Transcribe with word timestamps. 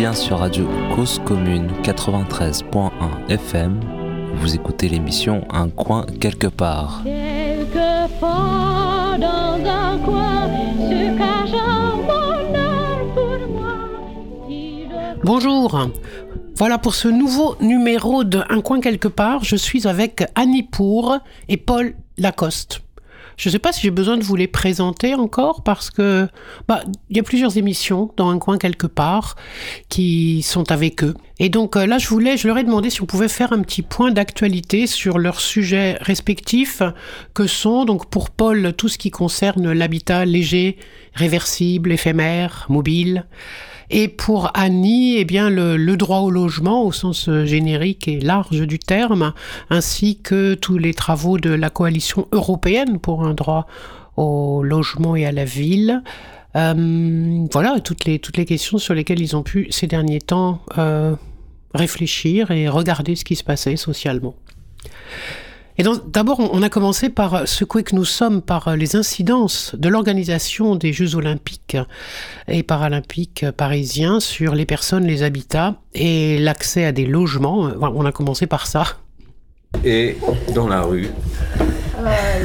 bien 0.00 0.14
sur 0.14 0.38
Radio 0.38 0.66
Cause 0.96 1.20
Commune 1.26 1.72
93.1 1.82 2.90
FM. 3.28 3.78
Vous 4.36 4.54
écoutez 4.54 4.88
l'émission 4.88 5.46
Un 5.50 5.68
coin 5.68 6.06
quelque 6.18 6.46
part. 6.46 7.02
Bonjour. 15.22 15.90
Voilà 16.56 16.78
pour 16.78 16.94
ce 16.94 17.08
nouveau 17.08 17.56
numéro 17.60 18.24
de 18.24 18.40
Un 18.48 18.62
coin 18.62 18.80
quelque 18.80 19.08
part. 19.08 19.44
Je 19.44 19.56
suis 19.56 19.86
avec 19.86 20.24
Annie 20.34 20.62
Pour 20.62 21.18
et 21.50 21.58
Paul 21.58 21.92
Lacoste. 22.16 22.80
Je 23.40 23.48
ne 23.48 23.52
sais 23.52 23.58
pas 23.58 23.72
si 23.72 23.80
j'ai 23.80 23.90
besoin 23.90 24.18
de 24.18 24.22
vous 24.22 24.36
les 24.36 24.48
présenter 24.48 25.14
encore 25.14 25.62
parce 25.62 25.88
que 25.88 26.28
bah 26.68 26.84
il 27.08 27.16
y 27.16 27.20
a 27.20 27.22
plusieurs 27.22 27.56
émissions 27.56 28.12
dans 28.18 28.28
un 28.28 28.38
coin 28.38 28.58
quelque 28.58 28.86
part 28.86 29.34
qui 29.88 30.42
sont 30.42 30.70
avec 30.70 31.02
eux. 31.02 31.14
Et 31.38 31.48
donc 31.48 31.74
euh, 31.74 31.86
là, 31.86 31.96
je 31.96 32.06
voulais, 32.08 32.36
je 32.36 32.46
leur 32.46 32.58
ai 32.58 32.64
demandé 32.64 32.90
si 32.90 33.00
on 33.00 33.06
pouvait 33.06 33.28
faire 33.28 33.54
un 33.54 33.62
petit 33.62 33.80
point 33.80 34.10
d'actualité 34.10 34.86
sur 34.86 35.18
leurs 35.18 35.40
sujets 35.40 35.96
respectifs, 36.02 36.82
que 37.32 37.46
sont 37.46 37.86
donc 37.86 38.10
pour 38.10 38.28
Paul 38.28 38.74
tout 38.76 38.88
ce 38.88 38.98
qui 38.98 39.10
concerne 39.10 39.72
l'habitat 39.72 40.26
léger, 40.26 40.76
réversible, 41.14 41.92
éphémère, 41.92 42.66
mobile. 42.68 43.24
Et 43.90 44.06
pour 44.06 44.50
Annie, 44.54 45.16
eh 45.16 45.24
bien, 45.24 45.50
le, 45.50 45.96
droit 45.96 46.20
au 46.20 46.30
logement 46.30 46.84
au 46.84 46.92
sens 46.92 47.28
euh, 47.28 47.44
générique 47.44 48.06
et 48.06 48.20
large 48.20 48.60
du 48.60 48.78
terme, 48.78 49.32
ainsi 49.68 50.18
que 50.20 50.54
tous 50.54 50.78
les 50.78 50.94
travaux 50.94 51.38
de 51.38 51.50
la 51.50 51.70
coalition 51.70 52.28
européenne 52.30 53.00
pour 53.00 53.24
un 53.24 53.34
droit 53.34 53.66
au 54.16 54.62
logement 54.62 55.16
et 55.16 55.26
à 55.26 55.32
la 55.32 55.44
ville. 55.44 56.02
Euh, 56.56 57.46
voilà, 57.52 57.80
toutes 57.80 58.04
les, 58.04 58.20
toutes 58.20 58.36
les 58.36 58.44
questions 58.44 58.78
sur 58.78 58.94
lesquelles 58.94 59.20
ils 59.20 59.36
ont 59.36 59.42
pu 59.42 59.66
ces 59.70 59.88
derniers 59.88 60.20
temps 60.20 60.60
euh, 60.78 61.16
réfléchir 61.74 62.52
et 62.52 62.68
regarder 62.68 63.16
ce 63.16 63.24
qui 63.24 63.34
se 63.34 63.44
passait 63.44 63.76
socialement. 63.76 64.34
D'abord, 65.82 66.40
on 66.40 66.62
a 66.62 66.68
commencé 66.68 67.08
par 67.08 67.46
secouer 67.46 67.82
que 67.82 67.94
nous 67.94 68.04
sommes 68.04 68.42
par 68.42 68.76
les 68.76 68.96
incidences 68.96 69.74
de 69.76 69.88
l'organisation 69.88 70.76
des 70.76 70.92
Jeux 70.92 71.14
olympiques 71.14 71.76
et 72.48 72.62
paralympiques 72.62 73.46
parisiens 73.56 74.20
sur 74.20 74.54
les 74.54 74.66
personnes, 74.66 75.06
les 75.06 75.22
habitats 75.22 75.76
et 75.94 76.38
l'accès 76.38 76.84
à 76.84 76.92
des 76.92 77.06
logements. 77.06 77.70
On 77.80 78.04
a 78.04 78.12
commencé 78.12 78.46
par 78.46 78.66
ça. 78.66 78.84
Et 79.84 80.16
dans 80.54 80.68
la 80.68 80.82
rue, 80.82 81.08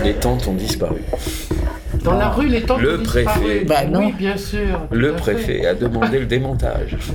les 0.03 0.13
tentes 0.13 0.47
ont 0.47 0.53
disparu. 0.53 1.01
Dans 2.05 2.17
la 2.17 2.29
rue, 2.29 2.47
les 2.47 2.61
tentes 2.61 2.81
Le 2.81 3.01
préfet, 3.01 3.65
bah, 3.65 3.81
oui, 3.91 4.13
bien 4.13 4.37
sûr. 4.37 4.87
Le 4.91 5.13
préfet 5.13 5.65
a 5.65 5.73
demandé 5.73 6.19
le 6.19 6.25
démontage. 6.25 6.97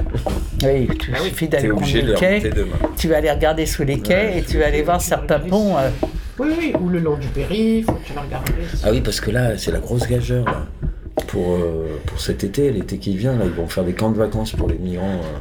Oui, 0.62 0.88
tu 0.98 1.10
ah 1.14 1.20
suffit 1.20 1.48
d'aller 1.48 1.70
les 1.70 2.14
quais, 2.14 2.50
tu 2.98 3.08
vas 3.08 3.16
aller 3.16 3.30
regarder 3.30 3.64
sous 3.64 3.82
les 3.82 3.98
quais 3.98 4.36
et 4.36 4.42
tu 4.42 4.58
vas 4.58 4.66
aller 4.66 4.82
voir 4.82 5.00
certains 5.00 5.38
ponts. 5.38 5.78
Euh. 5.78 5.88
Oui, 6.38 6.48
oui, 6.58 6.72
ou 6.78 6.90
le 6.90 6.98
long 6.98 7.16
du 7.16 7.28
périph', 7.28 7.86
tu 8.04 8.12
vas 8.12 8.20
regarder. 8.20 8.52
Ah 8.84 8.88
oui, 8.90 9.00
parce 9.00 9.22
que 9.22 9.30
là, 9.30 9.56
c'est 9.56 9.72
la 9.72 9.78
grosse 9.78 10.06
gageure. 10.06 10.44
Pour, 11.28 11.54
euh, 11.54 11.98
pour 12.04 12.20
cet 12.20 12.44
été, 12.44 12.70
l'été 12.72 12.98
qui 12.98 13.16
vient, 13.16 13.36
là, 13.36 13.46
ils 13.46 13.52
vont 13.52 13.68
faire 13.68 13.84
des 13.84 13.94
camps 13.94 14.10
de 14.10 14.18
vacances 14.18 14.52
pour 14.52 14.68
les 14.68 14.76
migrants. 14.76 15.06
Euh 15.06 15.38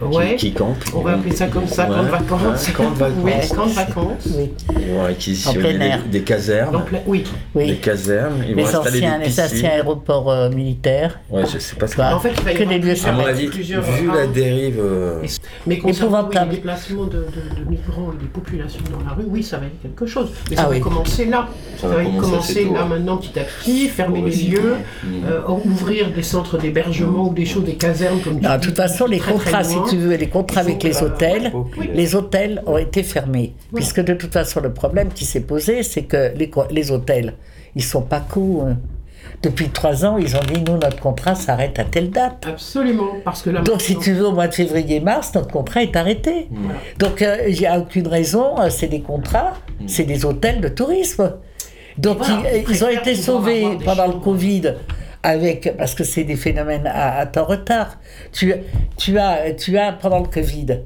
ouais. 0.00 0.36
qui, 0.36 0.52
campent. 0.52 0.76
On 0.94 1.00
va 1.00 1.12
appeler 1.12 1.34
ça 1.34 1.46
comme 1.48 1.66
ça, 1.66 1.86
camp 1.86 2.02
de 2.02 2.08
vacances. 2.08 2.70
camp 2.70 2.90
de 2.90 2.98
vacances. 2.98 3.18
Oui, 3.22 3.32
camp 3.56 3.66
de 3.66 3.72
vacances. 3.72 4.28
Oui. 4.36 4.50
Ils 4.80 4.92
vont 4.92 5.04
réquisitionner 5.04 5.78
des, 5.78 6.08
des, 6.10 6.20
casernes. 6.22 6.84
oui. 7.06 7.24
oui. 7.54 7.66
Des 7.66 7.76
casernes. 7.76 8.44
Ils 8.48 8.54
les 8.54 8.62
vont 8.62 8.68
installer 8.68 8.98
anciens, 8.98 9.18
des 9.18 9.24
Les 9.24 9.40
anciens 9.40 9.70
aéroports 9.70 10.30
euh, 10.30 10.50
militaires. 10.50 11.20
Ouais, 11.30 11.44
je 11.52 11.58
sais 11.58 11.76
pas 11.76 11.86
ce 11.86 11.96
que 11.96 12.02
En 12.02 12.20
fait, 12.20 12.32
il 12.36 12.44
va 12.44 12.52
y 12.52 12.56
que 12.56 12.64
des 12.64 12.78
lieux 12.78 12.94
À 13.04 13.12
mon 13.12 13.24
avis, 13.26 13.48
vu 13.48 14.06
la 14.12 14.26
dérive. 14.26 14.78
Euh... 14.80 15.22
Mais 15.66 15.78
concernant 15.78 16.28
le 16.28 16.50
déplacement 16.50 17.04
de, 17.04 17.18
de, 17.18 17.64
de, 17.64 17.68
migrants 17.68 18.12
et 18.12 18.22
des 18.22 18.28
populations 18.28 18.82
dans 18.90 19.04
la 19.04 19.14
rue, 19.14 19.24
oui, 19.28 19.42
ça 19.42 19.58
va 19.58 19.66
être 19.66 19.80
quelque 19.82 20.06
chose. 20.06 20.30
Mais 20.50 20.56
ça 20.56 20.62
ah, 20.62 20.68
va 20.68 20.74
oui. 20.74 20.80
commencer 20.80 21.26
là. 21.26 21.48
Ça, 21.76 21.88
va 21.88 22.04
commencer 22.04 22.64
là 22.64 22.84
maintenant 22.84 23.16
petit 23.16 23.38
à 23.38 23.44
petit, 23.44 23.88
fermer 23.88 24.22
les 24.22 24.36
lieux, 24.36 24.76
euh, 25.26 25.40
ouvrir 25.64 26.10
des 26.10 26.22
centres 26.22 26.58
d'hébergement 26.58 27.28
ou 27.28 27.34
des 27.34 27.44
choses, 27.44 27.64
des 27.64 27.74
casernes 27.74 28.20
comme 28.20 28.40
De 28.40 28.60
toute 28.60 28.76
façon, 28.76 29.06
les 29.06 29.18
contrats, 29.18 29.64
si 29.64 29.76
tu 29.88 29.96
veux, 29.96 30.14
les 30.14 30.28
contrats 30.28 30.60
avec 30.60 30.82
les 30.82 31.02
hôtels, 31.02 31.52
les 31.94 32.14
hôtels 32.14 32.62
ont 32.66 32.78
été 32.78 33.02
fermés. 33.02 33.54
Puisque 33.74 34.00
de 34.00 34.14
toute 34.14 34.32
façon, 34.32 34.60
le 34.60 34.72
problème 34.72 35.08
qui 35.08 35.24
s'est 35.24 35.40
posé, 35.40 35.82
c'est 35.82 36.02
que 36.02 36.32
les, 36.36 36.50
les 36.70 36.90
hôtels, 36.90 37.34
ils 37.74 37.84
sont 37.84 38.02
pas 38.02 38.20
cool. 38.20 38.68
Hein. 38.68 38.76
Depuis 39.42 39.68
trois 39.68 40.04
ans, 40.04 40.18
ils 40.18 40.36
ont 40.36 40.42
dit 40.52 40.60
nous, 40.62 40.78
notre 40.78 40.98
contrat 40.98 41.34
s'arrête 41.34 41.78
à 41.78 41.84
telle 41.84 42.10
date. 42.10 42.46
Absolument. 42.48 43.12
Parce 43.24 43.42
que 43.42 43.50
Donc, 43.50 43.80
si 43.80 43.96
tu 43.96 44.12
veux, 44.12 44.26
au 44.26 44.32
mois 44.32 44.48
de 44.48 44.54
février-mars, 44.54 45.32
notre 45.34 45.48
contrat 45.48 45.82
est 45.82 45.94
arrêté. 45.94 46.48
Donc, 46.98 47.22
euh, 47.22 47.44
il 47.48 47.58
n'y 47.58 47.66
a 47.66 47.78
aucune 47.78 48.08
raison. 48.08 48.58
Euh, 48.58 48.68
c'est 48.70 48.88
des 48.88 49.00
contrats, 49.00 49.54
mm. 49.80 49.88
c'est 49.88 50.04
des 50.04 50.24
hôtels 50.24 50.60
de 50.60 50.68
tourisme. 50.68 51.34
Donc, 51.98 52.18
ils, 52.68 52.84
ont 52.84 52.88
été 52.88 53.14
sauvés 53.14 53.78
pendant 53.84 54.06
le 54.06 54.14
Covid 54.14 54.74
avec, 55.22 55.76
parce 55.76 55.94
que 55.94 56.04
c'est 56.04 56.24
des 56.24 56.36
phénomènes 56.36 56.86
à, 56.86 57.26
temps 57.26 57.44
retard. 57.44 57.98
Tu, 58.32 58.54
tu, 58.96 59.18
as, 59.18 59.52
tu 59.52 59.76
as, 59.78 59.92
pendant 59.92 60.20
le 60.20 60.28
Covid, 60.28 60.80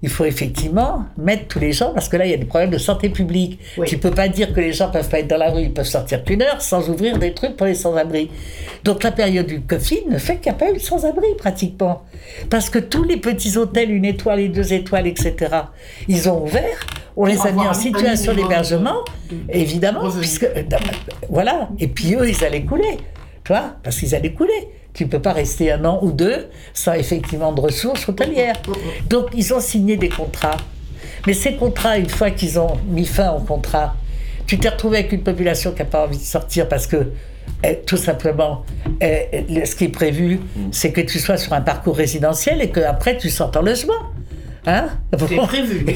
il 0.00 0.08
faut 0.08 0.24
effectivement 0.24 1.06
mettre 1.16 1.48
tous 1.48 1.58
les 1.58 1.72
gens, 1.72 1.92
parce 1.92 2.08
que 2.08 2.16
là, 2.16 2.24
il 2.24 2.30
y 2.30 2.34
a 2.34 2.36
des 2.36 2.44
problèmes 2.44 2.70
de 2.70 2.78
santé 2.78 3.08
publique. 3.08 3.58
Tu 3.74 3.82
Tu 3.84 3.98
peux 3.98 4.12
pas 4.12 4.28
dire 4.28 4.52
que 4.52 4.60
les 4.60 4.72
gens 4.72 4.90
peuvent 4.90 5.08
pas 5.08 5.18
être 5.18 5.26
dans 5.26 5.38
la 5.38 5.50
rue, 5.50 5.62
ils 5.62 5.74
peuvent 5.74 5.86
sortir 5.86 6.22
qu'une 6.22 6.42
heure 6.42 6.60
sans 6.60 6.88
ouvrir 6.88 7.18
des 7.18 7.34
trucs 7.34 7.56
pour 7.56 7.66
les 7.66 7.74
sans-abri. 7.74 8.30
Donc 8.84 9.02
la 9.02 9.10
période 9.10 9.46
du 9.46 9.60
Covid 9.60 10.04
ne 10.08 10.18
fait 10.18 10.36
qu'il 10.36 10.52
n'y 10.52 10.56
a 10.56 10.58
pas 10.58 10.70
eu 10.70 10.74
de 10.74 10.78
sans-abri 10.78 11.26
pratiquement. 11.36 12.02
Parce 12.48 12.70
que 12.70 12.78
tous 12.78 13.02
les 13.02 13.16
petits 13.16 13.56
hôtels, 13.56 13.90
une 13.90 14.04
étoile 14.04 14.38
et 14.38 14.48
deux 14.48 14.72
étoiles, 14.72 15.08
etc., 15.08 15.34
ils 16.06 16.28
ont 16.28 16.44
ouvert, 16.44 16.86
on 17.16 17.24
les 17.24 17.40
a 17.44 17.50
mis 17.50 17.66
en 17.66 17.74
situation 17.74 18.34
d'hébergement, 18.34 19.04
évidemment, 19.48 20.08
puisque, 20.20 20.44
euh, 20.44 20.62
voilà, 21.28 21.70
et 21.80 21.88
puis 21.88 22.14
eux, 22.14 22.28
ils 22.28 22.44
allaient 22.44 22.62
couler 22.62 22.98
parce 23.82 23.98
qu'ils 23.98 24.14
allaient 24.14 24.32
couler. 24.32 24.68
Tu 24.94 25.04
ne 25.04 25.10
peux 25.10 25.20
pas 25.20 25.32
rester 25.32 25.70
un 25.72 25.84
an 25.84 26.00
ou 26.02 26.12
deux 26.12 26.48
sans 26.74 26.94
effectivement 26.94 27.52
de 27.52 27.60
ressources 27.60 28.08
hôtelières. 28.08 28.56
Donc, 29.08 29.26
ils 29.34 29.54
ont 29.54 29.60
signé 29.60 29.96
des 29.96 30.08
contrats. 30.08 30.56
Mais 31.26 31.34
ces 31.34 31.54
contrats, 31.54 31.98
une 31.98 32.08
fois 32.08 32.30
qu'ils 32.30 32.58
ont 32.58 32.76
mis 32.88 33.06
fin 33.06 33.32
au 33.32 33.40
contrat, 33.40 33.94
tu 34.46 34.58
t'es 34.58 34.68
retrouvé 34.68 34.98
avec 34.98 35.12
une 35.12 35.22
population 35.22 35.72
qui 35.72 35.80
n'a 35.80 35.84
pas 35.84 36.04
envie 36.04 36.16
de 36.16 36.22
sortir 36.22 36.68
parce 36.68 36.86
que, 36.86 37.12
eh, 37.62 37.80
tout 37.84 37.96
simplement, 37.96 38.64
eh, 39.00 39.44
ce 39.64 39.76
qui 39.76 39.84
est 39.84 39.88
prévu, 39.88 40.40
c'est 40.72 40.90
que 40.90 41.02
tu 41.02 41.18
sois 41.18 41.36
sur 41.36 41.52
un 41.52 41.60
parcours 41.60 41.96
résidentiel 41.96 42.62
et 42.62 42.70
qu'après, 42.70 43.18
tu 43.18 43.28
sortes 43.30 43.56
en 43.56 43.62
logement. 43.62 43.94
Hein 44.68 44.90
prévu. 45.46 45.86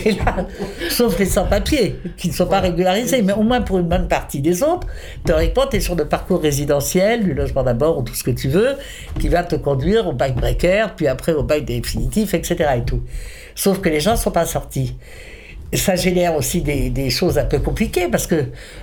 sauf 0.89 1.19
les 1.19 1.27
sans-papiers, 1.27 1.97
qui 2.17 2.29
ne 2.29 2.33
sont 2.33 2.47
pas 2.47 2.61
régularisés, 2.61 3.21
mais 3.21 3.35
au 3.35 3.43
moins 3.43 3.61
pour 3.61 3.79
une 3.79 3.87
bonne 3.87 4.09
partie 4.09 4.41
des 4.41 4.63
autres, 4.63 4.87
théoriquement, 5.27 5.67
tu 5.71 5.77
es 5.77 5.81
sur 5.81 5.95
le 5.95 6.07
parcours 6.09 6.41
résidentiel, 6.41 7.23
du 7.23 7.35
logement 7.35 7.63
d'abord, 7.63 7.99
ou 7.99 8.03
tout 8.03 8.15
ce 8.15 8.25
que 8.25 8.31
tu 8.31 8.49
veux, 8.49 8.77
qui 9.21 9.29
va 9.29 9.45
te 9.45 9.57
conduire 9.57 10.09
au 10.09 10.13
bail 10.13 10.35
précaire, 10.35 10.95
puis 10.97 11.07
après 11.07 11.35
au 11.35 11.43
bail 11.43 11.65
définitif, 11.65 12.33
etc. 12.33 12.65
Et 12.79 12.85
tout. 12.85 13.03
Sauf 13.55 13.83
que 13.83 13.91
les 13.91 14.01
gens 14.01 14.13
ne 14.13 14.17
sont 14.17 14.31
pas 14.31 14.47
sortis 14.47 14.97
ça 15.79 15.97
génère 15.97 16.37
aussi 16.37 16.61
des, 16.61 17.11
choses 17.11 17.39
un 17.39 17.45
peu 17.45 17.59
compliquées 17.59 18.09
parce 18.09 18.27
que 18.27 18.35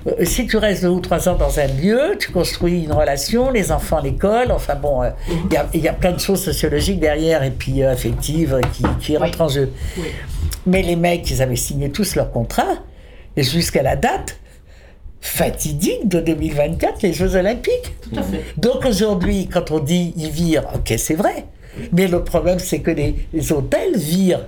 euh, 0.08 0.26
si 0.26 0.48
tu 0.48 0.58
restes 0.58 0.84
deux 0.84 0.90
ou 0.90 1.00
trois 1.00 1.30
ans 1.30 1.36
dans 1.36 1.60
un 1.60 1.68
lieu, 1.68 2.18
tu 2.20 2.32
construis 2.32 2.84
une 2.84 2.92
relation, 2.92 3.52
les 3.52 3.72
enfants 3.72 3.98
à 3.98 4.02
l'école, 4.02 4.52
enfin 4.52 4.76
bon, 4.76 5.04
euh, 5.04 5.10
il 5.74 5.82
y, 5.82 5.88
a 5.88 5.94
plein 5.94 6.12
de 6.12 6.20
choses 6.20 6.44
sociologiques 6.44 7.00
derrière 7.00 7.44
et 7.44 7.52
puis 7.52 7.84
euh, 7.84 7.92
affectives 7.92 8.60
qui, 8.74 8.84
qui 9.00 9.18
rentrent 9.18 9.42
en 9.42 9.48
jeu. 9.48 9.72
Mais 10.66 10.82
les 10.82 10.96
mecs, 10.96 11.30
ils 11.30 11.42
avaient 11.42 11.56
signé 11.56 11.92
tous 11.92 12.16
leur 12.16 12.32
contrat 12.32 12.76
et 13.38 13.44
jusqu'à 13.44 13.84
la 13.84 13.96
date 13.96 14.40
fatidique 15.22 16.08
de 16.08 16.20
2024, 16.20 17.02
les 17.04 17.14
Jeux 17.14 17.36
Olympiques. 17.36 17.94
Tout 18.02 18.20
à 18.20 18.24
fait. 18.24 18.44
Donc 18.58 18.86
aujourd'hui, 18.86 19.48
quand 19.48 19.72
on 19.72 19.80
dit 19.80 20.14
ils 20.18 20.32
virent, 20.32 20.68
ok, 20.74 20.94
c'est 20.98 21.16
vrai. 21.16 21.46
Mais 21.92 22.08
le 22.08 22.24
problème, 22.24 22.60
c'est 22.60 22.80
que 22.80 22.92
les, 22.92 23.16
les 23.32 23.52
hôtels 23.52 23.96
virent 23.96 24.46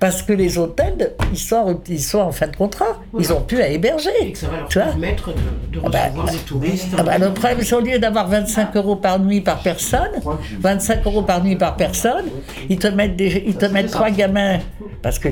parce 0.00 0.22
que 0.22 0.32
les 0.32 0.58
hôtels, 0.58 1.12
ils 1.32 1.38
sont, 1.38 1.80
ils 1.88 2.02
sont 2.02 2.18
en 2.18 2.32
fin 2.32 2.48
de 2.48 2.56
contrat. 2.56 3.00
Ils 3.18 3.32
ont 3.32 3.40
pu 3.40 3.60
à 3.60 3.68
héberger. 3.68 4.10
Et 4.20 4.32
que 4.32 4.38
ça 4.38 4.48
va 4.48 4.58
leur 4.58 4.68
permettre 4.68 5.30
de, 5.32 5.80
ah 5.84 5.88
bah, 5.88 5.98
recevoir 6.04 6.30
des 6.30 6.38
touristes. 6.38 6.88
Ah 6.96 7.02
bah, 7.02 7.18
le 7.18 7.32
problème, 7.32 7.58
c'est 7.62 7.74
au 7.74 7.80
lieu 7.80 7.98
d'avoir 7.98 8.28
25 8.28 8.76
euros 8.76 8.96
par 8.96 9.20
nuit 9.20 9.40
par 9.40 9.60
personne, 9.60 10.20
25 10.60 11.06
euros 11.06 11.22
par 11.22 11.44
nuit 11.44 11.56
par 11.56 11.76
personne, 11.76 12.26
ils 12.68 12.78
te 12.78 12.88
mettent, 12.88 13.16
des, 13.16 13.44
ils 13.46 13.56
te 13.56 13.66
mettent 13.66 13.90
trois 13.90 14.10
gamins. 14.10 14.58
Parce 15.02 15.18
que 15.18 15.28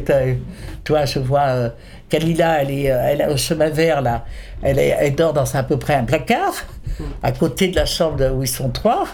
toi, 0.84 1.04
je 1.04 1.19
vois, 1.19 1.46
euh, 1.48 1.69
Kalila, 2.08 2.62
elle 2.62 2.70
est, 2.70 2.90
euh, 2.90 3.08
elle 3.08 3.28
au 3.31 3.37
chemin 3.37 3.69
vert, 3.69 4.00
là. 4.00 4.25
Elle, 4.62 4.78
est, 4.78 4.96
elle 4.98 5.14
dort 5.14 5.32
dans 5.32 5.54
à 5.54 5.62
peu 5.64 5.76
près 5.76 5.94
un 5.94 6.04
placard, 6.04 6.54
à 7.22 7.32
côté 7.32 7.69
de 7.69 7.76
la 7.76 7.87
chambre 7.87 8.25
où 8.32 8.43
ils 8.43 8.48
sont 8.48 8.70
trois. 8.70 9.06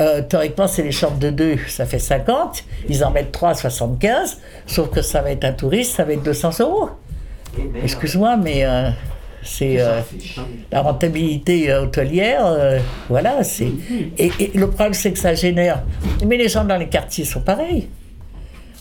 Euh, 0.00 0.22
théoriquement, 0.22 0.66
c'est 0.66 0.82
les 0.82 0.92
chambres 0.92 1.18
de 1.18 1.30
deux, 1.30 1.56
ça 1.68 1.86
fait 1.86 1.98
50. 1.98 2.64
Ils 2.88 3.04
en 3.04 3.10
mettent 3.10 3.32
3 3.32 3.54
75. 3.54 4.38
Sauf 4.66 4.90
que 4.90 5.02
ça 5.02 5.22
va 5.22 5.30
être 5.30 5.44
un 5.44 5.52
touriste, 5.52 5.96
ça 5.96 6.04
va 6.04 6.12
être 6.12 6.22
200 6.22 6.50
euros. 6.60 6.90
Excuse-moi, 7.82 8.36
mais. 8.36 8.64
Euh, 8.64 8.90
C'est 9.46 9.78
euh, 9.78 10.00
la 10.72 10.80
rentabilité 10.80 11.70
hôtelière, 11.74 12.46
euh, 12.46 12.78
voilà. 13.10 13.44
C'est 13.44 13.70
et, 14.16 14.32
et 14.40 14.50
le 14.54 14.68
problème 14.68 14.94
c'est 14.94 15.12
que 15.12 15.18
ça 15.18 15.34
génère. 15.34 15.82
Mais 16.24 16.38
les 16.38 16.48
gens 16.48 16.64
dans 16.64 16.78
les 16.78 16.88
quartiers 16.88 17.26
sont 17.26 17.42
pareils. 17.42 17.88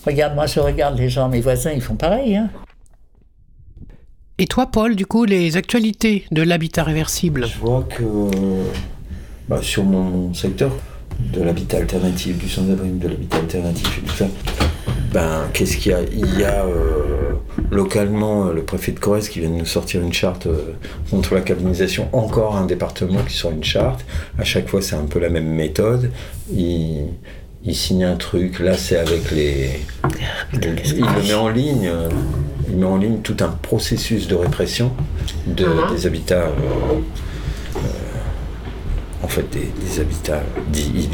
Regarde, 0.06 0.36
moi 0.36 0.46
je 0.46 0.62
regarde 0.62 0.98
les 0.98 1.10
gens, 1.10 1.28
mes 1.28 1.42
voisins, 1.42 1.72
ils 1.72 1.82
font 1.82 1.98
pareil. 1.98 2.38
Hein. 2.38 2.50
Et 4.38 4.48
toi, 4.48 4.68
Paul, 4.68 4.96
du 4.96 5.06
coup, 5.06 5.26
les 5.26 5.58
actualités 5.58 6.26
de 6.32 6.42
l'habitat 6.42 6.84
réversible? 6.84 7.46
Je 7.46 7.58
vois 7.58 7.84
que 7.84 8.04
bah, 9.50 9.60
sur 9.62 9.84
mon 9.84 10.34
secteur 10.34 10.72
de 11.32 11.42
l'habitat 11.44 11.78
alternatif, 11.78 12.38
du 12.38 12.50
sans-abri, 12.50 12.90
de 12.90 13.08
l'habitat 13.08 13.38
alternatif 13.38 14.00
et 14.00 14.02
tout 14.08 14.16
ça, 14.16 14.26
ben, 15.14 15.44
qu'est-ce 15.54 15.78
qu'il 15.78 15.92
y 15.92 15.96
a? 15.96 16.00
Il 16.12 16.40
y 16.40 16.44
a 16.44 16.66
euh, 16.66 17.34
localement 17.72 18.48
euh, 18.48 18.54
le 18.54 18.64
préfet 18.64 18.92
de 18.92 19.00
Corrèze 19.00 19.30
qui 19.30 19.40
vient 19.40 19.50
de 19.50 19.56
nous 19.56 19.66
sortir 19.66 20.02
une 20.02 20.14
charte 20.14 20.48
euh, 20.48 20.74
contre 21.12 21.36
la 21.36 21.42
cabinisation. 21.42 22.08
Encore 22.14 22.56
un 22.58 22.66
département 22.66 23.20
qui 23.28 23.36
sort 23.36 23.52
une 23.52 23.64
charte. 23.64 24.04
À 24.40 24.44
chaque 24.44 24.68
fois, 24.68 24.82
c'est 24.82 24.96
un 24.96 25.06
peu 25.06 25.20
la 25.20 25.30
même 25.30 25.48
méthode. 25.48 26.12
Il, 26.52 27.06
il 27.64 27.76
signe 27.76 28.04
un 28.06 28.16
truc. 28.16 28.60
Là, 28.60 28.76
c'est 28.76 28.98
avec 28.98 29.30
les. 29.32 29.70
les- 30.54 30.90
il 30.96 31.02
le 31.06 31.28
met 31.28 31.34
en 31.36 31.50
ligne. 31.50 31.88
euh, 31.88 32.10
Il 32.70 32.78
met 32.78 32.86
en 32.88 32.98
ligne 32.98 33.20
tout 33.20 33.38
un 33.42 33.50
processus 33.50 34.28
de 34.28 34.36
répression 34.36 34.92
de, 35.46 35.66
Mhm. 35.66 35.96
des 35.96 36.08
habitats. 36.08 36.50
En 39.24 39.28
fait, 39.28 39.50
des, 39.52 39.72
des 39.84 40.00
habitats 40.02 40.42
dits 40.72 41.10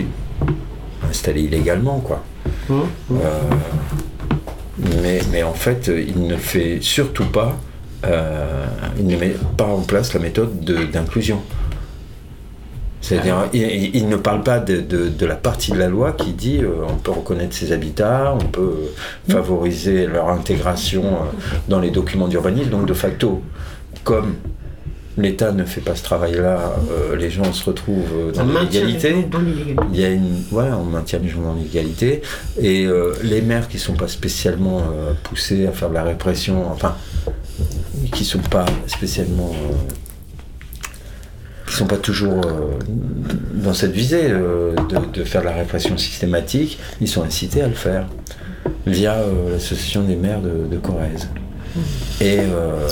installés 1.10 1.44
illégalement, 1.44 2.00
quoi. 2.00 2.24
Euh, 2.70 3.40
mais, 5.02 5.22
mais 5.32 5.44
en 5.44 5.54
fait, 5.54 5.88
il 5.96 6.26
ne 6.28 6.36
fait 6.36 6.80
surtout 6.82 7.26
pas, 7.26 7.56
euh, 8.06 8.66
il 8.98 9.08
ne 9.08 9.18
met 9.18 9.36
pas 9.58 9.66
en 9.66 9.82
place 9.82 10.14
la 10.14 10.20
méthode 10.20 10.60
de- 10.64 10.86
d'inclusion. 10.86 11.42
C'est-à-dire, 13.02 13.46
il, 13.54 13.62
il- 13.62 13.96
il 13.96 14.10
ne 14.10 14.18
parle 14.18 14.44
pas 14.44 14.60
de, 14.60 14.82
de- 14.82 15.08
de 15.10 15.26
la 15.26 15.36
partie 15.36 15.72
de 15.72 15.78
la 15.78 15.88
loi 15.88 16.12
qui 16.12 16.34
dit 16.34 16.60
euh, 16.62 16.70
on 16.88 16.96
peut 16.96 17.12
reconnaître 17.12 17.56
ces 17.56 17.72
habitats, 17.72 18.36
on 18.40 18.46
peut 18.46 18.76
favoriser 19.30 20.06
leur 20.06 20.30
intégration 20.30 21.04
dans 21.70 21.80
les 21.80 21.92
documents 21.92 22.28
d'urbanisme. 22.28 22.70
Donc, 22.70 22.86
de 22.86 22.94
facto, 22.94 23.42
comme 24.04 24.36
l'État 25.22 25.52
ne 25.52 25.64
fait 25.66 25.82
pas 25.82 25.96
ce 25.96 26.04
travail-là, 26.04 26.76
euh, 26.92 27.16
les 27.16 27.30
gens 27.30 27.52
se 27.54 27.64
retrouvent 27.66 28.04
euh, 28.14 28.32
dans 28.32 28.46
l'illégalité. 28.46 29.28
Il 29.94 30.00
y 30.00 30.06
a 30.06 30.10
une, 30.10 30.44
on 30.52 30.84
maintient 30.84 31.20
les 31.20 31.30
gens 31.30 31.42
dans 31.42 31.56
l'égalité. 31.56 32.22
Et 32.60 32.86
euh, 32.86 33.14
les 33.24 33.42
maires 33.42 33.68
qui 33.68 33.78
ne 33.78 33.82
sont 33.82 33.94
pas 33.96 34.08
spécialement 34.08 34.80
euh, 34.80 35.14
poussés 35.24 35.68
à 35.68 35.72
faire 35.72 35.90
de 35.90 35.96
la 35.96 36.04
répression, 36.04 36.70
enfin, 36.72 36.96
qui 38.14 38.24
ne 38.24 38.28
sont 38.28 38.40
pas 38.40 38.66
spécialement. 38.88 39.52
qui 41.68 41.76
sont 41.76 41.86
pas 41.86 41.98
toujours 41.98 42.42
euh, 42.46 42.80
dans 43.54 43.74
cette 43.74 43.92
visée 43.92 44.28
euh, 44.32 44.74
de, 44.90 45.20
de 45.20 45.24
faire 45.24 45.42
de 45.42 45.46
la 45.48 45.54
répression 45.54 45.98
systématique, 45.98 46.80
ils 47.00 47.08
sont 47.08 47.24
incités 47.24 47.62
à 47.62 47.68
le 47.68 47.76
faire 47.76 48.08
via 48.88 49.14
euh, 49.14 49.52
l'association 49.52 50.04
des 50.04 50.16
maires 50.16 50.42
de, 50.42 50.68
de 50.70 50.78
Corrèze. 50.78 51.30
Et 52.22 52.40
euh, 52.40 52.88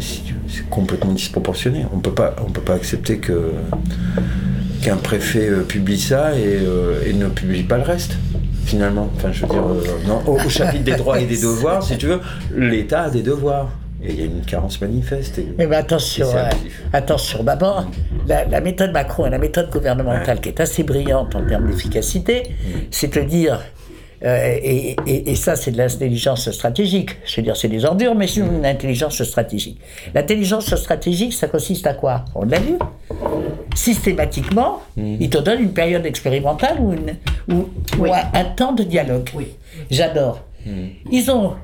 c'est 0.00 0.68
complètement 0.70 1.12
disproportionné. 1.12 1.86
On 1.94 1.98
peut 1.98 2.12
pas, 2.14 2.34
on 2.46 2.50
peut 2.50 2.60
pas 2.60 2.74
accepter 2.74 3.18
que 3.18 3.52
qu'un 4.82 4.96
préfet 4.96 5.48
euh, 5.48 5.62
publie 5.62 5.98
ça 6.00 6.34
et, 6.36 6.58
euh, 6.62 7.00
et 7.06 7.12
ne 7.12 7.26
publie 7.28 7.64
pas 7.64 7.76
le 7.78 7.82
reste. 7.84 8.16
Finalement, 8.64 9.10
enfin, 9.16 9.32
je 9.32 9.42
veux 9.46 9.48
dire, 9.48 9.62
non, 10.06 10.20
au, 10.26 10.38
au 10.38 10.48
chapitre 10.48 10.84
des 10.84 10.94
droits 10.94 11.18
et 11.20 11.24
des 11.26 11.40
devoirs, 11.40 11.82
si 11.82 11.96
tu 11.96 12.06
veux, 12.06 12.20
l'État 12.54 13.02
a 13.04 13.10
des 13.10 13.22
devoirs. 13.22 13.70
Et 14.00 14.12
il 14.12 14.20
y 14.20 14.22
a 14.22 14.26
une 14.26 14.42
carence 14.42 14.80
manifeste. 14.80 15.38
et- 15.38 15.48
Mais 15.58 15.74
attention, 15.74 16.28
euh, 16.32 16.44
attention. 16.92 17.42
D'abord, 17.42 17.90
la, 18.28 18.44
la 18.44 18.60
méthode 18.60 18.92
Macron 18.92 19.26
et 19.26 19.30
la 19.30 19.38
méthode 19.38 19.70
gouvernementale 19.70 20.40
qui 20.40 20.50
est 20.50 20.60
assez 20.60 20.84
brillante 20.84 21.34
en 21.34 21.42
termes 21.44 21.66
d'efficacité, 21.68 22.44
c'est 22.92 23.12
de 23.12 23.20
dire, 23.22 23.60
euh, 24.24 24.56
et, 24.62 24.96
et- 25.06 25.30
et 25.30 25.34
ça 25.36 25.54
c'est 25.56 25.70
de 25.70 25.78
l'intelligence 25.78 26.50
stratégique, 26.50 27.10
je 27.24 27.36
veux 27.36 27.42
dire 27.42 27.56
c'est 27.56 27.68
des 27.68 27.84
ordures, 27.84 28.14
mais 28.14 28.26
c'est 28.26 28.40
une 28.40 28.64
intelligence 28.66 29.22
stratégique. 29.22 29.80
L'intelligence 30.14 30.74
stratégique, 30.74 31.32
ça 31.34 31.46
consiste 31.48 31.86
à 31.86 31.94
quoi? 31.94 32.24
On 32.34 32.44
l'a 32.44 32.58
vu 32.58 32.74
systématiquement, 33.74 34.80
il 34.96 35.30
te 35.30 35.38
donne 35.38 35.62
une 35.62 35.72
période 35.72 36.04
expérimentale 36.06 36.78
ou, 36.80 36.92
une, 36.92 37.16
ou, 37.48 37.60
ou 37.98 38.02
Oui. 38.02 38.10
un, 38.12 38.40
un 38.40 38.44
temps 38.44 38.72
de 38.72 38.82
dialogue. 38.82 39.28
Oui. 39.34 39.48
J'adore. 39.90 40.40
Ils 41.10 41.30
ont, 41.30 41.54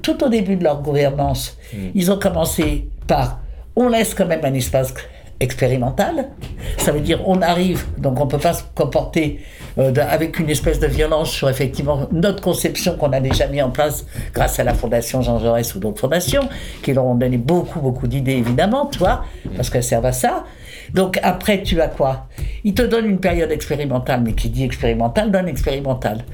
tout 0.00 0.22
au 0.24 0.28
début 0.28 0.56
de 0.56 0.64
leur 0.64 0.80
gouvernance, 0.80 1.58
ils 1.94 2.10
ont 2.10 2.18
commencé 2.18 2.88
par 3.06 3.40
on 3.76 3.88
laisse 3.88 4.14
quand 4.14 4.26
même 4.26 4.44
un 4.44 4.54
espace 4.54 4.94
expérimental. 5.40 6.30
Ça 6.78 6.92
veut 6.92 7.00
dire 7.00 7.20
on 7.26 7.42
arrive, 7.42 7.84
donc 7.98 8.20
on 8.20 8.24
ne 8.24 8.30
peut 8.30 8.38
pas 8.38 8.52
se 8.52 8.62
comporter 8.74 9.40
euh, 9.78 9.92
avec 10.08 10.38
une 10.38 10.50
espèce 10.50 10.78
de 10.78 10.86
violence 10.86 11.30
sur 11.30 11.48
effectivement 11.48 12.08
notre 12.12 12.42
conception 12.42 12.96
qu'on 12.96 13.12
a 13.12 13.20
déjà 13.20 13.46
mis 13.48 13.60
en 13.60 13.70
place 13.70 14.06
grâce 14.32 14.58
à 14.60 14.64
la 14.64 14.74
Fondation 14.74 15.22
Jean 15.22 15.38
Jaurès 15.38 15.74
ou 15.74 15.80
d'autres 15.80 16.00
fondations, 16.00 16.48
qui 16.82 16.92
leur 16.92 17.04
ont 17.04 17.14
donné 17.14 17.38
beaucoup, 17.38 17.80
beaucoup 17.80 18.06
d'idées 18.06 18.32
évidemment, 18.32 18.86
tu 18.86 18.98
vois, 18.98 19.24
parce 19.56 19.70
qu'elles 19.70 19.82
servent 19.82 20.06
à 20.06 20.12
ça. 20.12 20.44
Donc 20.92 21.18
après, 21.22 21.62
tu 21.62 21.80
as 21.80 21.88
quoi? 21.88 22.26
Il 22.62 22.74
te 22.74 22.82
donne 22.82 23.06
une 23.06 23.18
période 23.18 23.50
expérimentale, 23.50 24.22
mais 24.24 24.32
qui 24.32 24.50
dit 24.50 24.64
expérimentale 24.64 25.30
donne 25.30 25.48
expérimentale. 25.48 26.24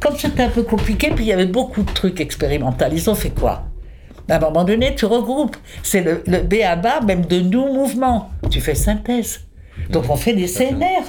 Comme 0.00 0.16
c'était 0.16 0.42
un 0.42 0.48
peu 0.48 0.62
compliqué, 0.62 1.10
puis 1.14 1.24
il 1.24 1.28
y 1.28 1.32
avait 1.32 1.46
beaucoup 1.46 1.82
de 1.82 1.92
trucs 1.92 2.20
expérimentaux, 2.20 2.86
ils 2.90 3.10
ont 3.10 3.14
fait 3.14 3.30
quoi? 3.30 3.64
À 4.30 4.36
un 4.36 4.40
moment 4.40 4.64
donné, 4.64 4.94
tu 4.94 5.04
regroupes. 5.06 5.56
C'est 5.82 6.00
le, 6.02 6.22
le 6.26 6.38
B 6.42 6.54
à 6.64 6.76
bas, 6.76 7.00
même 7.00 7.26
de 7.26 7.40
nous 7.40 7.72
mouvements. 7.72 8.30
Tu 8.50 8.60
fais 8.60 8.74
synthèse. 8.74 9.40
Donc 9.90 10.04
on 10.08 10.16
fait 10.16 10.32
des 10.34 10.46
CNR, 10.46 11.02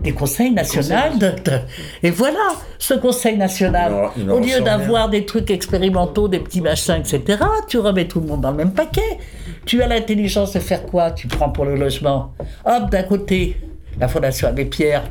des 0.00 0.12
conseils 0.12 0.50
nationaux. 0.52 1.16
De, 1.18 1.26
de- 1.30 1.60
et 2.02 2.10
voilà, 2.10 2.38
ce 2.78 2.94
conseil 2.94 3.36
national, 3.36 4.10
Il 4.16 4.22
il 4.24 4.30
au 4.30 4.38
lieu 4.38 4.60
d'avoir 4.60 5.08
des 5.08 5.24
trucs 5.24 5.50
expérimentaux, 5.50 6.28
des 6.28 6.38
petits 6.40 6.60
machins, 6.60 6.96
etc., 7.00 7.38
tu 7.68 7.78
remets 7.78 8.06
tout 8.06 8.20
le 8.20 8.26
monde 8.26 8.42
dans 8.42 8.50
le 8.50 8.56
même 8.58 8.72
paquet. 8.72 9.18
Tu 9.64 9.82
as 9.82 9.86
l'intelligence 9.88 10.52
de 10.52 10.60
faire 10.60 10.84
quoi? 10.86 11.10
Tu 11.12 11.26
prends 11.26 11.48
pour 11.50 11.64
le 11.64 11.74
logement. 11.74 12.32
Hop, 12.64 12.90
d'un 12.90 13.02
côté, 13.02 13.56
la 13.98 14.06
Fondation 14.08 14.46
Abbé 14.48 14.66
Pierre, 14.66 15.02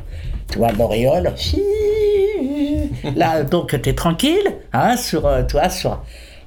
tu 0.50 0.58
vois, 0.58 0.70
l'auréole. 0.72 1.32
Là, 3.16 3.42
donc, 3.42 3.80
tu 3.82 3.88
es 3.90 3.94
tranquille, 3.94 4.54
hein, 4.72 4.96
sur, 4.96 5.26
euh, 5.26 5.42
tu 5.42 5.52
vois, 5.56 5.68
sur, 5.70 6.02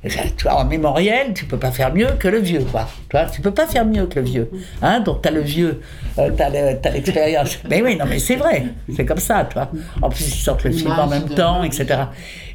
tu 0.07 0.43
vois, 0.43 0.55
en 0.55 0.65
mémoriel, 0.65 1.33
tu 1.33 1.45
peux 1.45 1.57
pas 1.57 1.71
faire 1.71 1.93
mieux 1.93 2.07
que 2.17 2.27
le 2.27 2.39
vieux, 2.39 2.63
quoi. 2.71 2.87
Tu 3.09 3.17
vois, 3.17 3.25
tu 3.25 3.41
peux 3.41 3.51
pas 3.51 3.67
faire 3.67 3.85
mieux 3.85 4.05
que 4.05 4.19
le 4.19 4.25
vieux. 4.25 4.49
Hein, 4.81 5.01
donc, 5.01 5.21
tu 5.21 5.27
as 5.27 5.31
le 5.31 5.41
vieux, 5.41 5.81
euh, 6.17 6.29
tu 6.35 6.41
as 6.41 6.91
l'expérience. 6.91 7.59
mais 7.69 7.81
oui, 7.81 7.97
non, 7.97 8.05
mais 8.07 8.19
c'est 8.19 8.37
vrai, 8.37 8.65
c'est 8.95 9.05
comme 9.05 9.17
ça, 9.17 9.45
tu 9.49 9.55
vois. 9.55 9.69
En 10.01 10.09
plus, 10.09 10.25
ils 10.25 10.41
sortent 10.41 10.63
le 10.63 10.71
film 10.71 10.91
en 10.91 11.07
même 11.07 11.27
temps, 11.29 11.63
etc. 11.63 11.87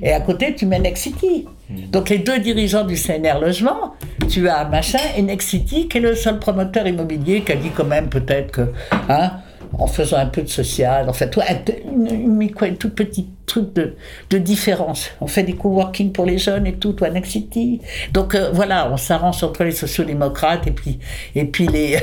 Et 0.00 0.12
à 0.12 0.20
côté, 0.20 0.54
tu 0.54 0.64
mets 0.64 0.78
Next 0.78 1.02
City. 1.02 1.46
Donc, 1.68 2.08
les 2.08 2.18
deux 2.18 2.38
dirigeants 2.38 2.84
du 2.84 2.96
CNR 2.96 3.40
Logement, 3.40 3.94
tu 4.28 4.48
as 4.48 4.64
machin 4.64 4.98
et 5.16 5.22
Next 5.22 5.48
City, 5.48 5.88
qui 5.88 5.98
est 5.98 6.00
le 6.00 6.14
seul 6.14 6.38
promoteur 6.38 6.86
immobilier 6.86 7.42
qui 7.42 7.52
a 7.52 7.56
dit 7.56 7.70
quand 7.70 7.84
même 7.84 8.08
peut-être 8.08 8.52
que, 8.52 8.72
hein, 9.08 9.32
en 9.78 9.86
faisant 9.86 10.18
un 10.18 10.26
peu 10.26 10.42
de 10.42 10.48
social, 10.48 11.08
en 11.08 11.12
fait, 11.12 11.30
toi, 11.30 11.44
une, 11.86 12.76
toute 12.78 12.94
petite 12.94 13.28
truc 13.46 13.72
de, 13.74 13.96
de 14.30 14.38
différence. 14.38 15.10
On 15.20 15.26
fait 15.26 15.42
des 15.42 15.54
coworking 15.54 16.12
pour 16.12 16.26
les 16.26 16.38
jeunes 16.38 16.66
et 16.66 16.74
tout, 16.74 16.92
toi, 16.92 17.10
Next 17.10 17.32
City. 17.32 17.80
Donc 18.12 18.34
euh, 18.34 18.50
voilà, 18.52 18.90
on 18.90 18.96
s'arrange 18.96 19.42
entre 19.42 19.64
les 19.64 19.72
sociodémocrates 19.72 20.66
et 20.66 20.70
puis, 20.70 20.98
et 21.34 21.44
puis 21.44 21.66
les. 21.66 21.98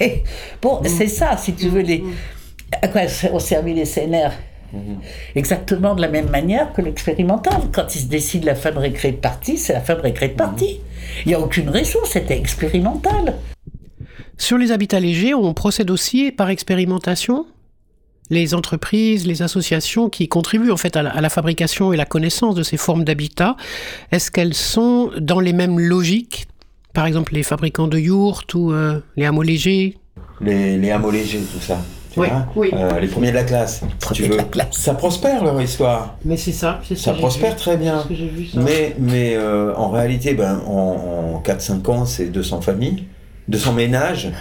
bon, 0.62 0.80
c'est 0.84 1.08
ça, 1.08 1.36
si 1.36 1.54
tu 1.54 1.68
veux, 1.68 1.82
les. 1.82 2.02
À 2.82 2.88
quoi 2.88 3.02
ont 3.32 3.38
servi 3.38 3.74
les 3.74 3.84
CNR 3.84 4.30
Exactement 5.34 5.94
de 5.94 6.00
la 6.00 6.08
même 6.08 6.28
manière 6.28 6.72
que 6.72 6.82
l'expérimental. 6.82 7.54
Quand 7.72 7.94
ils 7.94 8.00
se 8.00 8.06
décident 8.06 8.46
la 8.46 8.54
fin 8.54 8.72
de 8.72 8.78
récré 8.78 9.12
de 9.12 9.16
partie, 9.16 9.56
c'est 9.56 9.72
la 9.72 9.80
fin 9.80 9.94
de 9.94 10.00
récré 10.00 10.28
de 10.28 10.34
partie. 10.34 10.80
Il 11.24 11.28
n'y 11.28 11.34
a 11.34 11.40
aucune 11.40 11.68
raison, 11.68 12.00
c'était 12.04 12.36
expérimental. 12.36 13.34
Sur 14.38 14.58
les 14.58 14.72
habitats 14.72 15.00
légers, 15.00 15.34
on 15.34 15.54
procède 15.54 15.90
aussi 15.90 16.30
par 16.30 16.50
expérimentation 16.50 17.46
les 18.28 18.54
entreprises, 18.54 19.26
les 19.26 19.42
associations 19.42 20.08
qui 20.10 20.28
contribuent 20.28 20.72
en 20.72 20.76
fait 20.76 20.96
à 20.96 21.02
la, 21.02 21.10
à 21.10 21.20
la 21.20 21.28
fabrication 21.28 21.92
et 21.92 21.96
la 21.96 22.04
connaissance 22.06 22.54
de 22.56 22.64
ces 22.64 22.76
formes 22.76 23.04
d'habitat, 23.04 23.56
est-ce 24.10 24.30
qu'elles 24.32 24.54
sont 24.54 25.10
dans 25.20 25.38
les 25.38 25.52
mêmes 25.52 25.78
logiques? 25.78 26.48
Par 26.92 27.06
exemple, 27.06 27.34
les 27.34 27.42
fabricants 27.44 27.86
de 27.86 27.98
yourtes 27.98 28.52
ou 28.54 28.72
euh, 28.72 28.98
les 29.16 29.26
hameaux 29.26 29.42
légers 29.42 29.96
les, 30.40 30.76
les 30.76 30.90
hameaux 30.90 31.10
légers, 31.10 31.40
tout 31.52 31.60
ça. 31.60 31.78
Oui, 32.16 32.28
oui. 32.56 32.70
Euh, 32.72 32.98
les 32.98 33.08
premiers 33.08 33.28
de 33.30 33.34
la 33.36 33.44
classe, 33.44 33.82
si 34.08 34.12
tu 34.14 34.22
veux. 34.24 34.36
classe. 34.50 34.72
Ça 34.72 34.94
prospère 34.94 35.44
leur 35.44 35.60
histoire. 35.60 36.16
Mais 36.24 36.38
c'est 36.38 36.52
ça, 36.52 36.80
c'est 36.82 36.96
Ça 36.96 37.12
prospère 37.12 37.54
très 37.56 37.76
bien. 37.76 38.02
que 38.08 38.14
j'ai 38.14 38.28
vu 38.28 38.46
ça. 38.46 38.58
Mais, 38.60 38.96
mais 38.98 39.34
euh, 39.36 39.74
en 39.76 39.90
réalité, 39.90 40.32
ben, 40.32 40.62
en, 40.66 41.34
en 41.36 41.42
4-5 41.42 41.90
ans, 41.90 42.06
c'est 42.06 42.26
200 42.26 42.62
familles 42.62 43.04
de 43.48 43.58
son 43.58 43.72
ménage, 43.72 44.32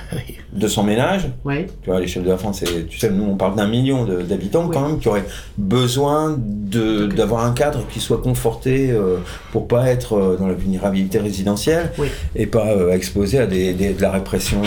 de 0.51 0.67
son 0.67 0.81
ménage, 0.83 1.27
Ouais. 1.43 1.67
tu 1.83 1.89
vois, 1.89 1.97
à 1.97 2.00
l'échelle 2.00 2.24
de 2.24 2.29
la 2.29 2.38
France, 2.38 2.59
c'est- 2.65 2.88
tu 2.88 2.97
sais, 2.97 3.12
nous 3.12 3.24
on 3.25 3.35
parle 3.35 3.55
d'un 3.55 3.67
million 3.67 4.03
d'habitants 4.05 4.67
quand 4.67 4.81
même 4.88 4.97
qui 5.00 5.07
auraient 5.07 5.25
besoin 5.57 6.35
d'avoir 6.39 7.45
un 7.45 7.53
cadre 7.53 7.85
qui 7.91 8.00
soit 8.00 8.21
conforté 8.21 8.89
euh, 8.91 9.17
pour 9.51 9.67
pas 9.67 9.89
être 9.89 10.13
euh, 10.13 10.38
dans 10.38 10.47
la 10.47 10.53
vulnérabilité 10.55 11.19
résidentielle 11.19 11.91
Oui. 12.00 12.07
et 12.35 12.47
pas 12.47 12.67
euh, 12.71 12.91
exposé 12.93 13.38
à 13.39 13.45
des, 13.45 13.74
des- 13.74 13.93
de 13.93 14.01
la 14.01 14.12
répression 14.12 14.62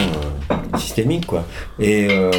systémique, 0.79 1.27
quoi. 1.27 1.45
Et 1.81 2.07
euh, 2.11 2.31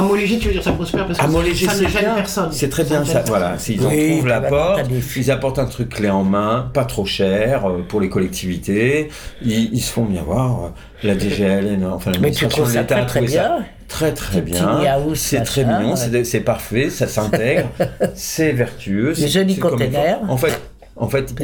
À 0.00 0.02
Montléger, 0.02 0.38
tu 0.38 0.46
veux 0.48 0.52
dire 0.54 0.62
ça 0.62 0.72
prospère 0.72 1.06
parce 1.06 1.18
que 1.18 1.24
ça 1.66 1.74
c'est 1.74 1.84
ne 1.84 1.88
gêne 1.88 2.00
bien. 2.04 2.14
personne. 2.14 2.48
C'est 2.52 2.68
très 2.68 2.84
bien 2.84 3.04
ça. 3.04 3.12
gêne 3.20 3.22
Voilà, 3.26 3.58
s'ils 3.58 3.84
en 3.86 3.90
trouvent 3.90 4.26
la 4.26 4.40
porte, 4.40 4.80
ils 5.16 5.30
apportent 5.30 5.58
un 5.58 5.66
truc 5.66 5.90
clé 5.90 6.08
en 6.10 6.24
main, 6.24 6.70
pas 6.72 6.84
trop 6.84 7.04
cher 7.04 7.66
euh, 7.68 7.82
pour 7.86 8.00
les 8.00 8.08
collectivités. 8.08 9.08
Ils, 9.44 9.72
ils 9.74 9.80
se 9.80 9.92
font 9.92 10.04
bien 10.04 10.22
voir. 10.22 10.64
euh, 10.64 10.68
La 11.06 11.14
DGL, 11.14 11.78
enfin 11.92 12.12
Mais 12.20 12.30
tu 12.30 12.44
l'administration 12.44 12.48
trouves 12.48 12.68
de 12.68 12.72
ça 12.74 12.80
l'État 12.80 13.04
très 13.04 13.20
ça 13.20 13.26
bien 13.26 13.58
très 13.88 14.12
très 14.14 14.40
bien. 14.40 14.80
C'est 15.16 15.42
très 15.42 15.64
mignon, 15.64 15.94
ouais. 15.94 16.24
c'est 16.24 16.40
parfait, 16.40 16.90
ça 16.90 17.06
s'intègre, 17.08 17.68
c'est 18.14 18.52
vertueux. 18.52 19.14
c'est- 19.14 19.28
jolis 19.28 19.56
containers. 19.58 20.20
En 20.28 20.36
fait, 20.36 20.60
en 20.96 21.08
fait, 21.08 21.34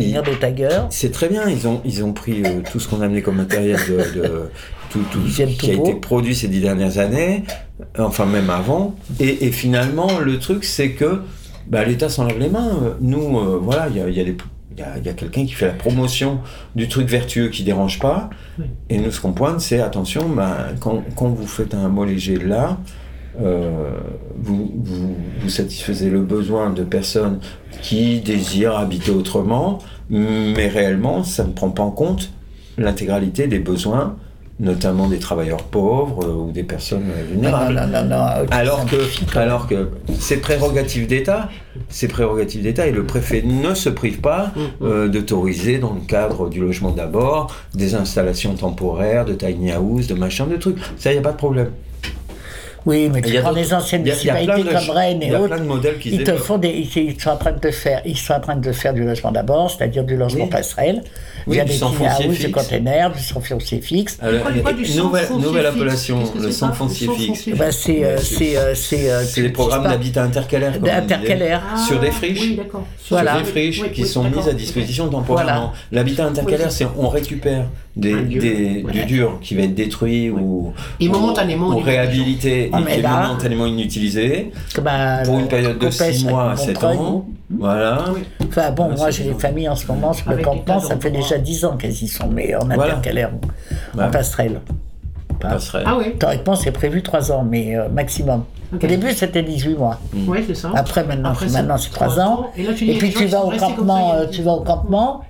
c'est 0.90 1.10
très 1.10 1.28
bien. 1.28 1.48
Ils 1.48 1.66
ont, 1.66 1.80
ils 1.84 2.04
ont 2.04 2.12
pris 2.12 2.42
euh, 2.44 2.60
tout 2.70 2.78
ce 2.78 2.86
qu'on 2.88 3.00
a 3.00 3.06
amené 3.06 3.22
comme 3.22 3.36
matériel 3.36 3.78
de, 3.88 4.20
de- 4.20 4.50
tout, 5.12 5.18
tout 5.18 5.24
Ils 5.26 5.32
ce 5.32 5.42
aiment 5.42 5.48
qui 5.50 5.70
a 5.70 5.74
été 5.74 5.94
produit 5.94 6.34
ces 6.34 6.48
dix 6.48 6.60
dernières 6.60 6.98
années, 6.98 7.44
enfin 7.98 8.26
même 8.26 8.50
avant. 8.50 8.94
Et, 9.20 9.46
et 9.46 9.52
finalement, 9.52 10.18
le 10.18 10.38
truc, 10.38 10.64
c'est 10.64 10.90
que 10.90 11.20
bah, 11.68 11.84
l'État 11.84 12.08
s'enlève 12.08 12.38
les 12.38 12.48
mains. 12.48 12.96
Nous, 13.00 13.38
euh, 13.38 13.58
voilà, 13.62 13.88
il 13.90 13.96
y 13.96 14.00
a, 14.00 14.08
il 14.08 14.16
y 14.16 14.20
a 14.20 14.24
des- 14.24 14.36
il 14.72 14.80
y 14.80 14.82
a- 14.82 14.98
il 14.98 15.06
y 15.06 15.08
a 15.08 15.14
quelqu'un 15.14 15.46
qui 15.46 15.52
fait 15.52 15.66
la 15.66 15.72
promotion 15.72 16.40
du 16.74 16.86
truc 16.86 17.08
vertueux 17.08 17.48
qui 17.48 17.62
dérange 17.64 17.98
pas. 17.98 18.28
Oui. 18.58 18.66
Et 18.90 18.98
nous, 18.98 19.10
ce 19.10 19.20
qu'on 19.20 19.32
pointe, 19.32 19.60
c'est 19.60 19.80
attention, 19.80 20.28
bah, 20.28 20.68
quand, 20.80 21.02
quand 21.16 21.28
vous 21.28 21.46
faites 21.46 21.74
un 21.74 21.88
mot 21.88 22.04
léger 22.04 22.36
là, 22.36 22.78
euh, 23.40 23.90
vous, 24.38 24.72
vous, 24.84 25.14
vous 25.40 25.48
satisfaisez 25.48 26.08
le 26.10 26.20
besoin 26.20 26.70
de 26.70 26.84
personnes 26.84 27.40
qui 27.82 28.20
désirent 28.20 28.76
habiter 28.76 29.10
autrement, 29.10 29.78
mais 30.10 30.68
réellement, 30.68 31.24
ça 31.24 31.44
ne 31.44 31.52
prend 31.52 31.70
pas 31.70 31.82
en 31.82 31.90
compte 31.90 32.30
l'intégralité 32.78 33.46
des 33.46 33.58
besoins, 33.58 34.16
notamment 34.58 35.06
des 35.08 35.18
travailleurs 35.18 35.62
pauvres 35.64 36.24
euh, 36.24 36.32
ou 36.48 36.50
des 36.50 36.62
personnes 36.62 37.04
euh, 37.10 37.22
Non, 37.24 37.30
vulnérables. 37.32 37.74
non, 37.74 37.86
non, 37.86 38.04
non. 38.04 38.24
euh, 38.26 38.46
Alors 38.50 38.86
que, 38.86 38.96
alors 39.38 39.66
que 39.68 39.90
c'est 40.18 40.38
prérogative 40.38 41.06
d'État, 41.06 41.50
c'est 41.90 42.08
prérogative 42.08 42.62
d'État 42.62 42.86
et 42.86 42.92
le 42.92 43.04
préfet 43.04 43.42
ne 43.42 43.74
se 43.74 43.90
prive 43.90 44.20
pas 44.20 44.52
euh, 44.82 45.08
d'autoriser 45.08 45.78
dans 45.78 45.92
le 45.92 46.00
cadre 46.00 46.48
du 46.48 46.60
logement 46.60 46.90
d'abord 46.90 47.54
des 47.74 47.94
installations 47.94 48.54
temporaires, 48.54 49.24
de 49.26 49.34
tiny 49.34 49.72
house, 49.72 50.06
de 50.06 50.14
machin, 50.14 50.46
de 50.46 50.56
trucs. 50.56 50.78
Ça, 50.98 51.10
il 51.10 51.14
n'y 51.16 51.18
a 51.20 51.22
pas 51.22 51.32
de 51.32 51.36
problème. 51.36 51.70
Oui, 52.86 53.10
mais 53.12 53.18
Il 53.18 53.24
tu 53.26 53.32
y 53.34 53.38
a 53.38 53.42
prends 53.42 53.50
les 53.50 53.74
anciennes 53.74 54.02
municipalités 54.04 54.62
comme 54.62 54.90
Rennes 54.90 55.18
il 55.20 55.28
et 55.28 55.32
y 55.32 55.34
a 55.34 55.40
autres. 55.40 55.48
plein 55.48 55.58
de 55.58 55.64
modèles 55.68 55.98
qui 55.98 56.10
Ils 56.10 56.22
te 56.22 56.36
font 56.36 56.56
des, 56.56 56.68
ils, 56.68 57.02
ils 57.02 57.20
sont 57.20 57.30
en 57.30 57.36
train 57.36 57.50
de 57.52 57.70
faire, 57.72 58.00
ils 58.06 58.16
sont 58.16 58.32
en 58.34 58.40
train 58.40 58.54
de 58.56 58.70
faire 58.72 58.94
du 58.94 59.02
logement 59.04 59.32
d'abord, 59.32 59.68
c'est-à-dire 59.70 60.04
du 60.04 60.16
logement 60.16 60.44
Oui. 60.44 60.50
passerelle, 60.50 61.02
Oui, 61.48 61.54
via 61.56 61.64
du 61.64 61.72
des 61.72 61.76
sans 61.78 61.90
tiny 61.90 62.08
foncier 62.08 62.26
house, 62.28 62.38
des 62.38 62.50
containers, 62.52 63.12
du 63.12 63.18
sans 63.20 63.40
foncier 63.40 63.80
fixe. 63.80 64.18
Alors, 64.22 64.52
du 64.72 64.86
sans 64.86 65.38
nouvelle, 65.38 65.66
appellation, 65.66 66.22
le 66.40 66.50
sans 66.52 66.72
foncier 66.72 67.08
sans 67.08 67.14
fixe. 67.14 67.48
Bah, 67.56 67.72
c'est, 67.72 68.04
euh, 68.04 68.18
c'est, 68.18 68.56
euh, 68.56 68.74
c'est, 68.76 69.10
euh, 69.10 69.24
C'est 69.24 69.42
les 69.42 69.48
programmes 69.50 69.84
d'habitat 69.84 70.22
intercalaire. 70.22 70.78
disait. 70.78 70.92
Intercalaire. 70.92 71.62
Sur 71.88 71.98
des 71.98 72.12
friches. 72.12 72.40
Oui, 72.40 72.54
d'accord. 72.56 72.84
Voilà. 73.10 73.32
Sur 73.32 73.40
des 73.42 73.50
friches 73.50 73.92
qui 73.92 74.06
sont 74.06 74.22
mises 74.24 74.48
à 74.48 74.52
disposition 74.52 75.08
temporairement. 75.08 75.72
L'habitat 75.90 76.26
intercalaire, 76.26 76.70
c'est 76.70 76.86
on 76.96 77.08
récupère 77.08 77.64
des, 77.96 78.14
des- 78.22 78.82
ouais. 78.84 78.92
du 78.92 79.04
dur 79.06 79.38
qui 79.40 79.54
va 79.54 79.62
être 79.62 79.74
détruit 79.74 80.28
ou, 80.30 80.72
Et 81.00 81.08
ou- 81.08 81.12
momentanément, 81.12 81.68
ou 81.68 81.78
réhabilité 81.78 82.70
Ah, 82.72 82.80
et 82.80 82.84
qui 82.84 82.98
est 82.98 83.02
là- 83.02 83.22
momentanément 83.26 83.66
inutilisé 83.66 84.52
bah, 84.82 85.22
pour 85.24 85.38
une 85.38 85.48
période 85.48 85.78
de 85.78 85.86
Compèche 85.86 86.16
6 86.16 86.26
mois 86.26 86.42
à 86.44 86.46
avec 86.52 86.58
7 86.58 86.74
Montreuil. 86.82 86.96
ans. 86.98 87.26
Voilà. 87.58 88.04
Oui. 88.14 88.20
Enfin 88.48 88.70
bon, 88.72 88.88
Ah, 88.92 88.96
moi 88.96 89.10
j'ai 89.10 89.24
des 89.24 89.30
bien. 89.30 89.38
familles 89.38 89.68
en 89.68 89.76
ce 89.76 89.86
moment 89.86 90.12
sur 90.12 90.30
le 90.30 90.38
campement, 90.38 90.80
ça 90.80 90.96
fait 90.98 91.10
déjà 91.10 91.38
10 91.38 91.64
ans 91.64 91.76
qu'elles 91.76 91.92
y 92.02 92.08
sont, 92.08 92.28
mais 92.28 92.54
en 92.54 92.64
Voilà. 92.66 92.84
intercalaire, 92.84 93.30
Bah, 93.94 94.08
en 94.08 94.10
passerelle. 94.10 94.60
Pas- 95.40 95.48
passerait. 95.50 95.82
Ah 95.86 95.96
oui, 95.98 96.14
Théoriquement, 96.18 96.54
c'est 96.56 96.72
prévu 96.72 97.02
3 97.02 97.30
ans, 97.30 97.46
mais 97.48 97.76
euh, 97.76 97.88
maximum. 97.90 98.44
Ok. 98.74 98.82
Au 98.84 98.86
début, 98.86 99.12
c'était 99.12 99.42
18 99.42 99.74
mois. 99.76 100.00
oui, 100.26 100.38
c'est 100.46 100.54
ça. 100.56 100.70
Après, 100.74 101.04
maintenant, 101.04 101.30
Après, 101.30 101.46
maintenant 101.48 101.76
c'est 101.78 101.90
3 101.90 102.18
ans. 102.20 102.46
Et, 102.56 102.62
là, 102.64 102.72
tu 102.74 102.88
Et 102.90 102.98
puis 102.98 103.10
gens 103.12 103.18
tu 103.20 103.26
vas 103.26 103.44
au 103.44 103.48
restés 103.48 103.66
comme 103.66 103.76
campement, 103.76 104.10
ça, 104.12 104.16
euh, 104.18 104.24
ils- 104.28 104.34
tu 104.36 104.42
vas 104.42 104.52
au 104.52 104.60
campement, 104.62 105.20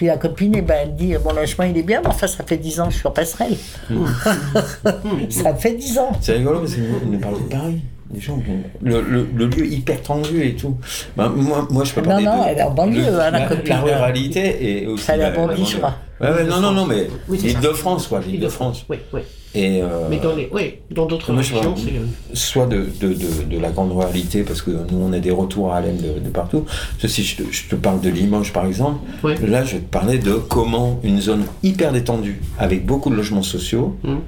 puis 0.00 0.06
la 0.06 0.16
copine, 0.16 0.54
eh 0.56 0.62
ben, 0.62 0.76
elle 0.84 0.94
dit 0.96 1.12
mon 1.22 1.34
logement 1.34 1.64
il 1.64 1.76
est 1.76 1.82
bien, 1.82 2.00
mais 2.00 2.08
enfin 2.08 2.26
ça 2.26 2.42
fait 2.42 2.56
10 2.56 2.80
ans 2.80 2.86
que 2.86 2.92
je 2.94 2.98
suis 3.00 3.06
en 3.06 3.10
passerelle. 3.10 3.54
ça 5.28 5.54
fait 5.54 5.74
10 5.74 5.98
ans. 5.98 6.12
C'est 6.22 6.32
rigolo 6.32 6.60
parce 6.60 6.72
qu'ils 6.74 6.84
ne 7.10 7.18
parlent 7.18 7.34
de 7.34 7.48
Paris. 7.50 7.82
Les 8.14 8.18
gens, 8.18 8.42
le, 8.82 9.02
le, 9.02 9.28
le 9.36 9.46
lieu 9.46 9.66
hyper 9.66 10.00
tendu 10.00 10.42
et 10.42 10.54
tout. 10.56 10.74
Ben, 11.18 11.28
moi, 11.28 11.68
moi, 11.70 11.84
je 11.84 11.92
peux 11.92 12.00
Non, 12.00 12.08
parler 12.08 12.24
non, 12.24 12.42
de, 12.44 12.48
elle 12.48 12.58
est 12.58 12.62
en 12.62 12.70
banlieue, 12.70 13.02
de- 13.04 13.08
hein, 13.10 13.30
la 13.30 13.40
la, 13.40 13.46
copine. 13.46 13.68
la 13.68 13.80
ruralité 13.82 14.80
et 14.82 14.86
aussi 14.86 15.04
Elle 15.10 15.20
est 15.20 15.22
la 15.24 15.30
Bondy, 15.32 15.64
je 15.66 15.76
banlieue. 15.76 15.78
crois. 15.78 15.94
Ouais, 16.20 16.34
ouais, 16.36 16.44
non, 16.44 16.60
non, 16.60 16.72
non, 16.72 16.86
mais 16.86 17.08
Oui, 17.28 17.38
c'est 17.38 17.50
ça. 17.50 17.60
l'Île-de-France, 17.60 18.06
quoi, 18.06 18.20
l'Île-de-France. 18.26 18.86
Oui, 18.88 18.96
oui. 19.12 19.20
Et 19.54 19.82
euh, 19.82 20.06
Mais 20.08 20.18
dans 20.18 20.36
les, 20.36 20.48
oui, 20.52 20.74
dans 20.92 21.06
d'autres 21.06 21.32
régions, 21.34 21.74
c'est. 21.76 22.36
soit 22.36 22.66
de, 22.66 22.86
de, 23.00 23.08
de, 23.08 23.44
de 23.50 23.58
la 23.58 23.70
grande 23.70 23.90
ruralité, 23.92 24.42
parce 24.44 24.62
que 24.62 24.70
nous, 24.70 24.98
on 25.02 25.12
a 25.12 25.18
des 25.18 25.32
retours 25.32 25.72
à 25.72 25.78
Alem 25.78 25.96
de, 25.96 26.28
partout. 26.28 26.64
Si 27.04 27.24
je 27.24 27.36
te, 27.38 27.42
je 27.50 27.64
te 27.68 27.74
parle 27.74 28.00
de 28.00 28.10
Limoges, 28.10 28.52
par 28.52 28.64
exemple, 28.66 29.00
là, 29.44 29.64
je 29.64 29.72
vais 29.74 29.80
te 29.80 29.90
parler 29.90 30.18
de 30.18 30.34
comment 30.34 31.00
une 31.02 31.20
zone 31.20 31.42
hyper 31.64 31.90
détendue, 31.92 32.40
avec 32.60 32.86
beaucoup 32.86 33.10
de 33.10 33.16
logements 33.16 33.42
sociaux, 33.42 33.96
Mhm. 34.04 34.18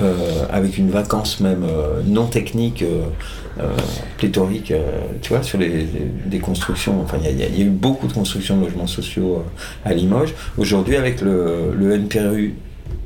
euh, 0.00 0.44
avec 0.50 0.76
une 0.76 0.90
vacance 0.90 1.38
même 1.40 1.62
euh, 1.64 2.02
non 2.06 2.26
technique, 2.26 2.82
euh, 2.82 3.02
pléthorique, 4.16 4.72
tu 5.22 5.28
vois, 5.32 5.42
sur 5.42 5.58
les, 5.58 5.68
les- 5.68 5.86
des 6.26 6.38
constructions. 6.38 7.00
Enfin, 7.02 7.18
il 7.24 7.38
y, 7.38 7.42
a- 7.42 7.48
y 7.48 7.62
eu 7.62 7.68
beaucoup 7.70 8.06
de 8.06 8.12
constructions 8.12 8.56
de 8.56 8.64
logements 8.64 8.86
sociaux 8.86 9.44
à 9.84 9.92
Limoges. 9.94 10.34
Aujourd'hui, 10.56 10.96
avec 10.96 11.20
le, 11.20 11.72
le 11.76 11.92
NPRU, 11.94 12.54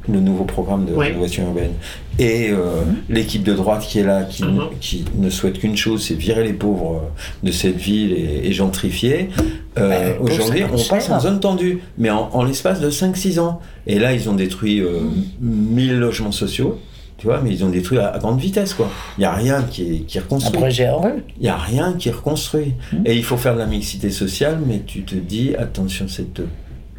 le 0.08 0.18
nouveau 0.20 0.44
programme 0.44 0.84
de 0.84 0.92
Ouais. 0.94 1.08
rénovation 1.08 1.44
urbaine, 1.46 1.72
et 2.18 2.50
euh, 2.50 2.82
l'équipe 3.08 3.42
de 3.44 3.54
droite 3.54 3.82
qui 3.88 4.00
est 4.00 4.04
là, 4.04 4.24
qui, 4.24 4.42
Mhm. 4.44 4.60
qui 4.80 5.04
ne 5.16 5.30
souhaite 5.30 5.58
qu'une 5.60 5.76
chose, 5.76 6.02
c'est 6.04 6.14
virer 6.14 6.42
les 6.44 6.52
pauvres 6.54 6.96
euh, 7.04 7.46
de 7.46 7.52
cette 7.52 7.76
ville 7.76 8.12
et, 8.12 8.48
et 8.48 8.52
gentrifier. 8.52 9.28
Euh, 9.78 10.14
pauvres, 10.14 10.32
Aujourd'hui, 10.32 10.64
on 10.64 10.88
passe 10.88 11.08
en 11.08 11.20
zone 11.20 11.38
tendue, 11.40 11.80
mais 11.98 12.10
en, 12.10 12.28
en 12.32 12.42
l'espace 12.44 12.80
de 12.80 12.90
5-6 12.90 13.38
ans. 13.38 13.60
Et 13.86 13.98
là, 14.00 14.12
ils 14.12 14.28
ont 14.28 14.34
détruit 14.34 14.80
euh, 14.80 15.00
1000 15.40 15.98
logements 15.98 16.32
sociaux. 16.32 16.78
Tu 17.18 17.28
vois, 17.28 17.40
mais 17.40 17.50
ils 17.50 17.64
ont 17.64 17.68
détruit 17.68 17.98
à, 17.98 18.08
à 18.08 18.18
grande 18.18 18.40
vitesse, 18.40 18.74
quoi. 18.74 18.90
Il 19.16 19.20
n'y 19.20 19.26
a 19.26 19.32
rien 19.32 19.62
qui 19.62 19.82
est, 19.82 19.98
qui 20.00 20.18
est 20.18 20.20
Un 20.20 20.24
reconstruit. 20.24 20.58
projet 20.58 20.90
rue. 20.90 21.22
Il 21.38 21.42
n'y 21.44 21.48
a 21.48 21.56
rien 21.56 21.92
qui 21.96 22.08
est 22.08 22.12
reconstruit. 22.12 22.72
Et 23.04 23.14
il 23.14 23.22
faut 23.22 23.36
faire 23.36 23.54
de 23.54 23.60
la 23.60 23.66
mixité 23.66 24.10
sociale, 24.10 24.58
mais 24.66 24.82
tu 24.84 25.02
te 25.04 25.14
dis, 25.14 25.54
attention, 25.54 26.08
cette 26.08 26.42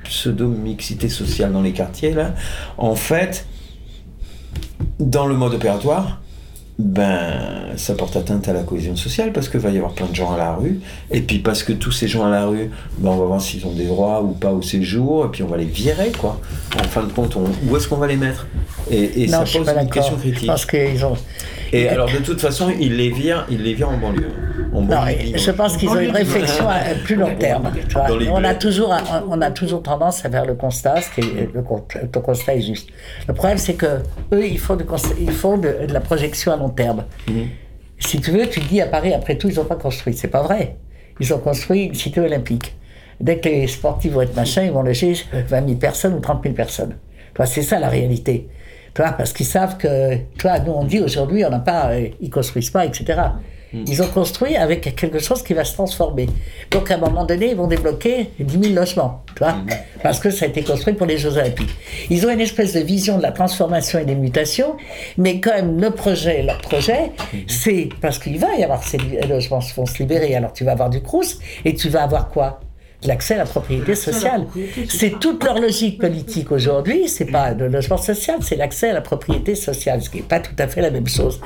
pseudo-mixité 0.04 1.10
sociale 1.10 1.52
dans 1.52 1.62
les 1.62 1.72
quartiers, 1.74 2.12
là, 2.14 2.34
en 2.78 2.96
fait, 2.96 3.46
dans 5.00 5.26
le 5.28 5.36
mode 5.36 5.54
opératoire, 5.56 6.20
ben, 6.80 7.72
ça 7.78 7.94
porte 7.94 8.16
atteinte 8.16 8.48
à 8.48 8.54
la 8.54 8.64
cohésion 8.64 8.96
sociale 8.96 9.32
parce 9.32 9.48
qu'il 9.48 9.60
va 9.60 9.70
y 9.70 9.78
avoir 9.78 9.94
plein 9.94 10.08
de 10.08 10.16
gens 10.16 10.34
à 10.34 10.38
la 10.38 10.54
rue. 10.56 10.80
Et 11.12 11.22
puis 11.22 11.38
parce 11.40 11.62
que 11.62 11.72
tous 11.72 11.92
ces 11.92 12.08
gens 12.08 12.26
à 12.26 12.32
la 12.32 12.48
rue, 12.48 12.72
ben, 12.98 13.12
on 13.12 13.18
va 13.18 13.26
voir 13.26 13.42
s'ils 13.42 13.66
ont 13.68 13.74
des 13.74 13.86
droits 13.86 14.24
ou 14.24 14.30
pas 14.32 14.52
au 14.52 14.62
séjour, 14.64 15.26
et 15.26 15.30
puis 15.30 15.44
on 15.44 15.48
va 15.48 15.58
les 15.58 15.66
virer, 15.66 16.12
quoi. 16.20 16.40
En 16.80 16.84
fin 16.84 17.04
de 17.04 17.12
compte, 17.12 17.36
on- 17.36 17.44
où 17.70 17.78
est-ce 17.78 17.88
qu'on 17.88 17.98
va 17.98 18.08
les 18.08 18.18
mettre? 18.18 18.48
Et, 18.90 19.24
et 19.24 19.28
non, 19.28 19.40
ça 19.40 19.46
je 19.46 19.58
pose 19.60 19.70
une 19.70 19.90
question 19.90 20.16
Je 20.18 20.22
critique. 20.22 20.48
pense 20.48 20.66
qu'ils 20.66 21.06
ont. 21.06 21.16
Et 21.74 21.90
alors, 21.90 22.10
de 22.10 22.18
toute 22.18 22.40
façon, 22.40 22.72
ils 22.80 22.96
les 22.96 23.10
virent, 23.10 23.46
ils 23.50 23.62
les 23.64 23.74
virent 23.74 23.90
en 23.90 23.98
banlieue. 23.98 24.30
En 24.74 24.82
Non, 24.82 24.88
banlieue 24.88 25.16
je 25.38 25.52
pense 25.52 25.76
qu'ils 25.78 25.90
ont 25.90 26.00
une 26.00 26.12
réflexion 26.12 26.68
à 26.70 26.74
à 26.76 26.94
plus 27.04 27.16
long 27.16 27.36
terme. 27.38 27.72
tu 27.88 27.94
vois. 27.94 28.08
On 28.32 28.44
a, 28.44 28.54
toujours, 28.54 28.94
on 29.28 29.42
a 29.42 29.52
toujours 29.52 29.82
tendance 29.84 30.24
à 30.26 30.30
faire 30.30 30.46
le 30.46 30.54
constat, 30.56 31.02
ce 31.02 31.10
qui 31.10 31.22
est- 31.22 31.50
le, 31.54 31.62
constat 32.22 32.56
est 32.56 32.62
juste. 32.62 32.90
Le 33.28 33.34
problème, 33.34 33.58
c'est 33.58 33.74
que 33.74 34.00
eux, 34.34 34.46
ils 34.46 34.60
font, 34.60 34.76
de, 34.76 34.84
const- 34.84 35.16
ils 35.20 35.32
font 35.32 35.58
de, 35.58 35.86
de 35.88 35.94
la 35.94 36.00
projection 36.00 36.52
à 36.54 36.58
long 36.58 36.70
terme. 36.70 37.06
Mhm. 37.28 37.48
Si 38.00 38.20
tu 38.22 38.32
veux, 38.32 38.48
tu 38.48 38.60
te 38.60 38.68
dis 38.70 38.82
à 38.82 38.88
Paris, 38.88 39.14
après 39.14 39.38
tout, 39.38 39.50
ils 39.50 39.56
n'ont 39.56 39.64
pas 39.66 39.76
construit. 39.76 40.14
C'est 40.14 40.28
pas 40.28 40.44
vrai. 40.44 40.76
Ils 41.20 41.34
ont 41.34 41.40
construit 41.40 41.86
une 41.86 41.94
cité 41.94 42.20
olympique. 42.20 42.76
Dès 43.22 43.38
que 43.40 43.48
les 43.48 43.68
sportifs 43.68 44.12
vont 44.12 44.22
être 44.22 44.36
machin, 44.36 44.64
ils 44.64 44.72
vont 44.72 44.82
loger 44.84 45.14
20 45.32 45.66
000 45.66 45.78
personnes 45.80 46.14
ou 46.14 46.20
30 46.20 46.44
000 46.44 46.56
personnes. 46.56 46.96
C'est 47.46 47.62
ça 47.62 47.80
la 47.80 47.88
réalité. 47.90 48.48
Tu 48.96 49.02
vois, 49.02 49.12
parce 49.12 49.34
qu'ils 49.34 49.46
savent 49.46 49.78
que, 49.78 50.16
tu 50.16 50.44
vois, 50.44 50.60
nous 50.60 50.72
on 50.72 50.84
dit 50.84 51.00
aujourd'hui, 51.00 51.44
on 51.46 51.50
n'a 51.50 51.60
pas, 51.60 51.92
euh, 51.92 52.10
ils 52.22 52.30
construisent 52.30 52.70
pas, 52.70 52.86
etc. 52.86 53.22
Ils 53.74 54.04
ont 54.04 54.08
construit 54.08 54.56
avec 54.56 54.96
quelque 54.96 55.18
chose 55.18 55.42
qui 55.42 55.56
va 55.56 55.66
se 55.66 55.74
transformer. 55.74 56.28
Donc 56.70 56.92
à 56.92 56.94
un 56.94 56.98
moment 56.98 57.26
donné, 57.26 57.50
ils 57.50 57.56
vont 57.56 57.66
débloquer 57.66 58.30
10 58.40 58.68
000 58.70 58.76
logements, 58.76 59.24
tu 59.36 59.44
vois, 59.44 59.56
parce 60.04 60.20
que 60.20 60.30
ça 60.30 60.46
a 60.46 60.48
été 60.48 60.62
construit 60.62 60.94
pour 60.94 61.08
les 61.08 61.18
Jeux 61.18 61.38
Olympiques. 61.38 61.72
Ils 62.12 62.24
ont 62.28 62.30
une 62.30 62.42
espèce 62.42 62.74
de 62.74 62.82
vision 62.82 63.18
de 63.18 63.24
la 63.24 63.32
transformation 63.32 63.98
et 63.98 64.06
des 64.06 64.16
mutations, 64.16 64.78
mais 65.18 65.40
quand 65.40 65.56
même 65.56 65.82
le 65.82 65.90
projet, 65.90 66.44
leur 66.44 66.60
projet, 66.60 67.14
c'est 67.48 67.90
parce 68.00 68.20
qu'il 68.20 68.38
va 68.38 68.54
y 68.56 68.64
avoir 68.64 68.84
ces 68.84 69.00
logements 69.28 69.60
qui 69.60 69.74
vont 69.74 69.88
se 69.88 69.98
libérer. 69.98 70.36
Alors 70.36 70.54
tu 70.54 70.64
vas 70.64 70.74
avoir 70.74 70.92
du 70.92 71.02
crous 71.02 71.40
et 71.66 71.74
tu 71.74 71.90
vas 71.90 72.04
avoir 72.04 72.30
quoi? 72.30 72.60
L'accès 73.08 73.36
à 73.36 73.40
la 73.40 73.46
propriété 73.46 73.96
sociale. 73.96 74.46
C'est 74.90 75.20
toute 75.20 75.44
leur 75.44 75.60
logique 75.60 76.00
politique 76.00 76.52
aujourd'hui, 76.52 77.08
c'est 77.08 77.26
pas 77.26 77.54
le 77.54 77.68
logement 77.68 77.98
social, 77.98 78.38
c'est 78.42 78.56
l'accès 78.56 78.90
à 78.90 78.94
la 78.94 79.02
propriété 79.02 79.56
sociale, 79.56 80.02
ce 80.02 80.10
qui 80.10 80.18
n'est 80.18 80.24
pas 80.24 80.40
tout 80.40 80.56
à 80.60 80.68
fait 80.68 80.82
la 80.82 80.92
même 80.92 81.08
chose. 81.08 81.40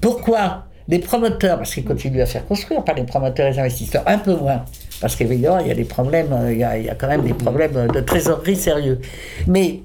Pourquoi 0.00 0.64
les 0.88 1.00
promoteurs, 1.00 1.58
parce 1.58 1.74
qu'ils 1.74 1.84
continuent 1.84 2.22
à 2.22 2.26
faire 2.26 2.46
construire, 2.46 2.84
pas 2.84 2.92
les 2.92 3.02
promoteurs 3.02 3.48
et 3.48 3.50
les 3.50 3.58
investisseurs, 3.58 4.04
un 4.06 4.18
peu 4.18 4.36
moins, 4.36 4.64
parce 5.00 5.16
qu'évidemment, 5.16 5.58
il 5.58 5.68
y 5.68 5.70
a 5.70 5.74
des 5.74 5.84
problèmes, 5.84 6.32
euh, 6.32 6.52
il 6.52 6.58
y 6.58 6.64
a, 6.64 6.78
il 6.78 6.84
y 6.84 6.88
a 6.88 6.94
quand 6.94 7.08
même 7.08 7.22
des 7.22 7.34
problèmes 7.34 7.88
de 7.88 8.00
trésorerie 8.00 8.56
sérieux. 8.56 9.00
Mais 9.46 9.80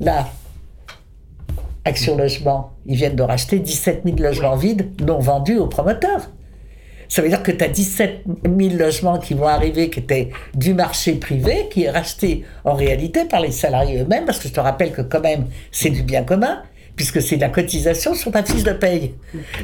là, 0.00 0.26
Action 1.84 2.16
Logement, 2.16 2.72
ils 2.86 2.96
viennent 2.96 3.16
de 3.16 3.22
racheter 3.22 3.58
17 3.60 4.02
000 4.04 4.16
logements 4.18 4.56
vides 4.56 4.90
non 5.06 5.18
vendus 5.20 5.58
aux 5.58 5.68
promoteurs. 5.68 6.30
Ça 7.08 7.22
veut 7.22 7.28
dire 7.28 7.42
que 7.42 7.52
tu 7.52 7.64
as 7.64 7.68
17 7.68 8.24
000 8.44 8.76
logements 8.76 9.18
qui 9.18 9.34
vont 9.34 9.46
arriver, 9.46 9.90
qui 9.90 10.00
étaient 10.00 10.30
du 10.54 10.74
marché 10.74 11.14
privé, 11.14 11.68
qui 11.70 11.84
est 11.84 11.90
racheté 11.90 12.44
en 12.64 12.74
réalité 12.74 13.24
par 13.24 13.40
les 13.40 13.52
salariés 13.52 14.00
eux-mêmes, 14.00 14.24
parce 14.24 14.38
que 14.38 14.48
je 14.48 14.52
te 14.52 14.60
rappelle 14.60 14.92
que 14.92 15.02
quand 15.02 15.20
même, 15.20 15.46
c'est 15.70 15.90
du 15.90 16.02
bien 16.02 16.24
commun, 16.24 16.62
puisque 16.96 17.20
c'est 17.22 17.36
de 17.36 17.42
la 17.42 17.50
cotisation 17.50 18.14
sur 18.14 18.32
ta 18.32 18.42
fiche 18.42 18.62
de 18.64 18.72
paye. 18.72 19.14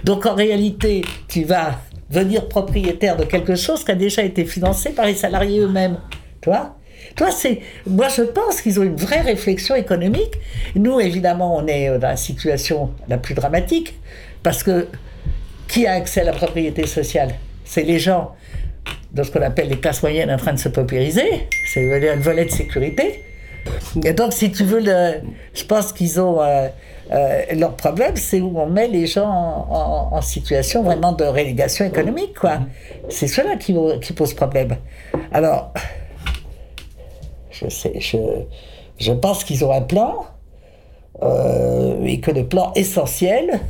Donc 0.05 0.27
en 0.27 0.35
réalité, 0.35 1.03
tu 1.29 1.45
vas 1.45 1.81
venir 2.11 2.49
propriétaire 2.49 3.17
de 3.17 3.25
quelque 3.25 3.57
chose 3.57 3.85
qui 3.85 3.91
a 3.91 3.95
déjà 3.95 4.23
été 4.23 4.45
financé 4.45 4.91
par 4.91 5.07
les 5.07 5.15
salariés 5.15 5.61
eux-mêmes. 5.61 5.99
Tu 6.43 6.51
vois? 6.51 6.77
Toi, 7.17 7.31
c'est, 7.31 7.61
moi, 7.87 8.09
je 8.09 8.23
pense 8.23 8.61
qu'ils 8.61 8.79
ont 8.81 8.85
une 8.85 8.97
vraie 8.97 9.21
réflexion 9.21 9.75
économique. 9.75 10.35
Nous, 10.75 11.01
évidemment, 11.01 11.57
on 11.57 11.67
est 11.67 11.99
dans 11.99 12.09
la 12.09 12.17
situation 12.17 12.91
la 13.09 13.19
plus 13.19 13.35
dramatique 13.35 13.95
parce 14.43 14.63
que 14.63 14.87
qui 15.73 15.87
a 15.87 15.95
accès 15.95 16.21
à 16.21 16.25
la 16.25 16.33
propriété 16.33 16.87
sociale? 16.87 17.31
C'est 17.65 17.83
les 17.83 17.99
gens 17.99 18.33
de 19.13 19.23
ce 19.23 19.31
qu'on 19.31 19.41
appelle 19.41 19.69
les 19.69 19.81
classes 19.81 20.03
moyennes 20.03 20.31
en 20.31 20.37
train 20.37 20.53
de 20.53 20.59
se 20.59 20.69
paupériser. 20.69 21.49
C'est 21.73 21.83
le 21.83 22.21
volet 22.21 22.45
de 22.45 22.51
sécurité. 22.51 23.25
Et 24.05 24.13
donc, 24.13 24.35
si 24.35 24.53
tu 24.53 24.65
veux, 24.65 24.83
je 24.83 25.65
pense 25.65 25.93
qu'ils 25.93 26.21
ont. 26.21 26.43
Euh, 26.43 26.69
euh, 27.11 27.43
leur 27.57 27.75
problème, 27.75 28.17
c'est 28.17 28.41
où 28.41 28.59
on 28.59 28.67
met 28.67 28.89
les 28.89 29.07
gens 29.07 29.29
en, 29.31 30.21
situation 30.21 30.83
vraiment 30.83 31.13
de 31.13 31.25
relégation 31.25 31.85
économique, 31.85 32.39
quoi. 32.39 32.61
C'est 33.09 33.27
cela 33.27 33.57
qui, 33.57 33.75
qui 34.01 34.13
pose 34.13 34.35
problème. 34.35 34.77
Alors, 35.33 35.73
je 37.51 39.13
pense 39.13 39.45
qu'ils 39.45 39.65
ont 39.65 39.73
un 39.73 39.83
plan. 39.83 40.27
Euh, 41.21 42.05
et 42.05 42.21
que 42.21 42.31
le 42.31 42.47
plan 42.47 42.73
essentiel, 42.75 43.61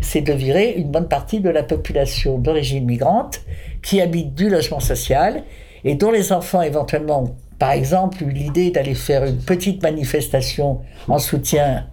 c'est 0.00 0.20
de 0.20 0.32
virer 0.32 0.74
une 0.76 0.90
bonne 0.90 1.08
partie 1.08 1.40
de 1.40 1.48
la 1.48 1.62
population 1.62 2.38
d'origine 2.38 2.84
migrante 2.84 3.40
qui 3.82 4.00
habite 4.00 4.34
du 4.34 4.50
logement 4.50 4.80
social 4.80 5.42
et 5.82 5.94
dont 5.94 6.10
les 6.10 6.32
enfants 6.32 6.60
éventuellement, 6.60 7.34
par 7.58 7.72
exemple, 7.72 8.24
l'idée 8.24 8.70
d'aller 8.70 8.94
faire 8.94 9.24
une 9.24 9.38
petite 9.38 9.82
manifestation 9.82 10.80
en 11.08 11.18
soutien 11.18 11.86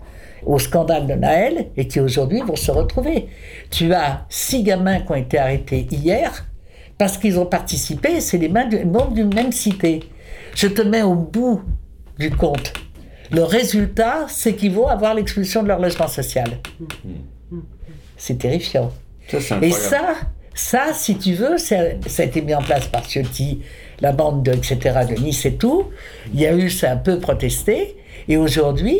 au 0.45 0.59
scandale 0.59 1.07
de 1.07 1.13
Naël 1.13 1.67
et 1.77 1.87
qui 1.87 1.99
aujourd'hui 1.99 2.41
vont 2.41 2.55
se 2.55 2.71
retrouver. 2.71 3.27
Tu 3.71 3.93
as 3.93 4.25
six 4.29 4.63
gamins 4.63 4.99
qui 4.99 5.11
ont 5.11 5.15
été 5.15 5.37
arrêtés 5.37 5.87
hier 5.89 6.45
parce 6.97 7.17
qu'ils 7.17 7.39
ont 7.39 7.45
participé, 7.45 8.19
c'est 8.19 8.37
les 8.37 8.49
membres 8.49 9.11
d'une 9.11 9.33
même 9.33 9.51
cité. 9.51 10.01
Je 10.55 10.67
te 10.67 10.81
mets 10.81 11.03
au 11.03 11.15
bout 11.15 11.61
du 12.17 12.31
compte. 12.31 12.73
Le 13.31 13.43
résultat, 13.43 14.25
c'est 14.29 14.53
qu'ils 14.53 14.74
vont 14.74 14.88
avoir 14.88 15.13
l'expulsion 15.13 15.63
de 15.63 15.67
leur 15.67 15.79
logement 15.79 16.07
social. 16.07 16.60
C'est 18.15 18.38
terrifiant. 18.38 18.91
et 19.62 19.72
ça, 19.72 20.15
ça, 20.53 20.93
si 20.93 21.17
tu 21.17 21.34
veux, 21.34 21.57
ça, 21.57 21.75
a 21.79 22.24
été 22.24 22.41
mis 22.41 22.55
en 22.55 22.62
place 22.62 22.88
par 22.88 23.03
Ciotti, 23.03 23.62
la 24.01 24.12
bande 24.12 24.43
de, 24.43 24.53
etc., 24.53 25.00
de 25.10 25.15
Nice 25.22 25.46
et 25.46 25.55
tout. 25.55 25.86
Il 26.34 26.39
y 26.39 26.48
a 26.48 26.53
eu, 26.53 26.69
ça 26.69 26.91
un 26.91 26.98
peu 26.98 27.19
protesté. 27.19 27.98
Et 28.27 28.38
aujourd'hui, 28.38 29.00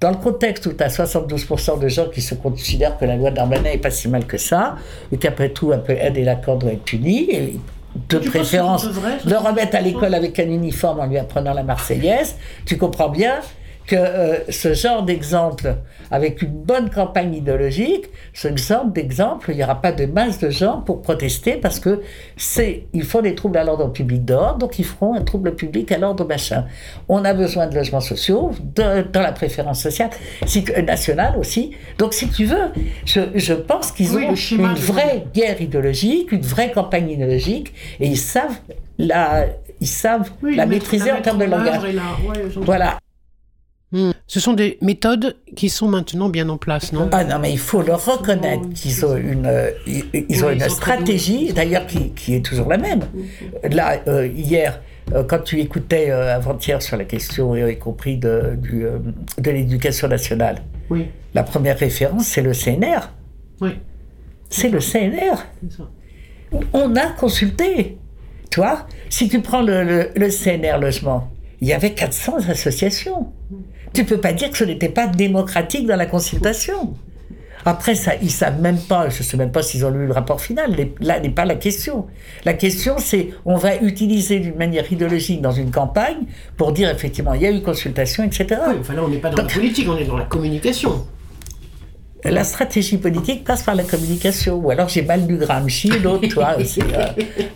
dans 0.00 0.10
le 0.10 0.16
contexte 0.16 0.66
où 0.66 0.72
tu 0.72 0.82
as 0.82 0.88
72% 0.88 1.80
de 1.80 1.88
gens 1.88 2.08
qui 2.08 2.20
se 2.20 2.34
considèrent 2.34 2.98
que 2.98 3.06
la 3.06 3.16
loi 3.16 3.30
d'Armanin 3.30 3.62
n'est 3.62 3.78
pas 3.78 3.90
si 3.90 4.08
mal 4.08 4.26
que 4.26 4.36
ça, 4.36 4.76
et 5.10 5.16
qu'après 5.16 5.48
tout, 5.48 5.72
un 5.72 5.78
peu 5.78 5.92
aide 5.92 6.18
et 6.18 6.24
l'accord 6.24 6.58
doit 6.58 6.72
être 6.72 6.84
puni, 6.84 7.30
et 7.30 7.58
de 8.08 8.18
préférence, 8.18 8.86
le 9.26 9.36
remettre 9.36 9.76
à 9.76 9.80
l'école 9.80 10.14
avec 10.14 10.38
un 10.38 10.48
uniforme 10.48 11.00
en 11.00 11.06
lui 11.06 11.18
apprenant 11.18 11.54
la 11.54 11.62
Marseillaise, 11.62 12.36
tu 12.66 12.76
comprends 12.76 13.08
bien 13.08 13.40
que 13.86 13.96
euh, 13.96 14.50
ce 14.50 14.72
genre 14.72 15.02
d'exemple, 15.02 15.76
avec 16.10 16.42
une 16.42 16.52
bonne 16.52 16.90
campagne 16.90 17.34
idéologique, 17.34 18.06
ce 18.32 18.54
genre 18.56 18.86
d'exemple, 18.86 19.50
il 19.50 19.56
n'y 19.56 19.64
aura 19.64 19.80
pas 19.80 19.92
de 19.92 20.06
masse 20.06 20.38
de 20.38 20.50
gens 20.50 20.80
pour 20.80 21.02
protester 21.02 21.56
parce 21.56 21.80
que 21.80 22.02
c'est, 22.36 22.86
ils 22.92 23.04
font 23.04 23.20
des 23.20 23.34
troubles 23.34 23.58
à 23.58 23.64
l'ordre 23.64 23.92
public 23.92 24.24
dehors, 24.24 24.56
donc 24.56 24.78
ils 24.78 24.84
feront 24.84 25.14
un 25.14 25.22
trouble 25.22 25.54
public 25.54 25.92
à 25.92 25.98
l'ordre 25.98 26.24
machin. 26.26 26.64
On 27.08 27.24
a 27.24 27.34
besoin 27.34 27.66
de 27.66 27.74
logements 27.74 28.00
sociaux, 28.00 28.52
dans 28.74 29.20
la 29.20 29.32
préférence 29.32 29.80
sociale, 29.82 30.10
si, 30.46 30.64
nationale 30.86 31.36
aussi. 31.38 31.72
Donc 31.98 32.14
si 32.14 32.28
tu 32.28 32.46
veux, 32.46 32.70
je, 33.04 33.20
je 33.34 33.54
pense 33.54 33.92
qu'ils 33.92 34.16
ont 34.16 34.34
une 34.34 34.74
vraie 34.74 35.24
guerre 35.34 35.60
idéologique, 35.60 36.32
une 36.32 36.42
vraie 36.42 36.72
campagne 36.72 37.10
idéologique, 37.10 37.72
et 38.00 38.06
ils 38.06 38.18
savent 38.18 38.58
la, 38.98 39.46
ils 39.80 39.86
savent 39.86 40.30
la 40.42 40.66
maîtriser 40.66 41.12
en 41.12 41.20
termes 41.20 41.38
de 41.38 41.44
langage. 41.44 41.82
voilà. 42.56 42.98
Hmm. 43.94 44.10
Ce 44.26 44.40
sont 44.40 44.54
des 44.54 44.76
méthodes 44.80 45.36
qui 45.54 45.68
sont 45.68 45.86
maintenant 45.86 46.28
bien 46.28 46.48
en 46.48 46.56
place, 46.56 46.92
non? 46.92 47.08
Ah 47.12 47.22
non, 47.22 47.38
mais 47.38 47.52
il 47.52 47.60
faut 47.60 47.80
leur 47.80 48.04
reconnaître 48.04 48.68
qu'ils 48.74 49.06
ont 49.06 49.16
une, 49.16 49.46
euh, 49.46 49.70
ils, 49.86 50.44
ont 50.44 50.50
une 50.50 50.68
stratégie, 50.68 51.52
d'ailleurs 51.52 51.86
qui, 51.86 52.10
qui, 52.10 52.34
est 52.34 52.44
toujours 52.44 52.68
la 52.68 52.76
même. 52.76 53.02
Là, 53.62 54.00
euh, 54.08 54.26
hier, 54.26 54.82
euh, 55.14 55.22
quand 55.22 55.44
tu 55.44 55.60
écoutais 55.60 56.10
avant-hier 56.10 56.82
sur 56.82 56.96
la 56.96 57.04
question, 57.04 57.54
y 57.54 57.78
compris 57.78 58.16
de, 58.16 58.58
du, 58.58 58.84
de 59.38 59.50
l'éducation 59.52 60.08
nationale, 60.08 60.62
oui. 60.90 61.06
la 61.32 61.44
première 61.44 61.78
référence, 61.78 62.26
c'est 62.26 62.42
le 62.42 62.52
CNR. 62.52 63.12
Oui. 63.60 63.78
C'est 64.50 64.70
le 64.70 64.80
CNR. 64.80 65.36
On 66.72 66.96
a 66.96 67.10
consulté. 67.10 67.96
Toi, 68.50 68.88
si 69.08 69.28
tu 69.28 69.40
prends 69.40 69.62
le, 69.62 70.10
le 70.16 70.28
CNR 70.30 70.80
logement, 70.80 71.30
il 71.60 71.68
y 71.68 71.72
avait 71.72 71.94
400 71.94 72.48
associations. 72.48 73.32
Tu 73.94 74.04
peux 74.04 74.18
pas 74.18 74.32
dire 74.32 74.50
que 74.50 74.58
ce 74.58 74.64
n'était 74.64 74.88
pas 74.88 75.06
démocratique 75.06 75.86
dans 75.86 75.96
la 75.96 76.06
consultation. 76.06 76.94
Après, 77.66 77.94
ça, 77.94 78.12
ils 78.20 78.30
savent 78.30 78.60
même 78.60 78.78
pas, 78.78 79.08
je 79.08 79.22
sais 79.22 79.38
même 79.38 79.50
pas 79.50 79.62
s'ils 79.62 79.86
ont 79.86 79.90
lu 79.90 80.06
le 80.06 80.12
rapport 80.12 80.40
final. 80.40 80.76
Là 81.00 81.20
n'est 81.20 81.30
pas 81.30 81.46
la 81.46 81.54
question. 81.54 82.06
La 82.44 82.52
question, 82.52 82.96
c'est 82.98 83.30
on 83.46 83.56
va 83.56 83.76
utiliser 83.76 84.38
d'une 84.40 84.56
manière 84.56 84.90
idéologique 84.92 85.40
dans 85.40 85.52
une 85.52 85.70
campagne 85.70 86.26
pour 86.56 86.72
dire 86.72 86.90
effectivement 86.90 87.32
il 87.32 87.42
y 87.42 87.46
a 87.46 87.50
eu 87.50 87.62
consultation, 87.62 88.22
etc. 88.24 88.60
Oui, 88.68 88.74
enfin 88.80 88.94
là, 88.94 89.02
on 89.04 89.08
n'est 89.08 89.16
pas 89.16 89.30
dans 89.30 89.42
la 89.42 89.48
politique, 89.48 89.88
on 89.88 89.96
est 89.96 90.04
dans 90.04 90.18
la 90.18 90.24
communication. 90.24 91.06
La 92.24 92.44
stratégie 92.44 92.96
politique 92.96 93.44
passe 93.44 93.62
par 93.62 93.74
la 93.74 93.82
communication. 93.82 94.56
Ou 94.56 94.70
alors 94.70 94.88
j'ai 94.88 95.02
mal 95.02 95.26
lu 95.26 95.36
Gramsci, 95.36 95.88
l'autre, 96.02 96.26
toi, 96.28 96.56
c'est. 96.64 96.82
Euh, 96.82 97.06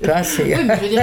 toi, 0.03 0.23
c'est. 0.23 0.57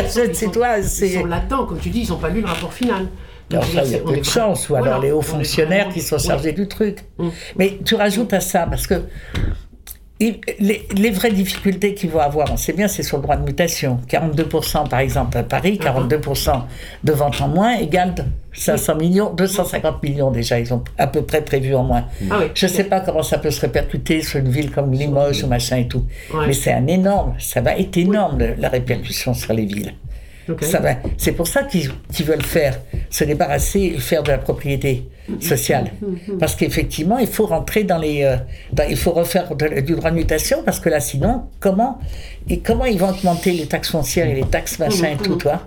c'est 0.33 0.51
toi, 0.51 0.81
c'est. 0.81 1.09
Ils 1.09 1.19
sont 1.19 1.25
latents, 1.25 1.65
comme 1.65 1.79
tu 1.79 1.89
dis, 1.89 2.01
ils 2.01 2.09
n'ont 2.09 2.17
pas 2.17 2.29
lu 2.29 2.41
le 2.41 2.47
rapport 2.47 2.73
final. 2.73 3.07
Alors 3.51 3.65
il 3.85 3.91
y 3.91 3.95
a 3.95 3.99
peu 3.99 4.17
de 4.17 4.23
chance, 4.23 4.69
ou 4.69 4.75
alors 4.75 4.99
les 4.99 5.11
hauts 5.11 5.21
fonctionnaires 5.21 5.89
qui 5.89 6.01
sont 6.01 6.17
chargés 6.17 6.51
du 6.51 6.67
truc. 6.67 6.99
Mm. 7.17 7.29
Mais 7.57 7.79
tu 7.85 7.95
rajoutes 7.95 8.33
à 8.33 8.39
ça, 8.39 8.65
parce 8.67 8.87
que 8.87 9.01
les, 10.19 11.09
vraies 11.11 11.31
difficultés 11.31 11.93
qu'ils 11.93 12.09
vont 12.09 12.19
avoir, 12.19 12.51
on 12.51 12.57
sait 12.57 12.71
bien, 12.71 12.87
c'est 12.87 13.03
sur 13.03 13.17
le 13.17 13.23
droit 13.23 13.35
de 13.35 13.43
mutation. 13.43 13.99
42% 14.09 14.87
par 14.87 14.99
exemple 14.99 15.37
à 15.37 15.43
Paris, 15.43 15.79
42% 15.81 16.61
de 17.03 17.11
ventes 17.11 17.41
en 17.41 17.49
moins 17.49 17.77
égale 17.77 18.15
500 18.53 18.95
millions, 18.95 19.33
250 19.33 20.01
millions 20.01 20.31
déjà, 20.31 20.57
ils 20.57 20.73
ont 20.73 20.83
à 20.97 21.07
peu 21.07 21.21
près 21.21 21.43
prévu 21.43 21.75
en 21.75 21.83
moins. 21.83 22.05
Ah 22.31 22.39
Je 22.53 22.65
ne 22.65 22.71
sais 22.71 22.85
pas 22.85 23.01
comment 23.01 23.23
ça 23.23 23.37
peut 23.37 23.51
se 23.51 23.59
répercuter 23.59 24.21
sur 24.21 24.39
une 24.39 24.49
ville 24.49 24.71
comme 24.71 24.93
Limoges 24.93 25.43
ou 25.43 25.47
machin 25.47 25.77
et 25.77 25.87
tout. 25.87 26.05
Mais 26.33 26.53
c'est 26.53 26.71
un 26.71 26.87
énorme, 26.87 27.35
ça 27.37 27.59
va 27.59 27.77
être 27.77 27.97
énorme 27.97 28.37
la 28.57 28.69
répercussion 28.69 29.33
sur 29.33 29.53
les 29.53 29.65
villes. 29.65 29.93
C'est 31.17 31.31
pour 31.31 31.47
ça 31.47 31.63
qu'ils 31.63 31.91
veulent 32.25 32.43
faire, 32.43 32.79
se 33.09 33.23
débarrasser 33.23 33.93
et 33.95 33.99
faire 33.99 34.23
de 34.23 34.31
la 34.31 34.37
propriété 34.37 35.09
sociale. 35.39 35.91
Mm-hmm. 36.03 36.37
Parce 36.37 36.55
qu'effectivement, 36.55 37.17
il 37.17 37.27
faut 37.27 37.45
rentrer 37.45 37.83
dans 37.83 37.97
les. 37.97 38.23
Euh, 38.23 38.37
il 38.89 38.97
faut 38.97 39.11
refaire 39.11 39.55
du 39.55 39.95
droit 39.95 40.11
de 40.11 40.15
mutation, 40.15 40.61
parce 40.63 40.79
que 40.79 40.89
là, 40.89 40.99
sinon, 40.99 41.45
comment, 41.59 41.99
et 42.49 42.59
comment 42.59 42.85
ils 42.85 42.99
vont 42.99 43.09
augmenter 43.09 43.51
les 43.51 43.65
taxes 43.65 43.89
foncières 43.89 44.27
et 44.29 44.35
les 44.35 44.45
taxes 44.45 44.79
machin 44.79 45.11
et 45.13 45.17
tout, 45.17 45.35
toi? 45.35 45.61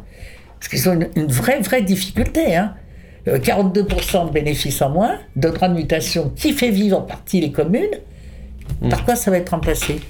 Parce 0.58 0.68
qu'ils 0.68 0.88
ont 0.88 0.98
une, 1.16 1.26
vraie, 1.26 1.60
vraie 1.60 1.82
difficulté. 1.82 2.56
Hein. 2.56 2.74
42% 3.26 4.16
euh, 4.16 4.24
de 4.24 4.30
bénéfices 4.30 4.80
en 4.80 4.90
moins, 4.90 5.18
de 5.36 5.48
droit 5.48 5.68
de 5.68 5.74
mutation 5.74 6.32
qui 6.34 6.52
fait 6.52 6.70
vivre 6.70 6.98
en 6.98 7.02
partie 7.02 7.40
les 7.40 7.52
communes. 7.52 7.98
Mm. 8.80 8.88
Par 8.88 9.04
quoi 9.04 9.16
ça 9.16 9.30
va 9.30 9.38
être 9.38 9.50
remplacé? 9.50 10.00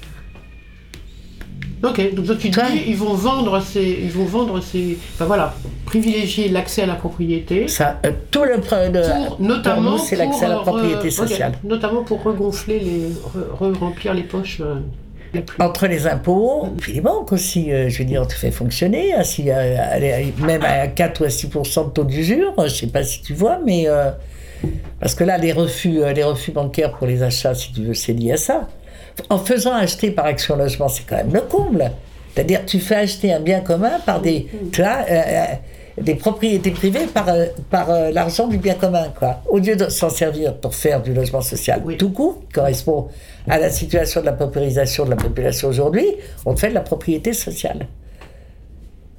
Ok, 1.81 2.13
donc 2.13 2.37
tu 2.37 2.49
dis, 2.49 2.59
ils 2.87 2.97
vont 2.97 3.13
vendre 3.13 3.61
ces, 3.61 3.99
ils 4.03 4.11
vont 4.11 4.25
vendre 4.25 4.61
ces, 4.61 4.97
enfin 5.13 5.25
voilà, 5.25 5.55
privilégier 5.85 6.49
l'accès 6.49 6.81
à 6.81 6.85
la 6.85 6.95
propriété. 6.95 7.69
Ça, 7.69 7.99
euh, 8.05 8.11
tout 8.31 8.43
le 8.43 8.59
pour, 8.59 9.39
notamment 9.39 9.97
c'est 9.97 10.17
l'accès 10.17 10.45
à 10.45 10.49
la 10.49 10.57
propriété 10.57 11.09
sociale. 11.09 11.53
notamment 11.63 12.03
pour 12.03 12.21
regonfler 12.21 12.79
les, 12.79 13.07
re, 13.33 13.77
remplir 13.79 14.13
les 14.13 14.23
poches. 14.23 14.61
Euh. 14.61 14.79
entre 15.59 15.87
les 15.87 16.07
impôts, 16.07 16.67
puis 16.79 16.93
les 16.93 17.01
banques 17.01 17.31
aussi, 17.31 17.71
euh, 17.71 17.87
je 17.87 17.99
veux 17.99 18.05
dire, 18.05 18.27
tu 18.27 18.35
fais 18.35 18.51
fonctionner, 18.51 19.13
hein, 19.13 19.23
si, 19.23 19.45
euh, 19.49 19.77
même 20.39 20.63
à 20.63 20.87
4 20.87 21.21
ou 21.21 21.23
à 21.25 21.29
6% 21.29 21.85
de 21.85 21.89
taux 21.91 22.03
d'usure, 22.03 22.53
je 22.57 22.63
ne 22.63 22.67
sais 22.67 22.87
pas 22.87 23.03
si 23.03 23.21
tu 23.21 23.33
vois, 23.33 23.59
mais. 23.65 23.87
Euh, 23.87 24.11
parce 24.99 25.15
que 25.15 25.23
là, 25.23 25.37
les 25.37 25.53
refus, 25.53 26.01
les 26.13 26.23
refus 26.23 26.51
bancaires 26.51 26.91
pour 26.91 27.07
les 27.07 27.23
achats, 27.23 27.55
si 27.55 27.71
tu 27.71 27.83
veux, 27.83 27.93
c'est 27.93 28.11
lié 28.11 28.33
à 28.33 28.37
ça. 28.37 28.67
En 29.29 29.39
faisant 29.39 29.73
acheter 29.73 30.11
par 30.11 30.25
Action 30.25 30.55
Logement, 30.55 30.87
c'est 30.87 31.03
quand 31.05 31.17
même 31.17 31.33
le 31.33 31.41
comble. 31.41 31.91
C'est-à-dire, 32.33 32.65
tu 32.65 32.79
fais 32.79 32.95
acheter 32.95 33.33
un 33.33 33.39
bien 33.39 33.61
commun 33.61 33.99
par 34.05 34.21
des. 34.21 34.47
Tu 34.71 34.81
vois, 34.81 35.05
des 36.01 36.15
propriétés 36.15 36.71
privées 36.71 37.07
par, 37.13 37.27
par 37.69 37.89
l'argent 38.11 38.47
du 38.47 38.57
bien 38.57 38.75
commun, 38.75 39.11
quoi. 39.17 39.41
Au 39.49 39.59
lieu 39.59 39.75
de 39.75 39.89
s'en 39.89 40.09
servir 40.09 40.55
pour 40.55 40.73
faire 40.73 41.01
du 41.01 41.13
logement 41.13 41.41
social 41.41 41.83
tout 41.97 42.11
court, 42.11 42.39
qui 42.47 42.53
correspond 42.53 43.07
à 43.47 43.59
la 43.59 43.69
situation 43.69 44.21
de 44.21 44.25
la 44.25 44.33
paupérisation 44.33 45.05
de 45.05 45.09
la 45.09 45.15
population 45.15 45.67
aujourd'hui, 45.67 46.07
on 46.45 46.55
fait 46.55 46.69
de 46.69 46.73
la 46.73 46.81
propriété 46.81 47.33
sociale. 47.33 47.87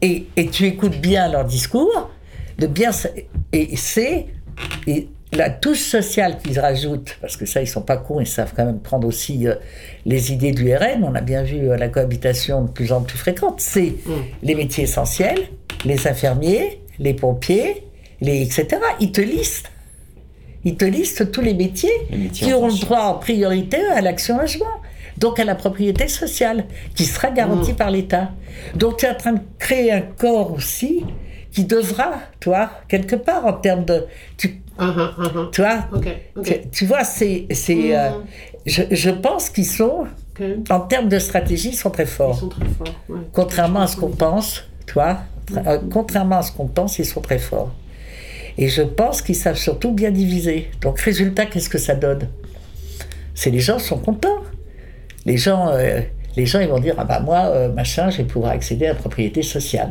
Et, 0.01 0.27
et 0.37 0.47
tu 0.47 0.65
écoutes 0.65 0.99
bien 0.99 1.29
leur 1.29 1.45
discours, 1.45 2.11
de 2.59 2.67
bien, 2.67 2.91
et 3.53 3.77
c'est 3.77 4.27
la 5.33 5.51
touche 5.51 5.81
sociale 5.81 6.39
qu'ils 6.39 6.59
rajoutent, 6.59 7.17
parce 7.21 7.37
que 7.37 7.47
ça, 7.47 7.63
ils 7.63 7.67
sont 7.67 7.83
pas 7.83 7.97
cons, 7.97 8.21
ils 8.21 8.27
savent 8.27 8.53
quand 8.55 8.65
même 8.65 8.81
prendre 8.81 9.07
aussi 9.07 9.47
euh, 9.47 9.55
les 10.05 10.33
idées 10.33 10.53
du 10.53 10.75
RN, 10.75 11.05
on 11.05 11.15
a 11.15 11.21
bien 11.21 11.43
vu 11.43 11.71
euh, 11.71 11.77
la 11.77 11.89
cohabitation 11.89 12.65
de 12.65 12.71
plus 12.71 12.93
en 12.93 13.03
plus 13.03 13.19
fréquente, 13.19 13.61
c'est 13.61 13.95
mm. 14.05 14.13
les 14.43 14.55
métiers 14.55 14.85
essentiels, 14.85 15.49
les 15.85 16.09
infirmiers, 16.09 16.81
les 16.99 17.15
pompiers, 17.15 17.85
les 18.21 18.43
etc. 18.43 18.81
Ils 19.01 19.13
te 19.13 19.21
listent 19.21 19.71
il 20.65 20.77
te 20.77 20.85
liste 20.85 21.33
tous 21.33 21.41
les 21.41 21.55
métiers, 21.55 21.91
qui 22.33 22.53
ont 22.53 22.67
le 22.67 22.79
droit 22.79 23.05
en 23.05 23.15
priorité 23.15 23.79
à 23.95 24.01
l'action 24.01 24.39
logement. 24.39 24.67
Donc 25.17 25.39
à 25.39 25.45
la 25.45 25.55
propriété 25.55 26.09
sociale, 26.09 26.65
qui 26.95 27.05
sera 27.05 27.31
garantie 27.31 27.73
mmh. 27.73 27.77
par 27.77 27.91
l'État. 27.91 28.31
Donc 28.75 28.99
tu 28.99 29.07
es 29.07 29.11
en 29.11 29.15
train 29.15 29.33
de 29.33 29.41
créer 29.59 29.93
un 29.93 30.01
corps 30.01 30.53
aussi 30.53 31.05
qui 31.53 31.65
devra, 31.65 32.13
toi, 32.39 32.71
quelque 32.89 33.17
part 33.17 33.45
en 33.47 33.55
termes 33.55 33.85
de... 33.85 34.07
Tu, 34.37 34.63
uh 34.81 35.51
vois, 35.57 35.89
Tu, 36.73 36.87
vois, 36.87 37.05
c'est... 37.05 37.47
c'est 37.53 37.97
euh, 37.97 38.11
mmh. 38.11 38.15
je, 38.67 38.83
je, 38.91 39.11
pense 39.11 39.51
qu'ils 39.51 39.67
sont, 39.67 40.07
en 40.71 40.81
termes 40.81 41.09
de 41.09 41.19
stratégie, 41.19 41.71
ils 41.71 41.77
sont 41.77 41.91
très 41.91 42.07
forts. 42.07 42.35
Ils 42.37 42.41
sont 42.41 42.49
très 42.49 42.65
forts 42.67 43.19
Contrairement 43.33 43.81
à 43.81 43.87
ce 43.87 43.97
qu'on 43.97 44.11
pense, 44.11 44.65
toi, 44.87 45.19
euh, 45.57 45.79
contrairement 45.93 46.39
à 46.39 46.43
ce 46.43 46.53
qu'on 46.53 46.67
pense, 46.67 46.99
ils 46.99 47.05
sont 47.05 47.21
très 47.21 47.39
forts. 47.39 47.73
Et 48.59 48.69
je 48.69 48.83
pense 48.83 49.23
qu'ils 49.23 49.37
savent 49.37 49.57
surtout 49.57 49.93
bien 49.93 50.11
diviser. 50.11 50.71
Donc, 50.81 51.01
résultat, 51.01 51.47
qu'est-ce 51.47 51.69
que 51.69 51.79
ça 51.79 51.95
donne? 51.95 52.29
C'est 53.35 53.51
les 53.51 53.61
gens 53.61 53.79
sont 53.79 53.99
contents. 53.99 54.43
Les 55.25 55.37
gens, 55.37 55.69
euh, 55.69 56.01
les 56.37 56.47
gens, 56.47 56.61
ils 56.61 56.69
vont 56.69 56.79
dire 56.79 56.95
ah 56.99 57.05
bah 57.05 57.21
moi, 57.21 57.47
euh, 57.47 57.73
machin, 57.73 58.11
je 58.11 58.19
vais 58.19 58.25
pouvoir 58.25 58.53
accéder 58.53 58.87
à 58.87 58.91
la 58.91 58.95
propriété 58.95 59.43
sociale. 59.43 59.91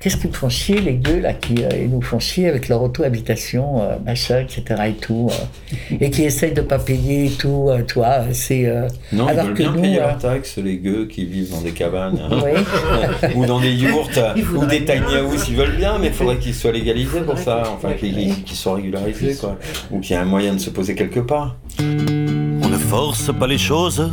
Qu'est-ce 0.00 0.16
qu'ils 0.16 0.32
font 0.32 0.48
chier, 0.48 0.80
les 0.80 0.94
gueux, 0.94 1.18
là, 1.18 1.32
qui 1.34 1.56
euh, 1.64 1.88
nous 1.88 2.00
font 2.00 2.20
chier 2.20 2.48
avec 2.48 2.68
leur 2.68 2.80
auto-habitation, 2.82 3.82
euh, 3.82 3.96
machin, 4.06 4.38
etc. 4.38 4.82
et 4.90 4.92
tout, 4.92 5.28
euh, 5.28 5.96
et 6.00 6.10
qui 6.10 6.22
essayent 6.22 6.52
de 6.52 6.60
pas 6.60 6.78
payer 6.78 7.26
et 7.26 7.30
tout, 7.30 7.68
toi, 7.88 8.20
c'est... 8.32 8.72
non, 9.12 9.26
alors 9.26 9.46
ils 9.46 9.48
veulent 9.48 9.54
que 9.54 9.62
bien 9.62 9.72
nous, 9.72 9.80
payer 9.80 9.96
leurs 9.96 10.18
taxes, 10.18 10.58
les 10.58 10.76
gueux 10.76 11.06
qui 11.06 11.24
vivent 11.24 11.50
dans 11.50 11.62
des 11.62 11.72
cabanes, 11.72 12.20
hein. 12.22 13.28
ou 13.34 13.44
dans 13.44 13.58
des 13.58 13.72
yourtes, 13.72 14.20
ou 14.54 14.66
des 14.66 14.84
tiny 14.84 15.16
house, 15.16 15.48
ils 15.48 15.56
veulent 15.56 15.76
bien, 15.76 15.98
mais 15.98 16.08
il 16.08 16.12
faudrait 16.12 16.38
qu'ils 16.38 16.54
soient 16.54 16.72
légalisés 16.72 17.22
pour 17.22 17.38
ça, 17.38 17.64
enfin, 17.74 17.94
qu'ils 17.94 18.36
soient 18.46 18.76
régularisés, 18.76 19.34
quoi, 19.34 19.58
ou 19.90 19.98
qu'il 19.98 20.14
y 20.14 20.18
ait 20.18 20.22
un 20.22 20.26
moyen 20.26 20.54
de 20.54 20.60
se 20.60 20.70
poser 20.70 20.94
quelque 20.94 21.20
part. 21.20 21.56
On 21.80 22.68
ne 22.68 22.78
force 22.78 23.32
pas 23.36 23.48
les 23.48 23.58
choses, 23.58 24.08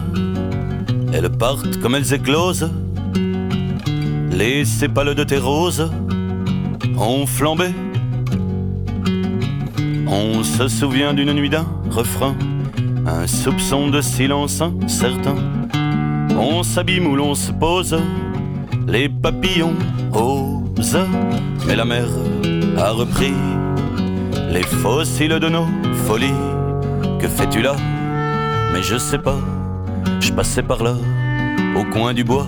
elles 1.13 1.29
partent 1.29 1.79
comme 1.79 1.93
elles 1.93 2.11
éclosent 2.11 2.71
les 4.35 4.65
sépales 4.65 5.15
de 5.15 5.23
tes 5.23 5.37
roses 5.37 5.89
ont 6.97 7.25
flambé. 7.25 7.67
On 10.07 10.43
se 10.43 10.67
souvient 10.67 11.13
d'une 11.13 11.33
nuit 11.33 11.49
d'un 11.49 11.65
refrain, 11.89 12.35
un 13.07 13.27
soupçon 13.27 13.89
de 13.89 14.01
silence 14.01 14.61
incertain. 14.61 15.35
On 16.37 16.63
s'abîme 16.63 17.07
où 17.07 17.15
l'on 17.15 17.33
se 17.33 17.51
pose, 17.51 17.97
les 18.87 19.07
papillons 19.07 19.75
osent, 20.13 21.07
mais 21.65 21.75
la 21.75 21.85
mer 21.85 22.07
a 22.77 22.91
repris 22.91 23.33
les 24.51 24.63
fossiles 24.63 25.39
de 25.39 25.49
nos 25.49 25.67
folies. 26.07 26.41
Que 27.19 27.27
fais-tu 27.27 27.61
là? 27.61 27.75
Mais 28.73 28.83
je 28.83 28.97
sais 28.97 29.19
pas, 29.19 29.39
je 30.19 30.33
passais 30.33 30.63
par 30.63 30.83
là, 30.83 30.95
au 31.77 31.85
coin 31.85 32.13
du 32.13 32.25
bois, 32.25 32.47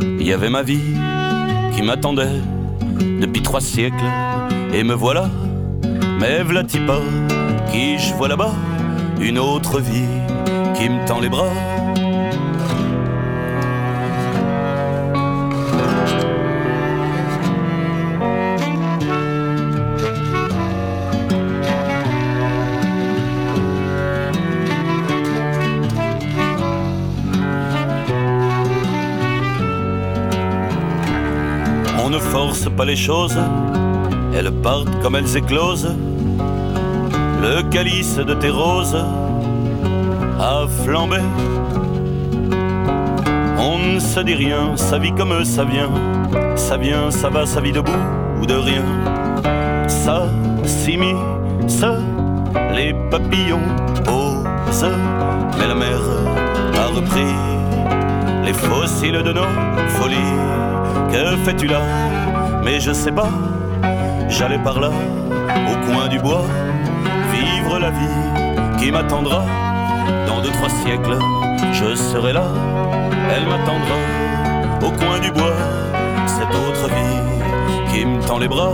il 0.00 0.26
y 0.26 0.32
avait 0.32 0.50
ma 0.50 0.62
vie 0.62 0.80
qui 1.78 1.84
m'attendait 1.84 2.40
depuis 3.20 3.40
trois 3.40 3.60
siècles. 3.60 4.10
Et 4.74 4.82
me 4.82 4.94
voilà, 4.94 5.30
mais 6.18 6.42
v'là 6.42 6.64
pas, 6.64 7.00
qui 7.70 7.96
je 8.00 8.14
vois 8.14 8.26
là-bas, 8.26 8.52
une 9.20 9.38
autre 9.38 9.78
vie 9.78 10.10
qui 10.74 10.88
me 10.88 11.06
tend 11.06 11.20
les 11.20 11.28
bras. 11.28 11.52
Pas 32.66 32.84
les 32.84 32.96
choses, 32.96 33.38
elles 34.34 34.50
partent 34.50 35.00
comme 35.00 35.14
elles 35.16 35.36
éclosent. 35.36 35.94
Le 37.40 37.62
calice 37.70 38.16
de 38.16 38.34
tes 38.34 38.50
roses 38.50 38.96
a 40.40 40.66
flambé. 40.84 41.18
On 43.58 43.78
ne 43.94 44.00
se 44.00 44.20
dit 44.20 44.34
rien, 44.34 44.76
ça 44.76 44.98
vit 44.98 45.12
comme 45.12 45.44
ça 45.44 45.64
vient. 45.64 45.90
Ça 46.56 46.76
vient, 46.76 47.10
ça 47.10 47.28
va, 47.28 47.46
ça 47.46 47.60
vit 47.60 47.72
debout 47.72 47.92
ou 48.40 48.46
de 48.46 48.54
rien. 48.54 48.84
Ça 49.86 50.26
s'immisce, 50.64 51.84
les 52.74 52.94
papillons 53.10 53.68
osent. 54.06 54.86
Mais 55.58 55.68
la 55.68 55.74
mer 55.74 56.00
a 56.76 56.86
repris 56.94 57.34
les 58.44 58.52
fossiles 58.52 59.22
de 59.22 59.32
nos 59.32 59.88
folies. 59.88 60.16
Que 61.12 61.36
fais-tu 61.44 61.66
là? 61.66 61.80
Mais 62.64 62.80
je 62.80 62.92
sais 62.92 63.12
pas, 63.12 63.30
j'allais 64.28 64.58
par 64.58 64.80
là, 64.80 64.90
au 64.90 65.92
coin 65.92 66.08
du 66.08 66.18
bois, 66.18 66.44
vivre 67.32 67.78
la 67.78 67.90
vie 67.90 68.78
qui 68.78 68.90
m'attendra. 68.90 69.44
Dans 70.26 70.40
deux, 70.40 70.50
trois 70.50 70.68
siècles, 70.68 71.18
je 71.72 71.94
serai 71.94 72.32
là, 72.32 72.44
elle 73.34 73.46
m'attendra, 73.46 73.98
au 74.82 74.90
coin 74.90 75.18
du 75.20 75.30
bois, 75.30 75.56
cette 76.26 76.54
autre 76.54 76.88
vie 76.88 77.92
qui 77.92 78.04
me 78.06 78.20
tend 78.22 78.38
les 78.38 78.48
bras. 78.48 78.72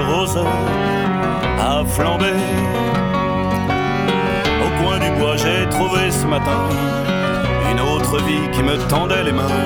Rose 0.00 0.38
a 1.60 1.84
flambé. 1.84 2.32
Au 4.64 4.82
coin 4.82 4.98
du 4.98 5.10
bois, 5.18 5.36
j'ai 5.36 5.68
trouvé 5.70 6.10
ce 6.10 6.26
matin 6.26 6.60
une 7.70 7.80
autre 7.80 8.18
vie 8.22 8.48
qui 8.52 8.62
me 8.62 8.76
tendait 8.88 9.24
les 9.24 9.32
mains. 9.32 9.56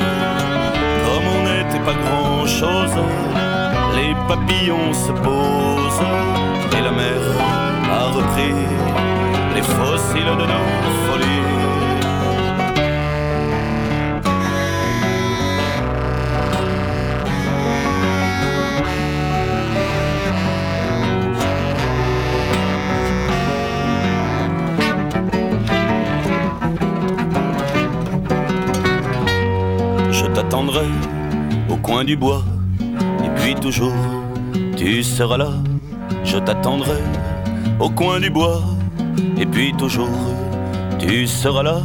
Comme 1.04 1.26
on 1.36 1.42
n'était 1.44 1.84
pas 1.84 1.94
grand 1.94 2.46
chose, 2.46 2.96
les 3.96 4.14
papillons 4.26 4.92
se 4.92 5.12
posent 5.12 6.06
et 6.76 6.82
la 6.82 6.90
mer 6.90 7.20
a 7.98 8.04
repris 8.16 8.54
les 9.54 9.62
fossiles 9.62 10.36
de 10.42 10.46
nos 10.52 10.66
folies. 11.06 11.87
Du 32.04 32.16
bois. 32.16 32.44
Et 33.24 33.40
puis 33.40 33.54
toujours, 33.54 33.92
tu 34.76 35.02
seras 35.02 35.36
là, 35.36 35.50
je 36.24 36.38
t'attendrai 36.38 37.02
au 37.78 37.90
coin 37.90 38.20
du 38.20 38.30
bois. 38.30 38.62
Et 39.36 39.46
puis 39.46 39.72
toujours, 39.76 40.08
tu 40.98 41.26
seras 41.26 41.62
là. 41.62 41.82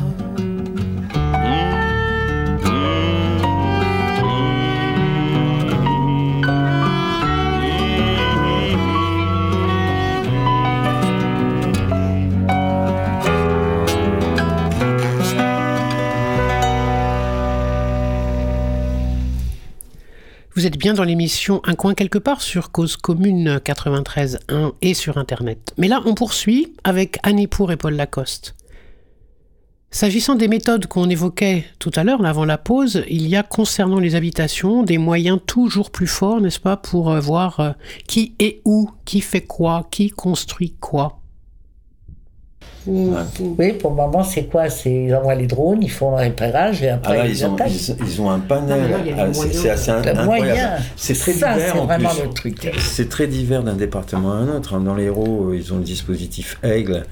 Dans 20.91 21.05
l'émission 21.05 21.61
Un 21.63 21.75
coin 21.75 21.93
quelque 21.93 22.17
part 22.17 22.41
sur 22.41 22.71
Cause 22.71 22.97
Commune 22.97 23.61
93.1 23.63 24.73
et 24.81 24.93
sur 24.93 25.17
Internet. 25.17 25.73
Mais 25.77 25.87
là, 25.87 26.01
on 26.05 26.13
poursuit 26.13 26.73
avec 26.83 27.19
Annie 27.23 27.47
Pour 27.47 27.71
et 27.71 27.77
Paul 27.77 27.93
Lacoste. 27.93 28.53
S'agissant 29.89 30.35
des 30.35 30.49
méthodes 30.49 30.87
qu'on 30.87 31.09
évoquait 31.09 31.63
tout 31.79 31.91
à 31.95 32.03
l'heure, 32.03 32.25
avant 32.25 32.43
la 32.43 32.57
pause, 32.57 33.05
il 33.07 33.27
y 33.27 33.37
a 33.37 33.43
concernant 33.43 33.99
les 33.99 34.15
habitations 34.15 34.83
des 34.83 34.97
moyens 34.97 35.39
toujours 35.45 35.89
plus 35.89 36.07
forts, 36.07 36.41
n'est-ce 36.41 36.59
pas, 36.59 36.75
pour 36.75 37.11
euh, 37.11 37.19
voir 37.21 37.59
euh, 37.59 37.71
qui 38.07 38.35
est 38.39 38.59
où, 38.65 38.89
qui 39.05 39.21
fait 39.21 39.45
quoi, 39.45 39.87
qui 39.89 40.09
construit 40.09 40.75
quoi. 40.81 41.22
Oui, 42.87 43.73
pour 43.73 43.91
le 43.91 43.95
moment, 43.95 44.23
c'est 44.23 44.43
quoi? 44.45 44.69
C'est 44.69 44.93
ils 45.05 45.15
envoient 45.15 45.35
les 45.35 45.47
drones, 45.47 45.81
ils 45.81 45.89
font 45.91 46.17
le 46.17 46.23
repérage 46.25 46.83
et 46.83 46.89
après 46.89 47.13
Ah 47.13 47.17
là, 47.23 47.25
ils, 47.27 47.31
ils 47.37 47.45
ont, 47.45 47.55
attaquent. 47.55 47.71
ils, 47.71 47.95
ils 48.07 48.21
ont 48.21 48.29
un 48.29 48.39
panel, 48.39 48.93
ah, 49.17 49.25
c'est 49.33 49.69
assez 49.69 49.91
Le 49.91 50.09
incroyable. 50.19 50.83
C'est 50.95 51.13
très 51.17 51.31
ça, 51.33 51.53
divers 51.53 51.71
c'est 51.73 51.79
en 51.79 51.85
vraiment 51.85 52.09
plus. 52.09 52.23
le 52.23 52.29
truc. 52.33 52.71
C'est 52.79 53.09
très 53.09 53.27
divers 53.27 53.63
d'un 53.63 53.75
département 53.75 54.31
à 54.33 54.35
un 54.35 54.47
autre. 54.49 54.73
hein. 54.75 54.81
Dans 54.81 54.95
les 54.95 55.05
héros, 55.05 55.49
euh, 55.51 55.55
ils 55.57 55.73
ont 55.73 55.77
le 55.77 55.83
dispositif 55.83 56.57
Aigle 56.63 57.05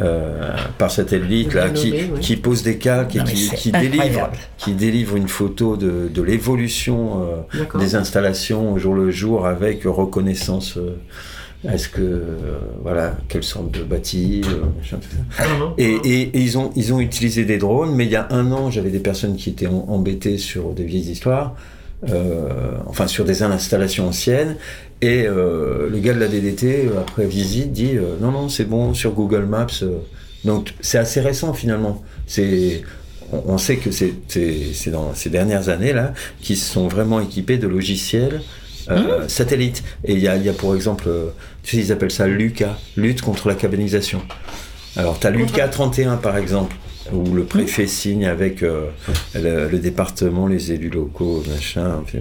euh, 0.00 0.54
par 0.78 0.90
satellite 0.90 1.52
là, 1.52 1.68
qui, 1.68 2.36
pose 2.36 2.62
des 2.62 2.78
calques 2.78 3.14
et 3.14 3.18
Non, 3.18 3.24
qui, 3.26 3.70
délivre, 3.70 4.02
incroyable. 4.04 4.36
qui 4.56 4.72
délivre 4.72 5.16
une 5.16 5.28
photo 5.28 5.76
de, 5.76 6.08
de 6.12 6.22
l'évolution 6.22 7.22
euh, 7.54 7.78
des 7.78 7.94
installations 7.94 8.72
au 8.72 8.78
jour 8.78 8.94
le 8.94 9.10
jour 9.10 9.46
avec 9.46 9.82
reconnaissance. 9.84 10.78
euh, 10.78 10.96
est-ce 11.68 11.88
que 11.88 12.00
euh, 12.00 12.58
voilà 12.82 13.16
quelle 13.28 13.44
sorte 13.44 13.70
de 13.70 13.82
bâti 13.84 14.42
euh, 14.46 14.66
machin, 14.78 14.98
tout 15.00 15.08
ça. 15.16 15.44
Et, 15.78 15.92
et- 16.04 16.22
et 16.22 16.40
ils, 16.40 16.58
ont, 16.58 16.70
ils 16.74 16.92
ont 16.92 16.98
utilisé 17.00 17.44
des 17.44 17.58
drones, 17.58 17.94
mais 17.94 18.04
il 18.04 18.10
y 18.10 18.16
a 18.16 18.26
un 18.30 18.50
an, 18.52 18.70
j'avais 18.70 18.90
des 18.90 18.98
personnes 18.98 19.36
qui 19.36 19.50
étaient 19.50 19.68
en- 19.68 19.86
embêtées 19.88 20.38
sur 20.38 20.70
des 20.72 20.84
vieilles 20.84 21.10
histoires, 21.10 21.54
euh, 22.08 22.48
enfin 22.86 23.06
sur 23.06 23.24
des 23.24 23.42
installations 23.44 24.08
anciennes, 24.08 24.56
et 25.00 25.24
euh, 25.26 25.88
le 25.90 25.98
gars 25.98 26.14
de 26.14 26.18
la 26.20 26.28
DDT, 26.28 26.88
après 26.98 27.26
visite, 27.26 27.72
dit 27.72 27.92
non, 28.20 28.32
non, 28.32 28.48
c'est 28.48 28.64
bon, 28.64 28.92
sur 28.94 29.12
Google 29.12 29.44
Maps. 29.46 29.66
donc 30.44 30.74
c'est 30.80 30.98
assez 30.98 31.20
récent 31.20 31.52
finalement. 31.54 32.02
C'est. 32.26 32.82
On 33.32 33.54
on 33.54 33.58
sait 33.58 33.76
que 33.76 33.90
c'est 33.90 34.12
dans 34.90 35.14
ces 35.14 35.30
dernières 35.30 35.70
années-là 35.70 36.12
qu'ils 36.42 36.58
se 36.58 36.70
sont 36.70 36.86
vraiment 36.86 37.18
équipés 37.18 37.56
de 37.56 37.66
logiciels 37.66 38.42
euh, 38.90 39.28
satellites. 39.28 39.82
Et 40.04 40.12
il 40.12 40.18
y 40.18 40.28
a, 40.28 40.36
il 40.36 40.44
y 40.44 40.48
a 40.48 40.52
pour 40.52 40.74
exemple, 40.74 41.04
euh, 41.08 41.30
tu 41.62 41.76
sais, 41.76 41.82
ils 41.82 41.92
appellent 41.92 42.10
ça 42.10 42.26
LUCA, 42.26 42.78
lutte 42.96 43.22
contre 43.22 43.48
la 43.48 43.54
cabanisation. 43.54 44.22
Alors, 44.96 45.18
tu 45.18 45.26
as 45.26 45.30
l'UCA 45.30 45.68
31 45.68 46.16
par 46.16 46.36
exemple, 46.36 46.76
où 47.12 47.34
le 47.34 47.44
préfet 47.44 47.86
signe 47.86 48.26
avec 48.26 48.62
euh, 48.62 48.86
le, 49.34 49.68
le 49.68 49.78
département, 49.78 50.46
les 50.46 50.72
élus 50.72 50.90
locaux, 50.90 51.42
machin, 51.48 52.00
enfin, 52.02 52.18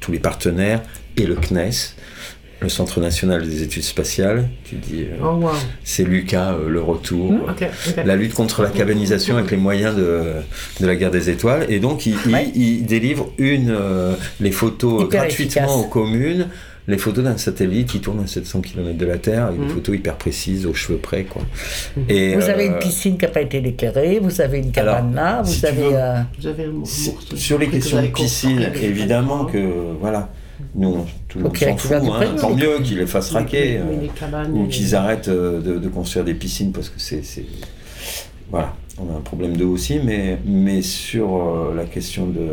tous 0.00 0.12
les 0.12 0.20
partenaires 0.20 0.82
et 1.16 1.26
le 1.26 1.36
CNES, 1.36 1.94
le 2.62 2.68
Centre 2.68 3.00
national 3.00 3.46
des 3.46 3.62
études 3.62 3.82
spatiales. 3.82 4.48
Tu 4.64 4.76
dis, 4.76 5.02
euh, 5.02 5.16
Oh, 5.22 5.36
wow. 5.42 5.50
c'est 5.84 6.04
LUCA, 6.04 6.52
euh, 6.52 6.68
le 6.68 6.80
retour. 6.82 7.32
Ok. 7.48 7.66
La 8.04 8.16
lutte 8.16 8.34
contre 8.34 8.62
la 8.62 8.70
cabanisation 8.70 9.36
avec 9.36 9.50
les 9.50 9.56
moyens 9.56 9.96
de, 9.96 10.22
de 10.80 10.86
la 10.86 10.94
guerre 10.96 11.10
des 11.10 11.28
étoiles. 11.30 11.66
Et 11.68 11.80
donc, 11.80 12.06
il, 12.06 12.14
il- 12.26 12.32
Ouais. 12.32 12.50
il 12.54 12.86
délivre 12.86 13.30
une, 13.38 13.70
euh, 13.70 14.14
les 14.40 14.52
photos 14.52 15.04
Hyper 15.04 15.20
gratuitement 15.22 15.62
efficace. 15.64 15.70
aux 15.76 15.88
communes, 15.88 16.48
les 16.88 16.98
photos 16.98 17.22
d'un 17.24 17.36
satellite 17.36 17.88
qui 17.88 18.00
tourne 18.00 18.24
à 18.24 18.26
700 18.26 18.60
km 18.60 18.98
de 18.98 19.06
la 19.06 19.16
Terre, 19.18 19.44
avec 19.46 19.60
Mhm. 19.60 19.66
des 19.68 19.72
photos 19.74 19.94
hyper 19.96 20.16
précises, 20.16 20.66
aux 20.66 20.74
cheveux 20.74 20.98
près. 20.98 21.22
Quoi. 21.24 21.42
Et, 22.08 22.34
Vous 22.34 22.48
avez 22.48 22.66
une 22.66 22.78
piscine 22.78 23.16
qui 23.16 23.24
n'a 23.24 23.30
pas 23.30 23.40
été 23.42 23.58
éclairée, 23.58 24.18
vous 24.20 24.40
avez 24.40 24.58
une 24.58 24.72
cabane 24.72 25.14
là, 25.14 25.42
si 25.44 25.60
vous 25.60 25.66
avez. 25.66 25.82
veux- 25.82 25.90
euh, 25.94 26.20
Vous 26.40 26.46
avez 26.48 26.64
un 26.64 26.84
sur 27.36 27.58
les 27.58 27.68
questions 27.68 28.02
de 28.02 28.08
piscine, 28.08 28.68
évidemment 28.82 29.44
que, 29.44 29.58
voilà, 30.00 30.30
nous, 30.74 31.06
tout 31.32 31.38
le 31.38 31.44
monde 31.44 31.56
s'en 31.56 31.76
fout, 31.76 31.92
hein, 32.14 32.34
tant 32.40 32.54
mieux 32.54 32.78
qu'ils 32.82 32.98
les 32.98 33.06
fassent 33.06 33.30
raquer. 33.30 33.78
Euh, 33.78 33.84
ou 34.52 34.66
qu'ils 34.66 34.94
arrêtent 34.94 35.28
euh, 35.28 35.60
de, 35.60 35.78
de 35.78 35.88
construire 35.88 36.24
des 36.24 36.34
piscines 36.34 36.72
parce 36.72 36.88
que 36.90 36.98
c'est. 37.00 37.22
Voilà, 38.50 38.74
on 38.98 39.12
a 39.12 39.16
un 39.16 39.20
problème 39.22 39.56
d'eau 39.56 39.70
aussi, 39.70 39.98
mais, 40.04 40.38
mais 40.44 40.82
sur 40.82 41.34
euh, 41.36 41.74
la 41.74 41.84
question 41.84 42.26
de, 42.26 42.48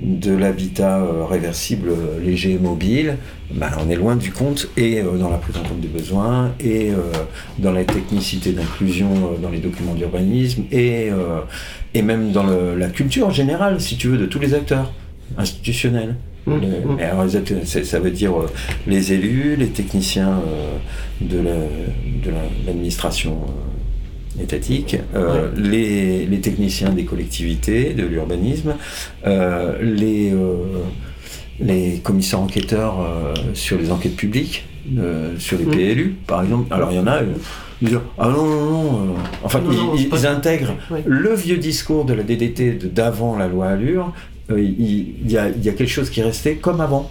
de 0.00 0.32
l'habitat 0.36 1.04
réversible, 1.28 1.90
léger 2.24 2.52
et 2.52 2.58
mobile, 2.58 3.16
ben, 3.52 3.70
on 3.84 3.90
est 3.90 3.96
loin 3.96 4.14
du 4.14 4.30
compte, 4.30 4.68
et 4.76 5.02
dans 5.02 5.30
la 5.30 5.38
prise 5.38 5.56
en 5.56 5.64
compte 5.68 5.80
des 5.80 5.88
besoins, 5.88 6.52
et 6.60 6.90
dans 7.58 7.72
la 7.72 7.84
technicité 7.84 8.52
d'inclusion 8.52 9.08
dans 9.42 9.50
les 9.50 9.58
documents 9.58 9.94
d'urbanisme, 9.94 10.62
et, 10.70 11.08
et 11.94 12.02
même 12.02 12.30
dans 12.30 12.44
le- 12.44 12.76
la 12.76 12.88
culture 12.88 13.32
générale, 13.32 13.80
si 13.80 13.96
tu 13.96 14.06
veux, 14.08 14.18
de 14.18 14.26
tous 14.26 14.38
les 14.38 14.54
acteurs 14.54 14.92
institutionnels. 15.36 16.14
Mmh, 16.56 16.60
mmh. 16.92 16.94
mais 16.96 17.04
alors, 17.04 17.24
ça 17.84 17.98
veut 18.00 18.10
dire 18.10 18.38
euh, 18.38 18.46
les 18.86 19.12
élus, 19.12 19.56
les 19.56 19.68
techniciens 19.68 20.40
euh, 20.46 20.76
de 21.20 21.38
la- 21.38 21.52
de 22.24 22.30
la- 22.30 22.48
l'administration 22.66 23.38
euh, 24.38 24.42
étatique, 24.42 24.96
les, 25.56 26.24
les 26.26 26.40
techniciens 26.40 26.90
des 26.90 27.04
collectivités, 27.04 27.92
de 27.94 28.04
l'urbanisme, 28.06 28.74
euh, 29.26 29.78
les, 29.82 30.30
euh, 30.32 30.54
les 31.60 31.98
commissaires 32.04 32.40
enquêteurs 32.40 32.94
sur 33.54 33.78
les 33.78 33.90
enquêtes 33.90 34.14
publiques, 34.16 34.64
sur 35.38 35.58
les 35.58 35.64
Mm. 35.66 35.70
PLU, 35.70 36.14
par 36.26 36.42
exemple. 36.44 36.72
Alors, 36.72 36.90
il 36.92 36.96
y 36.96 37.00
en 37.00 37.06
a, 37.08 37.20
ils 37.82 37.88
disent 37.88 37.98
Ah 38.16 38.28
non, 38.28 38.46
non, 38.46 38.92
non. 39.06 39.14
Enfin, 39.42 39.60
Non, 39.60 39.72
non, 39.72 39.94
ils, 39.96 40.26
intègrent 40.26 40.76
Ouais. 40.90 41.02
le 41.04 41.34
vieux 41.34 41.58
discours 41.58 42.04
de 42.04 42.14
la 42.14 42.22
DDT 42.22 42.78
d'avant 42.94 43.36
la 43.36 43.48
loi 43.48 43.66
Allure. 43.70 44.12
Euh, 44.50 44.60
il, 44.60 45.30
y 45.30 45.36
a, 45.36 45.48
il 45.48 45.64
y 45.64 45.68
a 45.68 45.72
quelque 45.72 45.90
chose 45.90 46.10
qui 46.10 46.20
est 46.20 46.24
resté 46.24 46.56
comme 46.56 46.80
avant. 46.80 47.10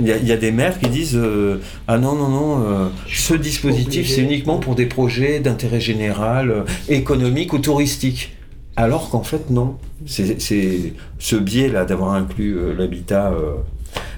Il 0.00 0.06
y, 0.06 0.12
a, 0.12 0.16
il 0.16 0.26
y 0.26 0.32
a 0.32 0.38
des 0.38 0.52
maires 0.52 0.78
qui 0.78 0.88
disent 0.88 1.16
euh, 1.16 1.60
Ah 1.86 1.98
non, 1.98 2.14
non, 2.14 2.28
non, 2.28 2.64
euh, 2.64 2.88
ce 3.08 3.34
dispositif, 3.34 4.08
c'est 4.08 4.22
uniquement 4.22 4.58
pour 4.58 4.74
des 4.74 4.86
projets 4.86 5.40
d'intérêt 5.40 5.80
général, 5.80 6.50
euh, 6.50 6.62
économique 6.88 7.52
ou 7.52 7.58
touristique. 7.58 8.32
Alors 8.74 9.10
qu'en 9.10 9.22
fait, 9.22 9.50
non. 9.50 9.76
C'est 10.06 10.38
ce 11.18 11.36
biais-là 11.36 11.84
d'avoir 11.84 12.14
inclus 12.14 12.74
l'habitat 12.74 13.34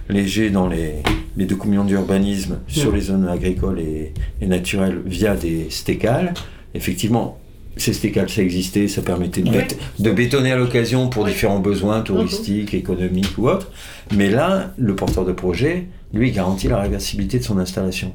léger 0.08 0.50
dans 0.50 0.68
les, 0.68 1.02
les 1.36 1.44
documents 1.44 1.84
d'urbanisme 1.84 2.60
sur 2.68 2.92
les 2.92 3.00
zones 3.00 3.26
agricoles 3.26 3.80
et, 3.80 4.14
et 4.40 4.46
naturelles 4.46 5.02
via 5.04 5.34
des 5.34 5.66
stécales. 5.70 6.34
Effectivement, 6.74 7.38
ces 7.76 7.92
stécales, 7.92 8.28
ça 8.30 8.42
existait, 8.42 8.86
ça 8.88 9.02
permettait 9.02 9.42
de, 9.42 9.50
Oui. 9.50 9.56
bét- 9.58 9.76
de 9.98 10.10
bétonner 10.10 10.52
à 10.52 10.56
l'occasion 10.56 11.08
pour 11.08 11.24
différents 11.24 11.58
besoins 11.60 12.02
touristiques, 12.02 12.74
économiques 12.74 13.36
ou 13.38 13.48
autres. 13.48 13.70
Mais 14.14 14.30
là, 14.30 14.72
le 14.78 14.94
porteur 14.94 15.24
de 15.24 15.32
projet, 15.32 15.86
lui, 16.12 16.30
garantit 16.30 16.68
la 16.68 16.78
réversibilité 16.80 17.38
de 17.38 17.44
son 17.44 17.58
installation. 17.58 18.12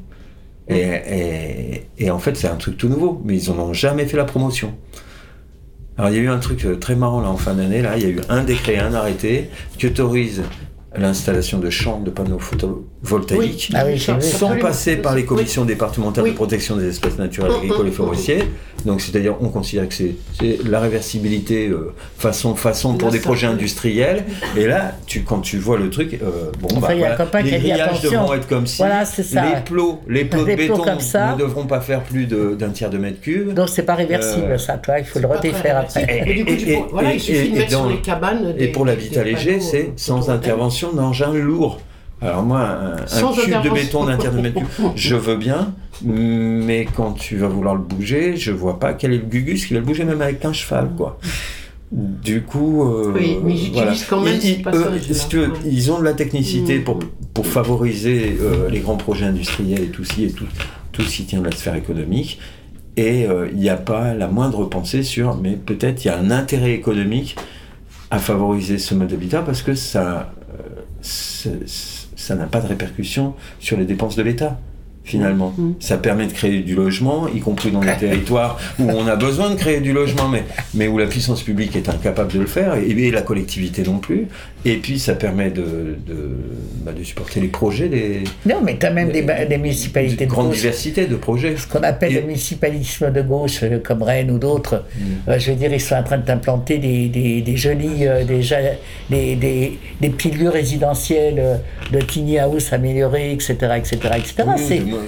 Et, 0.70 0.80
et- 0.80 1.88
et 2.06 2.12
en 2.12 2.20
fait, 2.20 2.38
c'est 2.38 2.48
un 2.48 2.56
truc 2.56 2.78
tout 2.78 2.88
nouveau, 2.90 3.22
mais 3.26 3.38
ils 3.42 3.50
n'en 3.52 3.60
ont 3.70 3.74
jamais 3.74 4.06
fait 4.06 4.18
la 4.18 4.26
promotion. 4.26 4.76
Alors, 5.98 6.12
il 6.12 6.16
y 6.16 6.20
a 6.20 6.22
eu 6.22 6.30
un 6.30 6.40
truc 6.40 6.64
euh, 6.66 6.78
très 6.78 6.96
marrant 6.96 7.20
là 7.20 7.30
en 7.30 7.36
fin 7.38 7.54
d'année. 7.56 7.82
Là, 7.82 7.98
il 7.98 8.04
y 8.04 8.06
a 8.06 8.10
eu 8.10 8.20
un 8.30 8.44
décret, 8.44 8.78
un 8.78 8.94
arrêté 8.94 9.50
qui 9.78 9.88
autorise 9.88 10.44
l'installation 10.96 11.60
de 11.60 11.70
champs 11.70 12.00
de 12.00 12.10
panneaux 12.10 12.40
photovoltaïques 12.40 12.86
Ah 13.74 13.84
oui, 13.86 13.98
j'ai 13.98 14.14
vu. 14.14 14.22
sans 14.22 14.58
passer 14.58 14.98
par 14.98 15.16
les 15.16 15.24
commissions 15.24 15.64
départementales 15.64 16.26
Oui. 16.26 16.32
de 16.32 16.36
protection 16.36 16.76
des 16.76 16.88
espèces 16.90 17.18
naturelles, 17.18 17.52
Mm, 17.52 17.56
agricoles 17.56 17.88
et 17.88 17.92
mm, 17.92 17.94
forestiers. 17.94 18.44
Donc, 18.86 19.00
c'est-à-dire, 19.02 19.36
on 19.42 19.50
considère 19.50 19.88
que 19.88 19.94
c'est 19.96 20.16
la 20.66 20.80
réversibilité 20.82 21.68
euh, 21.70 21.94
façon 22.18 22.56
façon 22.56 22.96
pour 22.96 23.10
des 23.12 23.18
ça- 23.20 23.24
projets 23.24 23.48
industriels. 23.48 24.26
Et 24.58 24.66
là, 24.68 24.94
tu, 25.06 25.24
quand 25.24 25.40
tu 25.40 25.58
vois 25.58 25.78
le 25.78 25.90
truc, 25.90 26.14
euh, 26.22 26.52
bon, 26.60 26.68
Enfin, 26.78 26.80
bah, 26.88 26.94
il 26.96 27.00
y 27.02 27.04
a 27.06 27.14
un 27.14 27.16
voilà, 27.16 27.42
les 27.42 27.58
grillages 27.58 28.02
devront 28.02 28.34
être 28.34 28.48
comme 28.48 28.68
si 28.68 28.78
Voilà, 28.78 29.04
les 29.32 29.62
plots, 29.66 30.02
les 30.08 30.26
plots 30.26 30.42
de 30.44 30.48
Les 30.48 30.56
béton 30.56 30.78
comme 30.78 31.00
ça. 31.00 31.34
ne 31.34 31.38
devront 31.40 31.66
pas 31.66 31.80
faire 31.82 32.04
plus 32.04 32.26
de- 32.26 32.56
d'un 32.56 32.70
tiers 32.70 32.90
de 32.90 32.98
mètre 32.98 33.22
cube. 33.22 33.54
Donc 33.54 33.70
c'est 33.70 33.84
pas 33.84 33.96
réversible 33.96 34.52
Euh, 34.52 34.58
ça, 34.58 34.78
toi, 34.78 35.00
il 35.00 35.06
faut 35.06 35.20
le 35.20 35.28
redéfaire 35.28 35.78
après. 35.78 36.04
Et- 36.28 36.84
voilà, 36.92 37.12
et- 37.14 37.16
il 37.16 37.20
suffit 37.22 37.38
et- 37.38 37.50
de 37.50 37.56
et 37.56 37.60
mettre 37.60 37.70
sur 37.72 37.80
dans- 37.84 37.90
les 37.90 38.02
cabanes. 38.02 38.54
Et 38.58 38.66
des- 38.66 38.68
pour 38.68 38.86
l'habitat 38.86 39.24
des 39.24 39.32
léger, 39.32 39.52
panneaux, 39.58 39.64
c'est 39.72 39.92
sans 39.96 40.30
intervention 40.30 40.92
d'engins 40.94 41.34
lourds. 41.34 41.80
Alors 42.22 42.44
moi, 42.44 42.60
un, 42.62 42.96
un 42.96 43.34
cube 43.34 43.64
de 43.64 43.70
béton 43.70 44.06
d'un 44.06 44.18
tiers 44.18 44.34
de 44.34 44.42
mètre 44.42 44.60
cube, 44.60 44.86
je 44.96 45.16
veux 45.16 45.38
bien, 45.38 45.74
mais 46.04 46.86
quand 46.96 47.14
tu 47.14 47.38
vas 47.38 47.48
vouloir 47.48 47.76
le 47.76 47.82
bouger, 47.82 48.36
je 48.36 48.52
vois 48.52 48.78
pas 48.80 48.94
quel 48.94 49.14
est 49.14 49.18
le 49.18 49.24
gugus 49.26 49.66
qui 49.66 49.74
va 49.74 49.80
le 49.80 49.86
bouger 49.86 50.04
même 50.04 50.22
avec 50.22 50.44
un 50.44 50.52
cheval, 50.54 50.90
quoi. 50.98 51.18
Du 51.92 52.42
coup, 52.44 52.84
euh, 52.84 53.14
Oui, 53.16 53.38
mais 53.44 53.56
voilà. 53.74 53.94
quand 54.10 54.22
même 54.22 54.36
Ils- 54.36 55.16
si 55.16 55.28
tu 55.28 55.38
veux, 55.38 55.92
ont 55.92 56.00
de 56.00 56.04
la 56.04 56.14
technicité 56.14 56.80
Mm. 56.80 56.84
pour, 56.84 57.00
pour 57.34 57.48
favoriser 57.48 58.38
euh, 58.42 58.70
les 58.70 58.80
grands 58.80 58.98
projets 58.98 59.26
industriels 59.26 59.82
et 59.84 59.88
tout, 59.88 60.04
ci 60.04 60.26
et 60.26 60.32
tout, 60.32 60.46
tout 60.92 61.02
ce 61.02 61.16
qui 61.16 61.24
tient 61.26 61.40
de 61.40 61.46
la 61.46 61.52
sphère 61.56 61.76
économique. 61.76 62.40
Et 62.96 63.26
euh, 63.26 63.48
il 63.52 63.58
n'y 63.60 63.70
a 63.70 63.78
pas 63.78 64.14
la 64.14 64.28
moindre 64.28 64.66
pensée 64.66 65.02
sur, 65.04 65.36
mais 65.38 65.54
peut-être 65.54 66.04
il 66.06 66.10
y 66.10 66.12
a 66.12 66.18
un 66.20 66.30
intérêt 66.32 66.74
économique 66.74 67.38
à 68.12 68.20
favoriser 68.20 68.78
ce 68.78 68.94
mode 68.94 69.08
d'habitat 69.08 69.42
parce 69.42 69.62
que 69.64 69.74
ça, 69.74 70.32
ça 72.30 72.36
n'a 72.36 72.46
pas 72.46 72.62
de 72.62 72.68
répercussion 72.68 73.34
sur 73.60 73.76
les 73.76 73.86
dépenses 73.86 74.16
de 74.16 74.22
l'État. 74.22 74.60
Finalement, 75.04 75.54
Mm. 75.58 75.72
ça 75.80 75.98
permet 75.98 76.28
de 76.28 76.34
créer 76.34 76.60
du 76.62 76.76
logement, 76.76 77.28
y 77.34 77.40
compris 77.40 77.72
dans 77.72 77.82
les 77.82 77.96
territoires 77.98 78.60
où 78.78 78.84
on 78.90 79.08
a 79.08 79.16
besoin 79.16 79.50
de 79.50 79.56
créer 79.56 79.80
du 79.80 79.92
logement, 79.92 80.28
mais, 80.28 80.44
mais 80.76 80.88
où 80.88 80.98
la 81.00 81.08
puissance 81.08 81.42
publique 81.42 81.76
est 81.76 81.90
incapable 81.90 82.32
de 82.34 82.40
le 82.40 82.46
faire, 82.46 82.76
et, 82.76 82.90
et 82.90 83.10
la 83.10 83.22
collectivité 83.24 83.82
non 83.84 83.98
plus. 83.98 84.28
Et 84.66 84.76
puis, 84.76 85.00
ça 85.00 85.16
permet 85.16 85.50
de, 85.50 85.96
de, 86.06 86.38
bah, 86.86 86.92
de 86.92 87.02
supporter 87.04 87.40
les 87.40 87.48
projets 87.48 87.88
des, 87.88 88.24
Non, 88.46 88.58
mais 88.64 88.78
tu 88.78 88.86
as 88.86 88.92
même 88.92 89.10
des, 89.12 89.22
des 89.24 89.58
municipalités 89.58 90.26
de 90.26 90.30
grande 90.30 90.48
gauche, 90.50 90.58
diversité 90.58 91.08
de 91.08 91.16
projets. 91.16 91.56
ce 91.58 91.66
qu'on 91.66 91.82
appelle 91.82 92.12
Et- 92.12 92.16
le 92.22 92.28
municipalisme 92.28 93.12
de 93.12 93.22
gauche, 93.22 93.64
euh, 93.64 93.80
comme 93.84 94.04
Rennes 94.04 94.30
ou 94.32 94.38
d'autres. 94.38 94.84
Mm. 94.98 95.30
Euh, 95.32 95.40
je 95.40 95.52
veux 95.52 95.58
dire, 95.58 95.74
ils 95.74 95.80
sont 95.82 95.96
en 95.96 96.04
train 96.04 96.18
d'implanter 96.20 96.78
des, 96.78 97.08
des, 97.08 97.42
des 97.42 97.56
jolis, 97.58 98.06
euh, 98.06 98.24
des, 98.26 98.42
des, 99.10 99.36
des, 99.38 99.80
des 100.02 100.10
petits 100.10 100.32
lieux 100.32 100.50
résidentiels 100.50 101.62
de 101.92 102.00
tiny 102.02 102.38
house 102.38 102.74
améliorés, 102.74 103.32
etc., 103.32 103.54
etc., 103.78 103.98
etc. 104.18 104.44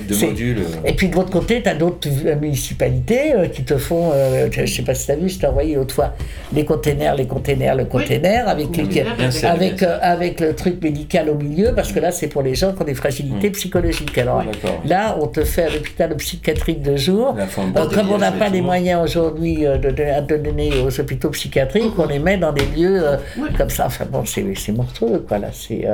de, 0.07 0.13
modules. 0.25 0.59
euh, 0.59 0.87
Et 0.89 0.93
puis 0.93 1.09
de 1.09 1.15
l'autre 1.15 1.29
côté, 1.31 1.61
tu 1.61 1.69
as 1.69 1.75
d'autres 1.75 2.07
euh, 2.25 2.35
municipalités 2.35 3.33
euh, 3.35 3.47
qui 3.47 3.63
te 3.63 3.77
font, 3.77 4.11
euh, 4.13 4.47
je 4.51 4.65
sais 4.65 4.81
pas 4.83 4.93
si 4.93 5.05
tu 5.05 5.11
as 5.11 5.15
vu, 5.15 5.29
je 5.29 5.39
t'ai 5.39 5.47
envoyé 5.47 5.75
l'autre 5.75 5.93
fois, 5.95 6.13
les 6.53 6.65
containers, 6.65 7.15
les 7.15 7.27
containers, 7.27 7.75
le 7.75 7.85
container, 7.85 8.47
avec, 8.47 8.67
les- 8.77 8.83
avec, 9.47 9.83
euh, 9.83 9.97
avec 10.01 10.39
le 10.39 10.53
truc 10.55 10.81
médical 10.81 11.29
au 11.29 11.35
milieu, 11.35 11.73
parce 11.75 11.91
que 11.91 11.99
là, 11.99 12.11
c'est 12.11 12.27
pour 12.27 12.41
les 12.41 12.55
gens 12.55 12.73
qui 12.73 12.81
ont 12.81 12.85
des 12.85 12.93
fragilités 12.93 13.49
psychologiques. 13.51 14.17
Alors 14.17 14.43
là, 14.85 15.17
on 15.21 15.27
te 15.27 15.43
fait 15.43 15.65
un 15.65 15.75
hôpital 15.75 16.15
psychiatrique 16.15 16.81
de 16.81 16.95
jour. 16.95 17.35
Euh, 17.77 17.85
comme 17.95 18.11
on 18.11 18.17
n'a 18.17 18.31
pas 18.31 18.49
les 18.49 18.61
moyens 18.61 19.01
aujourd'hui 19.03 19.65
euh, 19.65 19.77
de, 19.77 19.89
de, 19.89 20.27
de 20.27 20.37
donner 20.37 20.71
aux 20.85 20.99
hôpitaux 20.99 21.29
psychiatriques, 21.29 21.93
on 21.97 22.05
les 22.05 22.19
met 22.19 22.37
dans 22.37 22.51
des 22.53 22.65
lieux 22.75 23.01
euh, 23.03 23.17
comme 23.57 23.69
ça. 23.69 23.85
Enfin 23.87 24.05
bon, 24.11 24.23
c'est 24.25 24.45
c'est 24.55 24.71
monstrueux, 24.71 25.23
quoi. 25.27 25.37
Là, 25.39 25.49
c'est. 25.51 25.85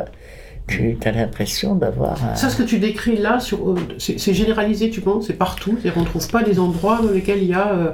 Tu 0.68 0.98
as 1.06 1.12
l'impression 1.12 1.76
d'avoir. 1.76 2.18
Ça, 2.36 2.50
ce 2.50 2.58
que 2.58 2.64
tu 2.64 2.78
décris 2.80 3.18
là, 3.18 3.38
euh, 3.54 3.76
c'est 3.98 4.34
généralisé, 4.34 4.90
tu 4.90 5.02
penses 5.02 5.28
C'est 5.28 5.34
partout 5.34 5.78
qu'on 5.94 6.02
ne 6.02 6.06
trouve 6.06 6.28
pas 6.30 6.44
des 6.44 6.60
endroits 6.60 7.00
dans 7.02 7.12
lesquels 7.12 7.42
il 7.42 7.50
y 7.50 7.54
a 7.54 7.72
euh, 7.74 7.92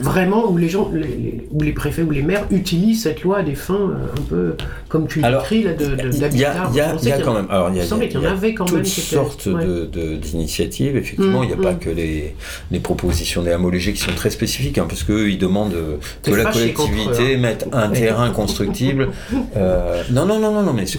vraiment, 0.00 0.50
où 0.50 0.56
les 0.56 0.68
gens, 0.68 0.90
les- 0.92 1.46
où 1.52 1.62
les 1.62 1.72
préfets 1.72 2.02
ou 2.02 2.10
les 2.10 2.22
maires 2.22 2.44
utilisent 2.50 3.02
cette 3.02 3.22
loi 3.22 3.38
à 3.38 3.42
des 3.42 3.54
fins 3.54 3.74
euh, 3.74 3.94
un 4.18 4.22
peu, 4.28 4.56
comme 4.96 5.08
tu 5.08 5.22
Alors, 5.22 5.42
décris, 5.42 5.62
là, 5.62 5.74
de- 5.74 5.84
de- 5.94 6.10
Il 6.14 6.18
y 6.38 6.44
a, 6.46 6.70
y 6.72 6.80
a- 6.80 6.94
y 7.02 7.12
a 7.12 7.18
quand 7.20 7.34
même, 7.34 7.46
alors 7.50 7.68
il 7.68 7.74
y 7.74 7.78
y 7.78 8.26
avait 8.26 8.54
quand 8.54 8.64
toutes 8.64 8.76
même 8.76 8.86
étaient- 8.86 9.00
sortes 9.02 9.46
de- 9.48 10.16
d'initiatives. 10.16 10.96
Effectivement, 10.96 11.42
il 11.42 11.48
n'y 11.48 11.52
a 11.52 11.56
Mm, 11.56 11.60
pas 11.60 11.72
mm. 11.72 11.78
que 11.78 11.90
les, 11.90 12.34
les 12.70 12.80
propositions 12.80 13.42
des 13.42 13.50
hamologies 13.52 13.92
qui 13.92 14.00
sont 14.00 14.12
très 14.16 14.30
spécifiques, 14.30 14.78
hein, 14.78 14.86
parce 14.88 15.02
qu'eux, 15.02 15.28
ils 15.28 15.36
demandent 15.38 15.74
que 16.22 16.30
la 16.30 16.44
contre 16.44 16.54
collectivité 16.58 17.34
hein. 17.34 17.38
mette 17.38 17.66
un 17.72 17.88
terrain 17.90 18.30
constructible. 18.30 19.08
Euh, 19.56 20.02
non, 20.10 20.24
non, 20.26 20.38
non, 20.38 20.50
non, 20.52 20.62
non, 20.62 20.72
mais 20.72 20.84
je, 20.86 20.98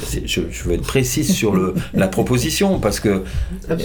je 0.50 0.64
veux 0.64 0.74
être 0.74 0.82
précise 0.82 1.34
sur 1.34 1.54
le, 1.56 1.74
la 1.94 2.08
proposition, 2.08 2.80
parce 2.80 3.00
que 3.00 3.24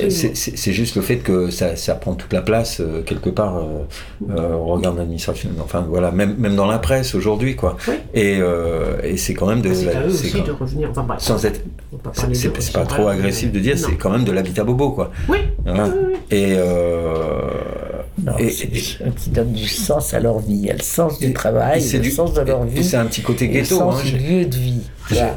c'est 0.08 0.72
juste 0.72 0.96
le 0.96 1.02
fait 1.02 1.18
que 1.18 1.50
ça, 1.50 1.76
ça 1.76 1.94
prend 1.94 2.14
toute 2.14 2.32
la 2.32 2.42
place 2.42 2.80
euh, 2.80 3.02
quelque 3.02 3.28
part 3.30 3.58
euh, 3.58 3.84
euh, 4.30 4.54
au 4.54 4.64
regard 4.66 4.92
de 4.92 4.98
l'administration. 4.98 5.50
Enfin 5.62 5.84
voilà, 5.88 6.10
même, 6.10 6.36
même 6.38 6.56
dans 6.56 6.66
la 6.66 6.78
presse 6.78 7.14
aujourd'hui, 7.14 7.56
quoi. 7.56 7.76
Oui. 7.88 7.94
Et, 8.14 8.38
euh, 8.40 8.96
et 9.02 9.16
c'est 9.16 9.34
quand 9.34 9.46
même 9.46 9.60
de. 9.62 9.72
C'est 9.72 9.86
à 10.02 10.06
eux 10.06 10.10
c'est 10.10 10.26
aussi 10.26 10.38
quand- 10.38 10.46
de 10.46 10.52
revenir. 10.52 10.88
Enfin, 10.90 11.02
bref, 11.02 11.20
sans 11.20 11.44
être 11.44 11.60
pas 12.02 12.10
c'est 12.32 12.72
pas 12.72 12.84
trop 12.86 13.08
agressif 13.08 13.52
de 13.52 13.58
dire, 13.60 13.78
c'est 13.78 13.94
quand 13.96 14.10
même 14.10 14.24
de 14.24 14.32
l'habitat 14.32 14.64
bobo, 14.64 14.90
quoi. 14.90 15.10
Oui, 15.28 15.38
oui. 15.66 15.72
Et, 16.30 16.54
euh, 16.56 17.50
Non, 18.24 18.32
et- 18.38 18.50
c'est 18.50 18.64
et- 18.64 18.68
des 18.68 18.78
gens 18.78 19.04
qui 19.16 19.30
donnent 19.30 19.52
du 19.52 19.68
sens 19.68 20.14
à 20.14 20.20
leur 20.20 20.38
vie. 20.38 20.54
Il 20.54 20.66
y 20.66 20.70
a 20.70 20.74
le 20.74 20.80
sens 20.80 21.18
du 21.18 21.32
travail, 21.32 21.80
c'est 21.82 21.98
le 21.98 22.02
du- 22.04 22.10
sens 22.10 22.32
de 22.34 22.40
leur 22.40 22.64
et- 22.64 22.68
vie. 22.68 22.80
et 22.80 22.82
c'est 22.82 22.96
un 22.96 23.06
petit 23.06 23.22
côté 23.22 23.44
et 23.46 23.48
le 23.48 23.54
ghetto. 23.54 23.78
sens 23.78 23.96
hein. 24.00 24.02
du 24.04 24.16
lieu 24.18 24.44
de 24.46 24.56
vie. 24.56 24.80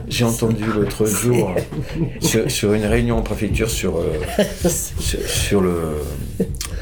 J'ai 0.08 0.24
entendu 0.24 0.64
l'autre 0.74 1.06
jour 1.06 1.54
sur, 2.22 2.50
sur 2.50 2.74
une 2.74 2.86
réunion 2.86 3.18
en 3.18 3.22
préfecture 3.22 3.70
sur, 3.70 3.98
euh, 3.98 4.04
sur, 5.00 5.20
sur 5.28 5.62
le, 5.62 5.74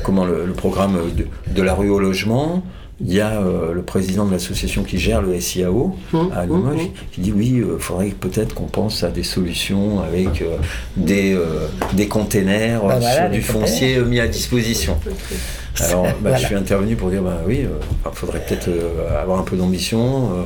comment 0.03 0.25
le, 0.25 0.45
le 0.45 0.53
programme 0.53 0.97
de, 1.15 1.25
de 1.53 1.61
la 1.61 1.73
rue 1.73 1.89
au 1.89 1.99
logement. 1.99 2.63
Il 3.05 3.13
y 3.13 3.19
a 3.21 3.31
euh, 3.41 3.73
le 3.73 3.81
président 3.81 4.25
de 4.25 4.31
l'association 4.31 4.83
qui 4.83 4.97
gère 4.97 5.21
le 5.21 5.39
SIAO 5.39 5.95
Hum, 6.13 6.29
à 6.33 6.43
hum, 6.43 6.47
Limoges 6.49 6.81
hum. 6.85 6.89
qui 7.11 7.21
dit 7.21 7.31
oui, 7.35 7.55
il 7.57 7.79
faudrait 7.79 8.07
peut-être 8.09 8.53
qu'on 8.53 8.65
pense 8.65 9.03
à 9.03 9.09
des 9.09 9.23
solutions 9.23 10.01
avec 10.01 10.41
euh, 10.41 10.57
des, 10.95 11.33
euh, 11.33 11.67
des 11.93 12.07
containers 12.07 12.81
Bah 12.81 12.95
euh, 12.95 12.99
voilà, 12.99 13.29
du 13.29 13.41
foncier 13.41 13.97
euh, 13.97 14.05
mis 14.05 14.19
à 14.19 14.27
disposition. 14.27 14.97
Alors, 15.81 16.03
bah, 16.03 16.11
Voilà. 16.21 16.37
je 16.37 16.45
suis 16.45 16.55
intervenu 16.55 16.95
pour 16.95 17.09
dire, 17.09 17.23
bah 17.23 17.39
oui, 17.47 17.61
il 17.65 18.11
faudrait 18.13 18.39
peut-être 18.47 18.67
euh, 18.67 19.21
avoir 19.21 19.39
un 19.39 19.43
peu 19.43 19.57
d'ambition. 19.57 20.29
euh, 20.33 20.43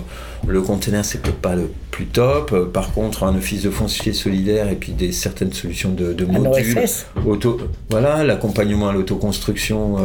le 0.47 0.61
container, 0.61 1.03
c'est 1.03 1.21
peut-être 1.21 1.41
pas 1.41 1.55
le 1.55 1.69
plus 1.91 2.05
top. 2.05 2.51
Euh, 2.53 2.65
par 2.65 2.93
contre, 2.93 3.23
un 3.23 3.35
office 3.35 3.63
de 3.63 3.69
foncier 3.69 4.13
solidaire 4.13 4.69
et 4.69 4.75
puis 4.75 4.93
des 4.93 5.11
certaines 5.11 5.51
solutions 5.51 5.89
de, 5.91 6.13
modules. 6.25 6.79
Auto, 7.25 7.59
voilà, 7.89 8.23
l'accompagnement 8.23 8.87
à 8.87 8.93
l'autoconstruction. 8.93 9.97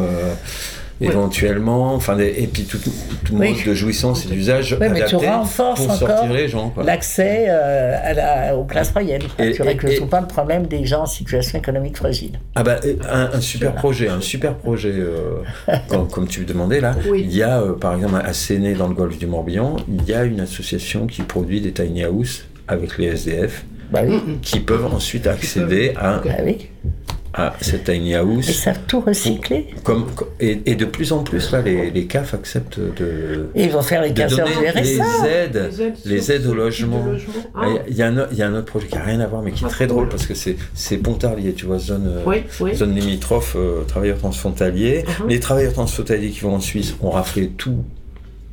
Éventuellement, 1.02 1.94
enfin, 1.94 2.18
et 2.18 2.48
puis 2.52 2.64
tout, 2.64 2.78
tout 2.78 2.90
Oui. 3.34 3.52
mode 3.54 3.64
de 3.66 3.74
jouissance 3.74 4.26
et 4.26 4.28
d'usage 4.28 4.76
Oui, 4.80 4.86
mais 4.90 5.04
tu 5.04 5.14
adapté 5.16 5.28
renforces 5.28 5.86
pour 5.86 5.94
sortir 5.94 6.16
encore 6.22 6.28
les 6.34 6.48
gens. 6.48 6.70
quoi. 6.70 6.84
L'accès 6.84 7.46
euh, 7.48 7.96
à 8.02 8.12
la- 8.14 8.56
aux 8.56 8.64
classes 8.64 8.94
moyennes. 8.94 9.22
Et- 9.38 9.52
tu 9.52 9.62
et- 9.62 9.64
règles 9.64 10.06
pas 10.08 10.20
le 10.20 10.26
problème 10.26 10.66
des 10.66 10.84
gens 10.84 11.02
en 11.02 11.06
situation 11.06 11.58
économique 11.58 11.96
fragile. 11.96 12.38
Ah 12.54 12.62
bah, 12.62 12.76
euh, 12.84 12.94
un, 13.10 13.30
un 13.34 13.40
super 13.40 13.74
projet, 13.74 14.08
un 14.08 14.20
super 14.20 14.54
projet, 14.54 14.92
euh, 14.94 15.42
comme, 15.88 16.08
comme 16.08 16.26
tu 16.28 16.44
demandais 16.44 16.80
là. 16.80 16.94
Oui. 17.08 17.22
Il 17.24 17.34
y 17.34 17.42
a, 17.42 17.60
euh, 17.60 17.72
par 17.72 17.94
exemple, 17.94 18.14
à 18.24 18.32
Séné, 18.32 18.74
dans 18.74 18.88
le 18.88 18.94
golfe 18.94 19.18
du 19.18 19.26
Morbihan, 19.26 19.76
il 19.88 20.04
y 20.08 20.12
a 20.14 20.24
une 20.24 20.40
association 20.40 21.06
qui 21.06 21.22
produit 21.22 21.60
des 21.60 21.72
tiny 21.72 22.04
houses 22.06 22.44
avec 22.68 22.98
les 22.98 23.06
SDF, 23.08 23.64
Bah 23.90 24.00
oui. 24.06 24.20
qui 24.42 24.60
peuvent 24.60 24.86
ensuite 24.86 25.26
accéder 25.26 25.92
à, 25.96 26.20
Ah 26.24 26.42
oui. 26.44 26.68
À 27.34 27.54
cette 27.60 27.84
tiny 27.84 28.10
Ils 28.10 28.14
house. 28.16 28.50
savent 28.52 28.80
tout 28.86 29.00
recycler. 29.00 29.68
Comme, 29.84 30.06
et, 30.40 30.60
et 30.66 30.74
de 30.74 30.84
plus 30.84 31.12
en 31.12 31.22
plus, 31.22 31.50
là, 31.52 31.62
les, 31.62 31.90
les 31.90 32.06
CAF 32.06 32.34
acceptent 32.34 32.78
de, 32.78 33.48
Et 33.54 33.64
ils 33.64 33.70
vont 33.70 33.82
faire 33.82 34.02
les 34.02 34.10
de 34.10 34.18
15 34.18 34.38
heures 34.40 34.46
du 34.48 34.52
RSA. 34.68 34.80
les 34.80 35.28
aides, 35.28 35.72
Les 36.04 36.32
aides 36.32 36.42
les 36.42 36.48
au 36.48 36.54
logement. 36.54 37.04
logement. 37.04 37.32
Ah, 37.54 37.60
Ah. 37.64 37.68
Il 37.88 37.96
y, 37.96 38.02
a 38.02 38.08
un, 38.08 38.26
il 38.30 38.36
y 38.38 38.42
a 38.42 38.46
un 38.48 38.54
autre 38.54 38.66
projet 38.66 38.86
qui 38.86 38.94
n'a 38.96 39.02
rien 39.04 39.20
à 39.20 39.26
voir, 39.26 39.42
mais 39.42 39.52
qui 39.52 39.64
est 39.64 39.66
Ah, 39.66 39.70
très 39.70 39.86
cool. 39.86 39.94
drôle 39.96 40.08
parce 40.08 40.26
que 40.26 40.34
c'est 40.34 40.96
Pontarlier, 40.98 41.52
tu 41.54 41.66
vois, 41.66 41.78
zone, 41.78 42.06
euh, 42.06 42.22
Oui, 42.26 42.42
oui. 42.60 42.74
zone 42.74 42.94
limitrophe, 42.94 43.56
euh, 43.56 43.82
travailleurs 43.88 44.18
transfrontaliers. 44.18 45.04
Uh-huh. 45.06 45.28
Les 45.28 45.40
travailleurs 45.40 45.72
transfrontaliers 45.72 46.30
qui 46.30 46.40
vont 46.40 46.54
en 46.54 46.60
Suisse 46.60 46.94
ont 47.02 47.10
raflé 47.10 47.48
tout, 47.48 47.84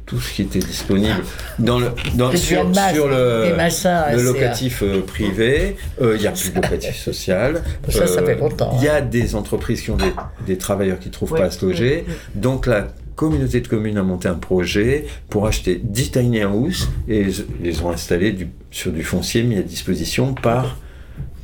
tout 0.09 0.19
ce 0.19 0.33
qui 0.33 0.41
était 0.41 0.59
disponible 0.59 1.21
dans 1.59 1.77
le, 1.79 1.91
dans, 2.15 2.29
Des 2.31 2.37
sur, 2.37 2.63
le, 2.63 3.53
c'est, 3.69 4.23
locatif 4.23 4.81
euh, 4.81 5.01
privé. 5.01 5.75
Euh, 6.01 6.15
Il 6.15 6.21
n'y 6.21 6.27
a 6.27 6.31
plus 6.31 6.49
de 6.49 6.55
locatif 6.55 6.95
social. 7.03 7.61
Ça, 7.89 8.07
ça 8.07 8.21
Euh, 8.21 8.25
fait 8.25 8.35
longtemps, 8.35 8.75
Il 8.79 8.83
y 8.83 8.87
hein. 8.89 8.95
a 8.95 9.01
des 9.01 9.35
entreprises 9.35 9.81
qui 9.81 9.91
ont 9.91 9.97
des, 9.97 10.11
des 10.47 10.57
travailleurs 10.57 10.97
qui 10.99 11.09
ne 11.09 11.13
trouvent 11.13 11.33
Ouais, 11.33 11.39
pas 11.41 11.45
à 11.45 11.51
se 11.51 11.63
loger. 11.65 12.05
Donc 12.33 12.65
la 12.65 12.87
communauté 13.15 13.61
de 13.61 13.67
communes 13.67 13.97
a 13.97 14.03
monté 14.03 14.27
un 14.27 14.33
projet 14.35 15.05
pour 15.29 15.45
acheter 15.45 15.79
10 15.83 16.11
tiny 16.11 16.43
houses 16.45 16.89
et 17.07 17.27
les 17.61 17.81
ont 17.81 17.91
installés 17.91 18.31
du- 18.31 18.47
sur 18.71 18.91
du 18.91 19.03
foncier 19.03 19.43
mis 19.43 19.57
à 19.57 19.61
disposition 19.61 20.33
par 20.33 20.77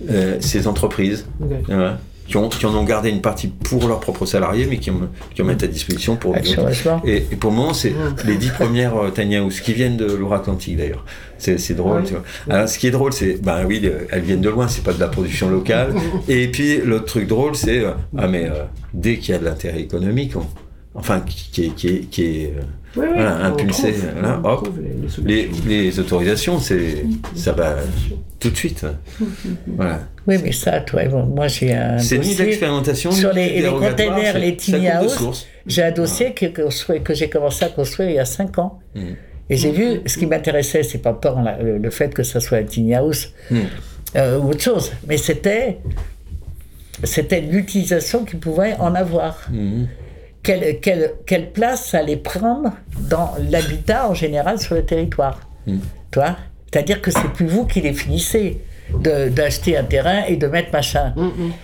euh, 0.10 0.38
ces 0.40 0.68
entreprises. 0.68 1.28
Voilà. 1.68 2.00
Qui, 2.28 2.38
ont, 2.38 2.50
qui 2.50 2.66
en 2.66 2.74
ont 2.76 2.84
gardé 2.84 3.10
une 3.12 3.22
partie 3.22 3.48
pour 3.50 3.88
leurs 3.88 4.00
propres 4.00 4.26
salariés, 4.26 4.66
mais 4.68 4.78
qui 4.78 4.90
en, 4.90 5.00
qui 5.36 5.44
en 5.44 5.46
mettent 5.46 5.62
à 5.62 5.68
disposition 5.68 6.16
pour. 6.16 6.34
Et, 7.06 7.18
et 7.32 7.36
pour 7.36 7.52
le 7.52 7.56
moment, 7.58 7.74
c'est 7.76 7.94
les 8.26 8.36
dix 8.38 8.50
premières 8.50 8.96
euh, 8.98 9.12
tiny 9.12 9.38
houses 9.38 9.60
qui 9.62 9.74
viennent 9.74 9.96
de 9.96 10.06
l'Our-Atlantique 10.12 10.76
d'ailleurs. 10.78 11.06
C'est 11.38 11.60
c'est 11.60 11.76
drôle, 11.76 12.00
Oui. 12.02 12.08
tu 12.08 12.14
vois. 12.16 12.24
Alors, 12.50 12.68
ce 12.68 12.80
qui 12.80 12.88
est 12.88 12.92
drôle, 12.92 13.14
c'est, 13.14 13.40
ben 13.44 13.64
oui, 13.68 13.80
le- 13.80 14.08
elles 14.10 14.22
viennent 14.24 14.42
de 14.42 14.50
loin, 14.50 14.68
c'est 14.68 14.84
pas 14.84 14.94
de 14.94 15.00
la 15.00 15.08
production 15.08 15.50
locale. 15.52 15.94
et 16.28 16.48
puis 16.48 16.78
l'autre 16.78 17.06
truc 17.06 17.28
drôle, 17.28 17.56
c'est, 17.56 17.80
euh, 17.86 17.92
ah 18.18 18.28
mais 18.28 18.46
euh, 18.46 18.64
dès 18.94 19.18
qu'il 19.18 19.34
y 19.34 19.36
a 19.36 19.40
de 19.40 19.46
l'intérêt 19.46 19.82
économique, 19.82 20.36
on- 20.36 20.48
enfin 20.96 21.20
qui, 21.20 21.50
qui 21.52 21.66
est, 21.66 21.70
qui 21.76 21.88
est, 21.90 22.00
qui 22.10 22.24
est, 22.24 22.54
euh, 22.58 22.62
Oui, 22.98 23.06
Voilà, 23.14 23.38
on 23.42 23.46
impulsé, 23.46 23.92
trouve, 23.94 24.12
voilà, 24.20 24.40
hop. 24.44 24.70
les, 25.66 26.00
autorisations, 26.00 26.60
c'est, 26.60 27.06
ça 27.36 27.52
va 27.52 27.76
tout 28.40 28.50
de 28.50 28.56
suite. 28.56 28.86
Voilà. 29.68 30.00
Oui, 30.28 30.38
mais 30.44 30.52
ça, 30.52 30.80
toi, 30.82 31.04
bon, 31.06 31.26
moi 31.26 31.48
j'ai 31.48 31.74
un 31.74 31.98
C'est 32.00 32.18
ni 32.18 32.36
d'expérimentation, 32.36 33.12
sur 33.12 33.34
les, 33.34 33.62
les 33.62 33.70
containers, 33.70 34.38
les 34.40 34.56
tiny 34.56 34.88
house. 34.88 35.46
J'ai 35.68 35.84
un 35.84 35.92
dossier 35.92 36.34
que, 36.34 36.46
que, 36.48 36.98
que 37.00 37.14
j'ai 37.14 37.30
commencé 37.30 37.66
à 37.66 37.70
construire 37.70 38.10
il 38.10 38.16
y 38.16 38.20
a 38.20 38.26
5 38.26 38.58
ans. 38.60 38.80
Mm. 38.96 39.02
Et 39.50 39.58
j'ai 39.58 39.72
vu, 39.72 40.02
ce 40.06 40.18
qui 40.18 40.26
m'intéressait, 40.26 40.84
c'est 40.84 40.98
pas 41.00 41.14
tant 41.14 41.42
la- 41.42 41.62
le, 41.62 41.78
le 41.78 41.90
fait 41.92 42.14
que 42.14 42.24
ça 42.24 42.40
soit 42.40 42.60
un 42.60 42.64
tiny 42.64 42.96
house 42.96 43.32
Mm. 43.52 43.58
euh, 44.16 44.40
ou 44.40 44.50
autre 44.52 44.62
chose, 44.62 44.92
mais 45.08 45.18
c'était 45.18 45.78
c'était 47.04 47.42
l'utilisation 47.42 48.24
qu'il 48.24 48.40
pouvait 48.40 48.76
en 48.80 48.96
avoir. 48.96 49.50
Quelle, 50.46 50.80
quelle, 50.80 51.12
quelle 51.26 51.52
place 51.52 51.88
ça 51.88 51.98
allait 52.00 52.18
prendre 52.18 52.72
dans 53.00 53.32
l'habitat 53.50 54.08
en 54.10 54.14
général 54.14 54.60
sur 54.60 54.76
le 54.76 54.86
territoire. 54.86 55.40
Toi 56.12 56.36
C'est-à-dire 56.72 57.02
que 57.02 57.10
c'est 57.12 57.32
plus 57.34 57.48
vous 57.48 57.66
qui 57.66 57.82
les 57.82 57.94
finissez 57.94 58.62
de- 59.00 59.30
d'acheter 59.30 59.76
un 59.76 59.84
terrain 59.84 60.24
et 60.28 60.36
de 60.38 60.46
mettre 60.48 60.72
machin. 60.72 61.14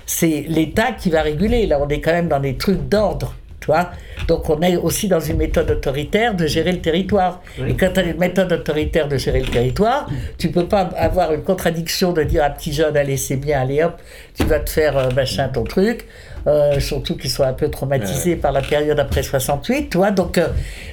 C'est 0.05 0.45
l'État 0.47 0.93
qui 0.93 1.09
va 1.11 1.21
réguler. 1.21 1.67
Là, 1.67 1.79
on 1.79 1.87
est 1.89 2.01
quand 2.01 2.11
même 2.13 2.27
dans 2.27 2.39
des 2.39 2.55
trucs 2.57 2.89
d'ordre. 2.89 3.35
Tu 3.59 3.67
vois? 3.67 3.91
Donc, 4.27 4.49
on 4.49 4.59
est 4.63 4.75
aussi 4.75 5.07
dans 5.07 5.19
une 5.19 5.37
méthode 5.37 5.69
autoritaire 5.69 6.33
de 6.33 6.47
gérer 6.47 6.71
le 6.71 6.81
territoire. 6.81 7.43
Et 7.67 7.75
quand 7.75 7.91
tu 7.93 7.99
as 7.99 8.03
une 8.05 8.17
méthode 8.17 8.51
autoritaire 8.51 9.07
de 9.07 9.17
gérer 9.17 9.41
le 9.41 9.49
territoire, 9.49 10.09
tu 10.39 10.49
peux 10.49 10.65
pas 10.67 10.89
avoir 10.97 11.31
une 11.31 11.43
contradiction 11.43 12.11
de 12.11 12.23
dire 12.23 12.43
à 12.43 12.49
petit 12.49 12.73
jeune, 12.73 12.97
allez, 12.97 13.17
c'est 13.17 13.35
bien, 13.35 13.61
allez 13.61 13.83
hop, 13.83 14.01
tu 14.35 14.45
vas 14.45 14.59
te 14.61 14.69
faire 14.71 14.97
euh, 14.97 15.09
machin 15.15 15.47
ton 15.49 15.63
truc. 15.63 16.07
Euh, 16.47 16.79
surtout 16.79 17.15
qu'ils 17.15 17.29
soient 17.29 17.47
un 17.47 17.53
peu 17.53 17.69
traumatisés 17.69 18.35
par 18.35 18.51
la 18.51 18.61
période 18.61 18.99
après 18.99 19.23
68, 19.23 19.89
tu 19.89 19.97
vois. 19.97 20.11
Donc, 20.11 20.37
euh, 20.37 20.47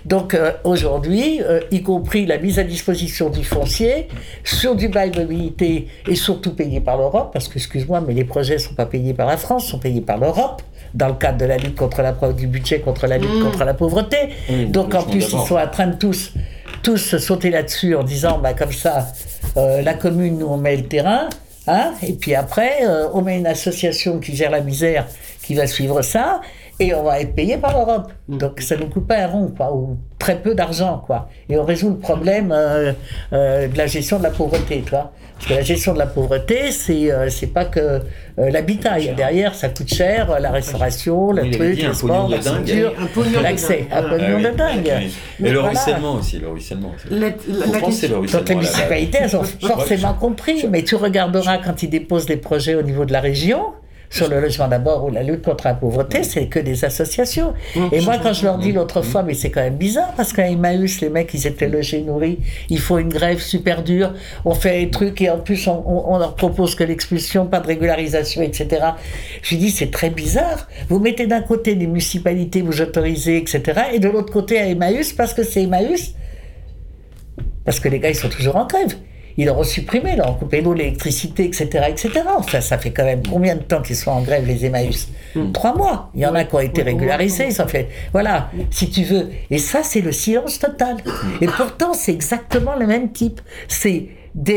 donc 0.04 0.34
euh, 0.34 0.52
aujourd'hui, 0.64 1.40
euh, 1.42 1.60
y 1.70 1.82
compris 1.82 2.26
la 2.26 2.38
mise 2.38 2.58
à 2.58 2.64
disposition 2.64 3.30
du 3.30 3.44
foncier 3.44 4.08
sur 4.44 4.76
du 4.76 4.88
bail 4.88 5.10
mobilité 5.16 5.88
et 6.06 6.14
surtout 6.14 6.54
payé 6.54 6.80
par 6.80 6.98
l'Europe, 6.98 7.30
parce 7.32 7.48
que 7.48 7.54
excuse-moi, 7.54 8.02
mais 8.06 8.12
les 8.12 8.24
projets 8.24 8.58
sont 8.58 8.74
pas 8.74 8.86
payés 8.86 9.14
par 9.14 9.26
la 9.26 9.36
France, 9.36 9.66
sont 9.66 9.78
payés 9.78 10.02
par 10.02 10.18
l'Europe 10.18 10.62
dans 10.94 11.08
le 11.08 11.14
cadre 11.14 11.38
de 11.38 11.44
la 11.44 11.56
lutte 11.58 11.76
contre 11.76 12.02
la 12.02 12.12
du 12.32 12.46
budget 12.46 12.80
contre 12.80 13.06
la 13.06 13.18
lutte 13.18 13.42
contre 13.42 13.64
la 13.64 13.74
pauvreté. 13.74 14.16
donc 14.68 14.94
en 14.94 15.02
plus, 15.02 15.32
ils 15.32 15.46
sont 15.46 15.56
en 15.56 15.68
train 15.68 15.88
de 15.88 15.96
tous 15.96 16.32
tous 16.82 17.16
sauter 17.18 17.50
là-dessus 17.50 17.94
en 17.94 18.02
disant 18.02 18.38
bah 18.38 18.54
comme 18.54 18.72
ça 18.72 19.08
euh, 19.56 19.82
la 19.82 19.94
commune 19.94 20.38
nous 20.38 20.46
on 20.46 20.56
met 20.56 20.76
le 20.76 20.84
terrain 20.84 21.28
hein, 21.66 21.92
et 22.02 22.12
puis 22.12 22.34
après 22.34 22.86
euh, 22.86 23.08
on 23.12 23.22
met 23.22 23.38
une 23.38 23.46
association 23.46 24.18
qui 24.20 24.36
gère 24.36 24.50
la 24.50 24.60
misère 24.60 25.06
qui 25.48 25.54
va 25.54 25.66
suivre 25.66 26.02
ça 26.02 26.42
et 26.78 26.94
on 26.94 27.02
va 27.04 27.20
être 27.20 27.34
payé 27.34 27.56
par 27.56 27.72
l'Europe 27.72 28.12
donc 28.28 28.60
ça 28.60 28.76
nous 28.76 28.88
coûte 28.90 29.06
pas 29.06 29.16
un 29.16 29.26
rond 29.28 29.50
quoi 29.56 29.74
ou 29.74 29.96
très 30.18 30.36
peu 30.42 30.54
d'argent 30.54 31.02
quoi 31.06 31.30
et 31.48 31.56
on 31.56 31.64
résout 31.64 31.88
le 31.88 31.96
problème 31.96 32.52
euh, 32.52 32.92
euh, 33.32 33.66
de 33.66 33.78
la 33.78 33.86
gestion 33.86 34.18
de 34.18 34.24
la 34.24 34.30
pauvreté 34.30 34.82
tu 34.84 34.90
vois 34.90 35.10
parce 35.38 35.46
que 35.48 35.54
la 35.54 35.62
gestion 35.62 35.94
de 35.94 35.98
la 36.00 36.06
pauvreté 36.06 36.70
c'est 36.70 37.10
euh, 37.10 37.30
c'est 37.30 37.46
pas 37.46 37.64
que 37.64 37.80
euh, 37.80 38.00
l'habitat 38.50 38.98
il 38.98 39.06
y 39.06 39.08
a 39.08 39.14
derrière 39.14 39.54
ça 39.54 39.70
coûte 39.70 39.88
cher 39.88 40.38
la 40.38 40.50
restauration 40.50 41.32
le 41.32 41.50
truc 41.50 41.82
le 41.82 41.94
sport 41.94 42.28
la 42.28 42.38
dingue. 42.38 42.64
culture 42.66 42.92
Un 43.00 43.06
pognon 43.06 43.38
de 43.38 43.42
l'accès 43.42 43.86
dingue. 43.90 44.04
un 44.04 44.08
pognon 44.10 44.38
de 44.40 44.56
dingue 44.56 44.92
Ah. 44.94 45.00
Mais 45.40 45.50
le 45.50 45.60
Voilà. 45.60 45.70
ruissellement 45.70 46.14
aussi, 46.14 46.38
le 46.38 46.48
ruissellement. 46.48 46.92
Donc 47.10 48.48
les 48.48 48.54
municipalités, 48.54 49.18
elles 49.22 49.36
ont 49.36 49.44
forcément 49.44 50.14
compris. 50.14 50.66
Mais 50.68 50.82
tu 50.82 50.96
regarderas 50.96 51.58
quand 51.58 51.82
ils 51.82 51.90
déposent 51.90 52.26
des 52.26 52.36
projets 52.36 52.74
au 52.74 52.82
niveau 52.82 53.04
de 53.04 53.12
la 53.12 53.20
région, 53.20 53.62
sur 54.10 54.28
le 54.28 54.40
logement 54.40 54.68
d'abord 54.68 55.04
ou 55.04 55.10
la 55.10 55.22
lutte 55.22 55.42
contre 55.42 55.66
la 55.66 55.74
pauvreté, 55.74 56.22
c'est 56.22 56.46
que 56.46 56.58
des 56.58 56.84
associations. 56.84 57.52
Et 57.92 58.00
moi, 58.00 58.16
quand 58.22 58.32
je 58.32 58.44
leur 58.44 58.58
dis 58.58 58.72
l'autre 58.72 59.02
fois, 59.02 59.22
mais 59.22 59.34
c'est 59.34 59.50
quand 59.50 59.60
même 59.60 59.76
bizarre, 59.76 60.12
parce 60.16 60.32
qu'à 60.32 60.48
Emmaüs, 60.48 61.00
les 61.00 61.10
mecs, 61.10 61.32
ils 61.34 61.46
étaient 61.46 61.68
logés, 61.68 62.02
nourris, 62.02 62.38
il 62.70 62.78
faut 62.78 62.98
une 62.98 63.08
grève 63.08 63.40
super 63.40 63.82
dure, 63.82 64.12
on 64.44 64.54
fait 64.54 64.84
des 64.84 64.90
trucs 64.90 65.20
et 65.20 65.30
en 65.30 65.38
plus, 65.38 65.68
on, 65.68 66.18
leur 66.18 66.34
propose 66.34 66.74
que 66.74 66.84
l'expulsion, 66.84 67.46
pas 67.46 67.60
de 67.60 67.66
régularisation, 67.66 68.42
etc. 68.42 68.86
Je 69.42 69.50
lui 69.50 69.58
dis, 69.58 69.70
c'est 69.70 69.90
très 69.90 70.10
bizarre. 70.10 70.68
Vous 70.88 70.98
mettez 70.98 71.26
d'un 71.26 71.42
côté 71.42 71.74
des 71.74 71.86
municipalités, 71.86 72.62
vous 72.62 72.80
autorisez, 72.80 73.36
etc. 73.36 73.80
Et 73.92 73.98
de 73.98 74.08
l'autre 74.08 74.32
côté, 74.32 74.58
à 74.58 74.66
Emmaüs, 74.66 75.12
parce 75.12 75.34
que 75.34 75.42
c'est 75.42 75.62
Emmaüs, 75.62 76.14
parce 77.64 77.80
que 77.80 77.88
les 77.88 78.00
gars, 78.00 78.10
ils 78.10 78.16
sont 78.16 78.28
toujours 78.28 78.56
en 78.56 78.66
grève. 78.66 78.94
Ils 79.38 79.46
leur 79.46 79.56
ont 79.56 79.64
supprimé, 79.64 80.10
ils 80.12 80.16
leur 80.16 80.30
ont 80.30 80.34
coupé 80.34 80.60
l'eau, 80.60 80.74
l'électricité, 80.74 81.44
etc., 81.44 81.84
etc. 81.88 82.10
Enfin, 82.36 82.60
ça 82.60 82.76
fait 82.76 82.90
quand 82.90 83.04
même 83.04 83.22
combien 83.24 83.54
de 83.54 83.62
temps 83.62 83.80
qu'ils 83.80 83.94
sont 83.94 84.10
en 84.10 84.20
grève, 84.20 84.44
les 84.44 84.66
Emmaüs 84.66 85.08
Trois 85.54 85.76
mois. 85.76 86.10
Il 86.16 86.22
y 86.22 86.26
en 86.26 86.34
a 86.34 86.44
qui 86.44 86.54
ont 86.56 86.60
été 86.60 86.82
régularisés, 86.82 87.46
ils 87.48 87.62
ont 87.62 87.68
fait... 87.68 87.88
Voilà, 88.12 88.50
si 88.70 88.90
tu 88.90 89.04
veux. 89.04 89.30
Et 89.48 89.58
ça, 89.58 89.84
c'est 89.84 90.00
le 90.00 90.10
silence 90.10 90.58
total. 90.58 90.96
Et 91.40 91.46
pourtant, 91.46 91.94
c'est 91.94 92.12
exactement 92.12 92.74
le 92.74 92.88
même 92.88 93.12
type. 93.12 93.40
C'est... 93.68 94.08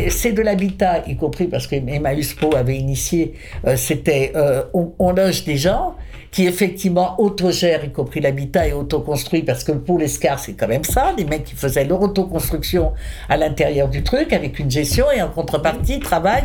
C'est 0.10 0.34
de 0.34 0.42
l'habitat, 0.42 1.04
y 1.08 1.16
compris 1.16 1.48
parce 1.48 1.66
que 1.66 1.76
Emmaüs 1.76 2.34
Po 2.36 2.56
avait 2.56 2.78
initié, 2.78 3.34
euh, 3.66 3.76
c'était 3.76 4.32
euh, 4.36 4.64
on, 4.74 5.12
loge 5.12 5.44
des 5.44 5.58
gens 5.58 5.96
qui 6.30 6.46
effectivement 6.46 7.20
autogèrent, 7.20 7.84
y 7.84 7.92
compris 7.92 8.22
l'habitat 8.22 8.68
et 8.68 8.74
autoconstruit, 8.74 9.42
parce 9.42 9.64
que 9.64 9.72
pour 9.72 9.98
l'Escar, 9.98 10.40
c'est 10.40 10.54
quand 10.54 10.68
même 10.68 10.84
ça, 10.84 11.14
les 11.18 11.26
mecs 11.26 11.46
qui 11.46 11.56
faisaient 11.56 11.84
leur 11.84 12.02
autoconstruction 12.02 12.94
à 13.28 13.38
l'intérieur 13.38 13.90
du 13.90 14.04
truc, 14.04 14.32
avec 14.34 14.60
une 14.60 14.70
gestion, 14.70 15.06
et 15.12 15.22
en 15.22 15.30
contrepartie, 15.30 16.00
travail. 16.00 16.44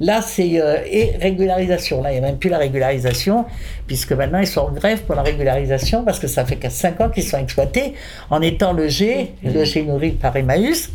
Là, 0.00 0.22
c'est... 0.22 0.60
euh, 0.60 0.78
et 0.90 1.12
régularisation. 1.20 2.02
Là, 2.02 2.10
il 2.12 2.14
n'y 2.14 2.24
a 2.24 2.28
même 2.28 2.38
plus 2.38 2.50
la 2.50 2.58
régularisation, 2.58 3.44
puisque 3.86 4.12
maintenant, 4.12 4.40
ils 4.40 4.46
sont 4.46 4.60
en 4.60 4.72
grève 4.72 5.02
pour 5.02 5.14
la 5.14 5.22
régularisation, 5.22 6.04
parce 6.04 6.18
que 6.18 6.26
ça 6.26 6.44
fait 6.44 6.56
qu'à 6.56 6.70
5 6.70 7.00
ans 7.00 7.08
qu'ils 7.08 7.24
sont 7.24 7.38
exploités, 7.38 7.94
en 8.30 8.42
étant 8.42 8.72
logés, 8.72 9.32
logés 9.42 9.82
nourris 9.82 10.12
par 10.12 10.36
Emmaüs. 10.36 10.90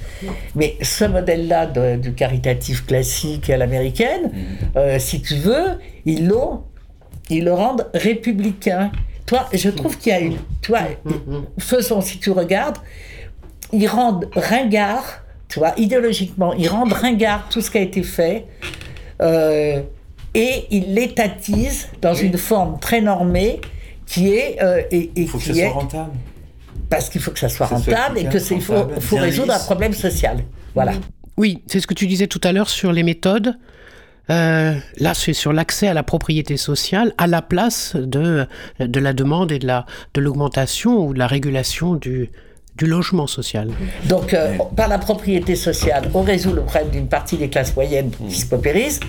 Mais 0.56 0.76
ce 0.82 1.06
modèle-là 1.06 1.68
du 1.98 2.14
caritatif 2.14 2.86
classique 2.86 3.50
à 3.50 3.58
l'américaine, 3.58 4.32
euh, 4.76 5.00
si 5.00 5.22
tu 5.22 5.36
veux, 5.36 5.80
ils 6.06 6.28
l'ont 6.28 6.64
ils 7.32 7.46
le 7.46 7.54
rendent 7.54 7.88
républicain. 7.94 8.92
Toi, 9.26 9.48
je 9.54 9.70
trouve 9.70 9.98
qu'il 9.98 10.12
y 10.12 10.16
a 10.16 10.20
une. 10.20 10.38
Toi, 10.62 10.80
faisons, 11.58 12.02
si 12.02 12.20
tu 12.20 12.32
regardes, 12.32 12.78
ils 13.72 13.88
rendent 13.88 14.30
ringard, 14.36 15.24
tu 15.48 15.60
vois, 15.60 15.74
idéologiquement, 15.78 16.54
ils 16.54 16.68
rendent 16.68 16.94
ringard 16.94 17.48
tout 17.50 17.62
ce 17.62 17.72
qui 17.72 17.78
a 17.78 17.82
été 17.82 18.04
fait. 18.04 18.46
Euh, 19.22 19.82
et 20.34 20.66
ils 20.72 20.94
l'étatisent 20.94 21.88
dans 22.02 22.14
une 22.14 22.38
forme 22.38 22.80
très 22.80 23.02
normée 23.02 23.60
qui 24.06 24.30
est. 24.34 24.58
euh, 24.62 24.82
et, 24.92 24.98
et 24.98 25.12
Il 25.16 25.28
faut 25.28 25.38
que 25.38 25.44
qui 25.44 25.54
ça 25.54 25.60
est 25.62 25.70
soit 25.70 25.74
rentable. 25.80 26.12
parce 26.90 27.10
qu'il 27.10 27.22
faut 27.22 27.32
que 27.32 27.40
ça 27.40 27.50
soit 27.50 27.68
Que 27.68 27.74
rentable 27.76 28.18
et 28.20 28.26
que 28.26 28.40
c'est 28.40 28.56
il 28.56 28.62
faut, 28.62 28.88
faut 29.00 29.18
résoudre 29.18 29.54
un 29.54 29.60
problème 29.60 29.94
social. 29.94 30.40
Voilà. 30.74 30.94
Oui, 31.38 31.64
c'est 31.68 31.80
ce 31.80 31.88
que 31.88 31.94
tu 31.94 32.08
disais 32.08 32.28
tout 32.28 32.42
à 32.44 32.52
l'heure 32.52 32.70
sur 32.70 32.92
les 32.92 33.04
méthodes. 33.04 33.56
Euh, 34.30 34.74
là, 34.98 35.14
c'est 35.14 35.34
sur 35.34 35.52
l'accès 35.52 35.88
à 35.88 35.94
la 35.94 36.04
propriété 36.04 36.56
sociale 36.56 37.14
à 37.18 37.28
la 37.28 37.42
place 37.42 37.96
de, 37.96 38.46
de 38.80 39.00
la 39.00 39.14
demande 39.14 39.52
et 39.52 39.60
de 39.60 39.68
la 39.68 39.86
de 40.14 40.22
l'augmentation 40.22 41.06
ou 41.06 41.14
de 41.14 41.20
la 41.20 41.28
régulation 41.28 41.96
du, 41.96 42.30
du 42.78 42.86
logement 42.86 43.28
social. 43.28 43.70
Donc, 44.06 44.34
euh, 44.34 44.58
par 44.76 44.88
la 44.88 44.98
propriété 44.98 45.56
sociale, 45.56 46.10
on 46.14 46.22
résout 46.22 46.54
le 46.54 46.62
problème 46.64 46.90
d'une 46.90 47.08
partie 47.08 47.38
des 47.38 47.50
classes 47.50 47.76
moyennes 47.76 48.12
qui 48.12 48.34
se 48.36 48.46
paupérisent. 48.46 49.00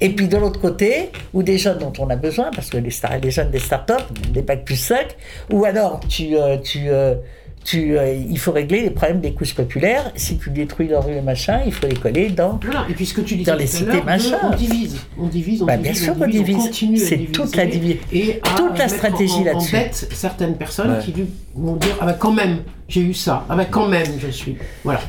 Et 0.00 0.10
puis 0.10 0.26
de 0.28 0.36
l'autre 0.36 0.60
côté, 0.60 1.10
ou 1.32 1.42
des 1.42 1.58
jeunes 1.58 1.78
dont 1.78 1.92
on 1.98 2.10
a 2.10 2.16
besoin, 2.16 2.50
parce 2.54 2.68
que 2.70 2.76
les, 2.78 2.90
star- 2.90 3.18
les 3.22 3.30
jeunes 3.30 3.50
des 3.50 3.60
start-up, 3.60 4.02
des 4.30 4.42
bacs 4.42 4.64
plus 4.64 4.76
5, 4.76 5.06
ou 5.52 5.64
alors 5.64 6.00
tu, 6.08 6.36
euh, 6.36 6.56
tu, 6.58 6.88
euh, 6.88 7.14
tu, 7.64 7.96
euh, 7.96 8.12
il 8.12 8.38
faut 8.38 8.52
régler 8.52 8.82
les 8.82 8.90
problèmes 8.90 9.20
des 9.20 9.32
couches 9.34 9.54
populaires. 9.54 10.10
Si 10.16 10.36
tu 10.38 10.50
détruis 10.50 10.88
leur 10.88 11.06
rue 11.06 11.14
et 11.14 11.20
machin, 11.20 11.60
il 11.64 11.72
faut 11.72 11.86
les 11.86 11.94
coller 11.94 12.28
dans. 12.30 12.58
Voilà, 12.62 12.86
et 12.90 12.94
puis 12.94 13.06
ce 13.06 13.14
que 13.14 13.20
tu 13.20 13.36
Dans 13.36 13.54
les 13.54 13.66
cités, 13.66 14.02
machin. 14.02 14.38
on 14.42 14.54
divise, 14.56 14.96
on 15.18 15.26
divise, 15.26 15.62
on 15.62 15.66
Bah, 15.66 15.76
divise, 15.76 15.92
bien 15.92 16.02
sûr 16.02 16.14
on 16.16 16.20
qu'on 16.24 16.30
divise. 16.30 16.56
continue 16.56 17.02
à 17.02 17.06
C'est 17.06 17.18
toute 17.18 17.56
la 17.56 17.66
divi- 17.66 17.98
et 18.12 18.40
à 18.42 18.56
toute 18.56 18.78
la 18.78 18.88
stratégie 18.88 19.34
en- 19.34 19.40
en 19.40 19.44
là-dessus. 19.44 19.72
bête 19.72 20.08
certaines 20.12 20.56
personnes 20.56 20.92
Ouais. 20.92 20.98
qui 21.04 21.14
vont 21.54 21.76
dire 21.76 21.96
ah 22.00 22.06
bah 22.06 22.16
quand 22.18 22.32
même 22.32 22.58
j'ai 22.88 23.00
eu 23.02 23.14
ça, 23.14 23.44
ah 23.48 23.54
bah 23.56 23.64
quand 23.70 23.86
même 23.88 24.06
je 24.18 24.28
suis 24.28 24.56
voilà 24.84 25.00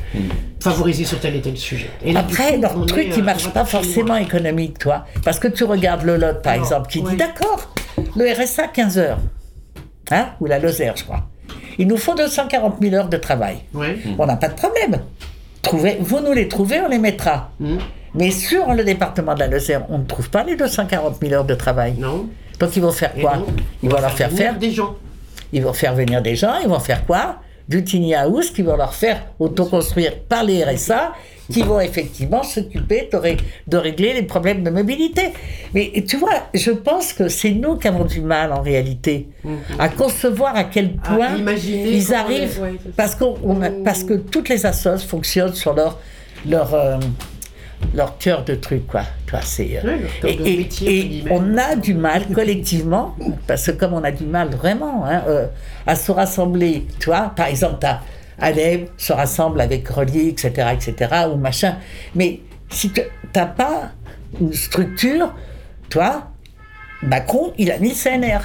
favorisé 0.60 1.04
sur 1.04 1.18
tel 1.20 1.34
et 1.36 1.40
tel 1.40 1.56
sujet. 1.56 1.90
Et 2.04 2.12
là, 2.12 2.20
Après, 2.20 2.54
coup, 2.54 2.60
leur 2.62 2.86
truc 2.86 3.10
qui 3.10 3.20
euh, 3.20 3.24
marche 3.24 3.48
pas 3.50 3.64
forcément 3.64 4.16
économique, 4.16 4.78
toi. 4.78 5.04
Parce 5.24 5.38
que 5.38 5.48
tu 5.48 5.64
regardes 5.64 6.04
le 6.04 6.16
Lot, 6.16 6.40
par 6.42 6.54
exemple, 6.54 6.88
qui 6.88 7.00
ouais. 7.00 7.10
dit 7.10 7.16
d'accord, 7.16 7.70
le 8.16 8.24
RSA 8.32 8.68
15 8.68 8.96
heures, 8.98 9.18
hein, 10.10 10.28
ou 10.40 10.46
la 10.46 10.58
Lozère, 10.58 10.94
je 10.96 11.04
crois. 11.04 11.28
Il 11.78 11.88
nous 11.88 11.96
faut 11.96 12.14
240 12.14 12.76
000 12.80 12.94
heures 12.94 13.08
de 13.08 13.16
travail. 13.16 13.58
Ouais. 13.72 13.98
On 14.18 14.26
n'a 14.26 14.36
pas 14.36 14.48
de 14.48 14.54
problème. 14.54 15.00
Trouvez, 15.62 15.98
vous 16.00 16.20
nous 16.20 16.32
les 16.32 16.48
trouvez, 16.48 16.80
on 16.80 16.88
les 16.88 16.98
mettra. 16.98 17.50
Hmm. 17.58 17.78
Mais 18.14 18.30
sur 18.30 18.72
le 18.72 18.84
département 18.84 19.34
de 19.34 19.40
la 19.40 19.48
Lozère, 19.48 19.86
on 19.88 19.98
ne 19.98 20.04
trouve 20.04 20.30
pas 20.30 20.44
les 20.44 20.56
240 20.56 21.16
000 21.20 21.32
heures 21.34 21.44
de 21.44 21.54
travail. 21.54 21.94
Non. 21.98 22.28
Donc 22.60 22.76
ils 22.76 22.82
vont 22.82 22.92
faire 22.92 23.12
quoi? 23.14 23.44
Ils 23.82 23.90
vont 23.90 24.00
leur 24.00 24.12
faire 24.12 24.28
venir 24.28 24.42
faire 24.42 24.58
des 24.58 24.70
gens. 24.70 24.94
ils 25.52 25.62
vont 25.62 25.72
faire 25.72 25.94
venir 25.94 26.22
des 26.22 26.36
gens, 26.36 26.54
ils 26.62 26.68
vont 26.68 26.78
faire 26.78 27.04
quoi? 27.04 27.36
Du 27.68 27.82
tiny 27.82 28.14
house 28.14 28.50
qui 28.50 28.62
vont 28.62 28.76
leur 28.76 28.94
faire 28.94 29.22
autoconstruire 29.38 30.20
par 30.28 30.44
les 30.44 30.62
RSA, 30.62 31.12
qui 31.52 31.62
vont 31.62 31.80
effectivement 31.80 32.42
s'occuper 32.42 33.08
de, 33.12 33.16
ré- 33.16 33.36
de 33.66 33.76
régler 33.76 34.14
les 34.14 34.22
problèmes 34.22 34.62
de 34.62 34.70
mobilité. 34.70 35.32
Mais 35.74 35.92
tu 36.06 36.16
vois, 36.16 36.48
je 36.54 36.70
pense 36.70 37.12
que 37.12 37.28
c'est 37.28 37.50
nous 37.50 37.76
qui 37.76 37.86
avons 37.88 38.04
du 38.04 38.20
mal 38.20 38.52
en 38.52 38.62
réalité 38.62 39.28
à 39.78 39.88
concevoir 39.88 40.56
à 40.56 40.64
quel 40.64 40.92
point 40.92 41.36
ils 41.96 42.14
arrivent, 42.14 42.56
les- 42.56 42.62
ouais, 42.62 42.78
parce, 42.96 43.16
on 43.42 43.60
a- 43.62 43.70
parce 43.84 44.04
que 44.04 44.14
toutes 44.14 44.48
les 44.48 44.64
assos 44.64 44.98
fonctionnent 45.06 45.54
sur 45.54 45.74
leur, 45.74 45.98
leur, 46.48 46.72
euh, 46.74 46.96
leur 47.94 48.16
cœur 48.18 48.44
de 48.44 48.54
truc, 48.54 48.86
quoi. 48.86 49.02
Tu 49.26 49.34
c'est, 49.42 49.80
euh, 49.84 49.98
et, 50.24 50.32
et- 50.54 50.56
métier, 50.58 50.88
et 50.88 51.00
entre 51.00 51.08
guillemets. 51.08 51.30
on 51.32 51.58
a 51.58 51.76
du 51.76 51.94
mal 51.94 52.26
collectivement, 52.34 53.16
parce 53.46 53.66
que 53.66 53.72
comme 53.72 53.92
on 53.92 54.04
a 54.04 54.12
du 54.12 54.24
mal 54.24 54.48
vraiment 54.50 55.04
hein, 55.04 55.22
euh, 55.28 55.46
à 55.86 55.94
se 55.96 56.10
rassembler, 56.12 56.86
tu 57.00 57.06
vois, 57.06 57.32
par 57.36 57.48
exemple, 57.48 57.76
t'as 57.80 57.98
Alem 58.38 58.86
se 58.96 59.12
rassemble 59.12 59.60
avec 59.60 59.88
Relier, 59.88 60.28
etc., 60.28 60.68
etc., 60.72 61.26
ou 61.32 61.36
machin, 61.36 61.76
mais 62.14 62.40
si 62.70 62.90
tu 62.90 63.00
n'as 63.34 63.46
pas 63.46 63.92
une 64.40 64.52
structure, 64.52 65.32
toi, 65.88 66.28
Macron, 67.02 67.52
il 67.58 67.70
a 67.70 67.78
mis 67.78 67.90
le 67.90 67.94
CNR. 67.94 68.40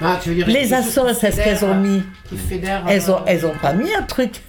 Ah, 0.00 0.18
tu 0.22 0.28
veux 0.30 0.34
dire, 0.34 0.46
Les 0.46 0.74
assos, 0.74 1.06
qui 1.06 1.14
c'est 1.14 1.30
ce 1.30 1.36
qu'elles 1.36 1.64
ont 1.64 1.74
mis. 1.74 2.02
Elles 2.88 3.10
ont, 3.10 3.16
euh, 3.16 3.26
elles 3.26 3.46
ont 3.46 3.54
pas 3.60 3.72
mis 3.72 3.92
un 3.94 4.02
truc. 4.02 4.42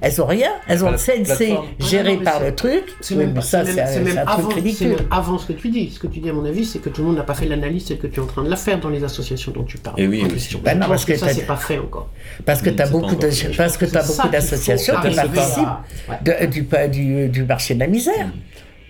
Elles 0.00 0.20
ont 0.20 0.26
rien. 0.26 0.50
Elles 0.68 0.84
ont 0.84 0.90
le 0.90 0.96
CNC 0.98 1.56
géré 1.78 2.16
par 2.18 2.40
le 2.40 2.54
truc. 2.54 2.84
C'est 3.00 3.14
même, 3.14 3.40
ça, 3.40 3.64
c'est 3.64 3.80
un, 4.18 4.24
truc 4.24 4.54
ridicule. 4.54 4.96
avant 5.10 5.38
ce 5.38 5.46
que 5.46 5.52
tu 5.52 5.68
dis. 5.70 5.90
Ce 5.90 5.98
que 5.98 6.06
tu 6.06 6.20
dis, 6.20 6.28
à 6.28 6.32
mon 6.32 6.44
avis, 6.44 6.64
c'est 6.64 6.78
que 6.80 6.88
tout 6.88 7.02
le 7.02 7.08
monde 7.08 7.16
n'a 7.16 7.22
pas 7.22 7.34
fait 7.34 7.46
l'analyse 7.46 7.86
telle 7.86 7.98
que 7.98 8.06
tu 8.06 8.20
es 8.20 8.22
en 8.22 8.26
train 8.26 8.42
de 8.42 8.50
la 8.50 8.56
faire 8.56 8.80
dans 8.80 8.88
les 8.90 9.04
associations 9.04 9.52
dont 9.52 9.64
tu 9.64 9.78
parles. 9.78 9.96
Eh 9.98 10.06
oui, 10.06 10.22
non, 10.22 10.28
Je 10.28 10.58
parce 10.58 11.04
que 11.04 11.12
que 11.12 11.18
ça, 11.18 11.28
c'est 11.28 11.46
pas 11.46 11.56
fait 11.56 11.78
encore. 11.78 12.08
Parce 12.44 12.60
que 12.60 12.70
Mm, 12.70 12.76
tu 12.76 12.82
as 12.82 12.86
beaucoup, 12.86 13.14
d'associations 13.16 14.94
qui 15.00 15.14
participent 15.14 16.74
à- 16.74 16.88
de- 16.88 17.26
du, 17.28 17.44
marché 17.44 17.74
de 17.74 17.80
la 17.80 17.86
misère. 17.86 18.28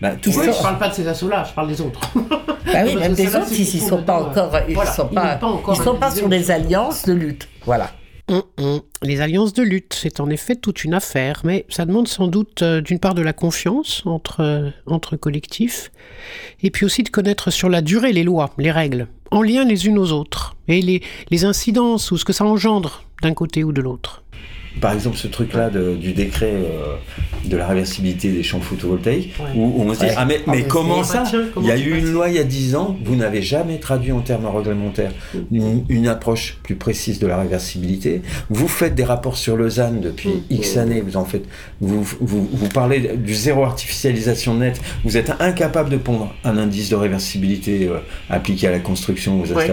Bah, 0.00 0.12
tout 0.20 0.30
Oui, 0.30 0.46
je 0.46 0.62
parle 0.62 0.78
pas 0.78 0.88
de 0.88 0.94
ces 0.94 1.06
assos-là, 1.06 1.44
je 1.48 1.52
parle 1.54 1.68
des 1.68 1.80
autres. 1.80 2.00
Bah 2.16 2.80
oui, 2.84 2.96
même 3.00 3.14
des 3.14 3.36
autres, 3.36 3.46
ils 3.52 3.60
ne 3.60 3.64
sont 3.80 3.88
sont 3.88 4.02
pas 4.02 4.20
encore, 4.20 4.52
ils 4.68 4.76
sont 4.76 5.06
pas, 5.06 5.38
ils 5.68 5.76
sont 5.76 5.94
pas 5.94 6.10
sur 6.10 6.28
les 6.28 6.50
alliances 6.50 7.04
de 7.04 7.12
lutte. 7.12 7.48
Voilà. 7.64 7.90
Hum, 8.32 8.42
hum. 8.58 8.80
Les 9.02 9.20
alliances 9.20 9.52
de 9.52 9.62
lutte, 9.62 9.92
c'est 9.92 10.18
en 10.18 10.30
effet 10.30 10.56
toute 10.56 10.84
une 10.84 10.94
affaire, 10.94 11.42
mais 11.44 11.66
ça 11.68 11.84
demande 11.84 12.08
sans 12.08 12.28
doute 12.28 12.62
euh, 12.62 12.80
d'une 12.80 12.98
part 12.98 13.14
de 13.14 13.20
la 13.20 13.34
confiance 13.34 14.02
entre, 14.06 14.40
euh, 14.40 14.70
entre 14.86 15.16
collectifs, 15.16 15.92
et 16.62 16.70
puis 16.70 16.86
aussi 16.86 17.02
de 17.02 17.10
connaître 17.10 17.50
sur 17.50 17.68
la 17.68 17.82
durée 17.82 18.12
les 18.12 18.24
lois, 18.24 18.54
les 18.56 18.70
règles, 18.70 19.08
en 19.30 19.42
lien 19.42 19.66
les 19.66 19.86
unes 19.86 19.98
aux 19.98 20.12
autres, 20.12 20.56
et 20.66 21.02
les 21.30 21.44
incidences 21.44 22.10
ou 22.10 22.16
ce 22.16 22.24
que 22.24 22.32
ça 22.32 22.46
engendre 22.46 23.04
d'un 23.20 23.34
côté 23.34 23.64
ou 23.64 23.72
de 23.72 23.82
l'autre. 23.82 24.22
Par 24.80 24.92
exemple, 24.94 25.16
ce 25.16 25.28
truc-là 25.28 25.70
de- 25.70 25.94
du 25.94 26.12
décret 26.12 26.52
euh, 26.54 26.96
de 27.44 27.56
la 27.56 27.66
réversibilité 27.68 28.30
des 28.30 28.42
champs 28.42 28.60
photovoltaïques, 28.60 29.34
Ouais. 29.38 29.46
où, 29.54 29.64
où 29.64 29.82
on 29.88 29.94
se 29.94 30.00
dit 30.00 30.06
Ouais. 30.06 30.14
Ah, 30.16 30.24
mais, 30.24 30.40
Ah, 30.46 30.50
mais 30.52 30.62
comment 30.64 31.04
ça 31.04 31.24
tiens, 31.28 31.44
comment 31.52 31.66
Il 31.66 31.68
y 31.68 31.72
a 31.72 31.78
eu 31.78 31.98
une 31.98 32.10
loi 32.12 32.28
il 32.28 32.34
y 32.34 32.38
a 32.38 32.44
10 32.44 32.74
ans, 32.76 32.96
vous 33.04 33.14
n'avez 33.16 33.42
jamais 33.42 33.78
traduit 33.78 34.12
en 34.12 34.20
termes 34.20 34.46
réglementaires 34.46 35.12
une, 35.52 35.84
une 35.88 36.08
approche 36.08 36.58
plus 36.62 36.74
précise 36.76 37.18
de 37.18 37.26
la 37.26 37.38
réversibilité. 37.38 38.22
Vous 38.50 38.68
faites 38.68 38.94
des 38.94 39.04
rapports 39.04 39.36
sur 39.36 39.56
Lausanne 39.56 40.00
depuis 40.00 40.30
X 40.50 40.76
années, 40.76 41.00
vous 41.00 41.16
en 41.16 41.24
faites. 41.24 41.44
Vous, 41.80 42.02
vous, 42.20 42.48
vous 42.52 42.68
parlez 42.68 43.16
du 43.16 43.34
zéro 43.34 43.64
artificialisation 43.64 44.54
nette, 44.54 44.80
vous 45.04 45.16
êtes 45.16 45.32
incapable 45.40 45.90
de 45.90 45.96
pondre 45.96 46.34
un 46.44 46.56
indice 46.58 46.88
de 46.90 46.96
réversibilité 46.96 47.88
euh, 47.88 47.98
appliqué 48.30 48.66
à 48.68 48.70
la 48.70 48.78
construction, 48.80 49.40
aux 49.40 49.52
Ouais. 49.52 49.66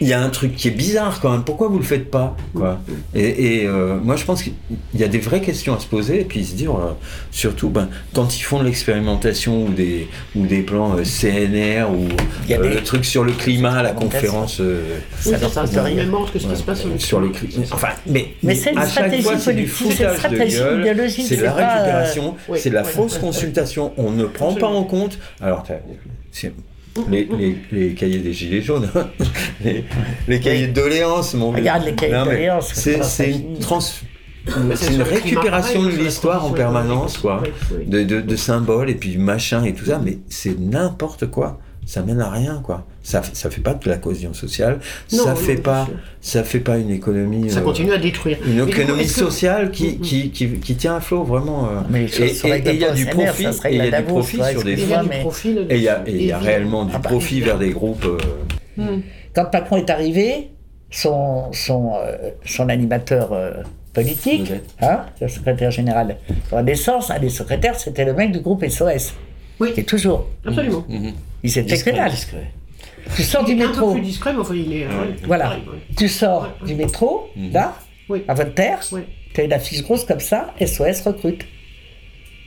Il 0.00 0.08
y 0.08 0.12
a 0.12 0.22
un 0.22 0.30
truc 0.30 0.56
qui 0.56 0.68
est 0.68 0.72
bizarre 0.72 1.20
quand 1.20 1.30
même. 1.30 1.42
Pourquoi 1.44 1.68
vous 1.68 1.78
le 1.78 1.84
faites 1.84 2.10
pas 2.10 2.36
quoi 2.54 2.80
Et, 3.14 3.60
et, 3.62 3.66
euh, 3.66 3.98
moi, 4.02 4.16
je 4.16 4.24
pense 4.24 4.42
qu'il 4.42 4.54
y 4.94 5.04
a 5.04 5.08
des 5.08 5.18
vraies 5.18 5.40
questions 5.42 5.74
à 5.74 5.78
se 5.80 5.86
poser 5.86 6.20
et 6.22 6.24
puis 6.24 6.44
se 6.44 6.54
dire, 6.54 6.74
euh, 6.74 6.92
surtout, 7.30 7.68
ben, 7.68 7.88
quand 8.14 8.36
ils 8.38 8.42
font 8.42 8.58
de 8.60 8.64
l'expérimentation 8.64 9.64
ou 9.66 9.68
des 9.70 10.08
ou 10.34 10.46
des 10.46 10.62
plans 10.62 10.96
euh, 10.96 11.02
CNR 11.04 11.90
ou 11.90 12.08
Il 12.44 12.50
y 12.50 12.54
a 12.54 12.58
euh, 12.60 12.62
des- 12.68 12.74
le 12.76 12.82
truc 12.82 13.04
sur 13.04 13.24
le 13.24 13.32
climat, 13.32 13.82
la 13.82 13.92
conférence 13.92 14.60
euh, 14.60 14.98
Ça 15.18 15.36
ce 15.38 16.32
que 16.32 16.38
ce 16.38 16.46
qui 16.46 16.56
se 16.56 16.62
passe 16.62 16.80
sur 16.80 16.88
le 16.88 16.98
sur 16.98 17.20
le 17.20 17.28
climat. 17.28 17.66
Enfin, 17.72 17.88
mais, 18.06 18.28
Mais 18.42 18.54
c'est 18.54 18.72
une 18.72 18.78
à 18.78 18.82
chaque 18.82 18.90
stratégie 18.92 19.22
fois, 19.22 19.38
c'est 19.38 19.54
du 19.54 19.64
politique, 19.64 19.96
c'est 19.98 20.04
une 20.04 20.08
foutage 20.08 20.12
de 20.12 20.18
stratégie 20.18 20.56
gueule, 20.56 20.80
idéologique, 20.80 21.26
c'est 21.28 21.36
de 21.36 21.42
la 21.42 21.50
euh, 21.50 21.54
récupération, 21.56 22.36
c'est 22.56 22.70
de 22.70 22.74
la 22.74 22.84
fausse 22.84 23.18
consultation. 23.18 23.92
On 23.96 24.10
ne 24.10 24.24
prend 24.24 24.54
pas 24.54 24.66
en 24.68 24.84
compte. 24.84 25.18
Alors, 25.40 25.64
c'est- 26.32 26.52
les, 27.08 27.24
les, 27.24 27.56
les 27.72 27.94
cahiers 27.94 28.18
des 28.18 28.32
gilets 28.32 28.62
jaunes, 28.62 28.90
les, 29.64 29.84
les 30.28 30.40
cahiers 30.40 30.68
de 30.68 30.72
doléances, 30.72 31.34
mon 31.34 31.50
vieux. 31.52 31.60
Regarde 31.60 31.84
les 31.84 31.94
cahiers 31.94 32.14
de 32.14 32.24
doléances, 32.24 32.72
C'est 32.74 33.30
une 33.30 33.58
trans. 33.58 33.80
Une 34.56 35.02
récupération 35.02 35.82
pareil, 35.82 35.98
de 35.98 36.02
l'histoire 36.02 36.44
en 36.46 36.50
permanence, 36.50 37.18
quoi. 37.18 37.42
De, 37.86 38.02
de, 38.02 38.20
de 38.20 38.36
symboles 38.36 38.88
et 38.88 38.94
puis 38.94 39.18
machin 39.18 39.64
et 39.64 39.74
tout 39.74 39.84
ça, 39.84 40.00
mais 40.02 40.18
c'est 40.28 40.58
n'importe 40.58 41.30
quoi. 41.30 41.60
Ça 41.84 42.02
mène 42.02 42.20
à 42.20 42.30
rien, 42.30 42.62
quoi. 42.64 42.86
Ça, 43.02 43.22
ça 43.32 43.48
fait 43.48 43.62
pas 43.62 43.72
de 43.74 43.88
la 43.88 43.96
cohésion 43.96 44.34
sociale. 44.34 44.78
Non, 45.12 45.24
ça 45.24 45.34
fait 45.34 45.56
pas, 45.56 45.88
ça 46.20 46.44
fait 46.44 46.60
pas 46.60 46.76
une 46.76 46.90
économie. 46.90 47.50
Ça 47.50 47.60
euh, 47.60 47.62
continue 47.62 47.92
à 47.92 47.98
détruire. 47.98 48.36
une 48.44 48.56
Mais 48.56 48.66
du 48.66 48.72
coup, 48.74 48.80
économie 48.80 49.08
sociale 49.08 49.70
qui, 49.70 49.88
Mm, 49.88 49.98
mm. 49.98 50.00
qui, 50.02 50.30
qui, 50.30 50.48
qui 50.60 50.74
tient 50.76 50.96
à 50.96 51.00
flot 51.00 51.24
vraiment. 51.24 51.64
euh. 51.66 51.80
Mais 51.88 52.04
et 52.04 52.32
il 52.66 52.76
y 52.76 52.84
a 52.84 52.90
du 52.92 53.06
profit, 53.06 53.46
et 53.46 53.50
il 53.70 53.76
y 53.76 53.80
a 53.94 54.00
du 54.02 54.06
profit 54.06 54.40
sur 54.50 54.62
des 54.62 54.72
Il 54.74 55.66
et 55.70 55.76
il 55.76 55.82
y 55.82 55.88
a, 55.88 56.02
et 56.06 56.10
il 56.10 56.16
y 56.26 56.32
a 56.32 56.36
évidemment. 56.36 56.40
réellement 56.44 56.84
du 56.84 56.92
Ah 56.94 56.98
profit 56.98 57.40
vers 57.40 57.58
des 57.58 57.70
groupes. 57.70 58.04
euh, 58.04 58.18
Hmm. 58.76 59.00
Quand 59.34 59.52
Macron 59.52 59.76
est 59.78 59.90
arrivé, 59.90 60.50
son, 60.90 61.52
son, 61.52 61.92
euh, 61.96 62.30
son 62.44 62.68
animateur 62.68 63.32
euh, 63.32 63.52
politique, 63.92 64.52
hein, 64.80 65.00
le 65.20 65.28
secrétaire 65.28 65.70
général 65.70 66.16
de 66.28 66.56
Renaissance, 66.56 67.10
un 67.10 67.18
des 67.18 67.28
secrétaires, 67.30 67.78
c'était 67.78 68.04
le 68.04 68.12
mec 68.14 68.32
du 68.32 68.40
groupe 68.40 68.64
SOS. 68.66 69.14
Oui. 69.58 69.72
Qui 69.72 69.80
est 69.80 69.84
toujours. 69.84 70.26
Absolument. 70.46 70.84
Ils 71.42 71.58
étaient 71.58 71.76
que 71.78 71.90
dalle. 71.90 72.10
discret. 72.10 72.52
Tu 73.16 73.22
sors 73.22 73.44
du 73.44 73.52
Il 73.52 73.60
est 73.60 73.64
un 73.64 73.68
métro. 73.68 73.86
peu 73.88 73.92
plus 73.94 74.02
discret, 74.02 74.32
mais 74.32 74.40
enfin, 74.40 74.54
il 74.54 74.72
est. 74.72 74.86
ouais, 74.86 74.92
Voilà. 75.26 75.44
pareil, 75.44 75.62
ouais. 75.72 75.78
Tu 75.96 76.08
sors 76.08 76.42
Ouais, 76.60 76.66
du 76.66 76.74
métro, 76.74 77.28
là, 77.52 77.74
Oui. 78.08 78.22
à 78.28 78.34
Voltaire, 78.34 78.80
Oui. 78.92 79.00
tu 79.34 79.40
as 79.40 79.44
une 79.44 79.52
affiche 79.52 79.82
grosse 79.82 80.04
comme 80.04 80.20
ça, 80.20 80.54
SOS 80.60 81.02
recrute. 81.06 81.44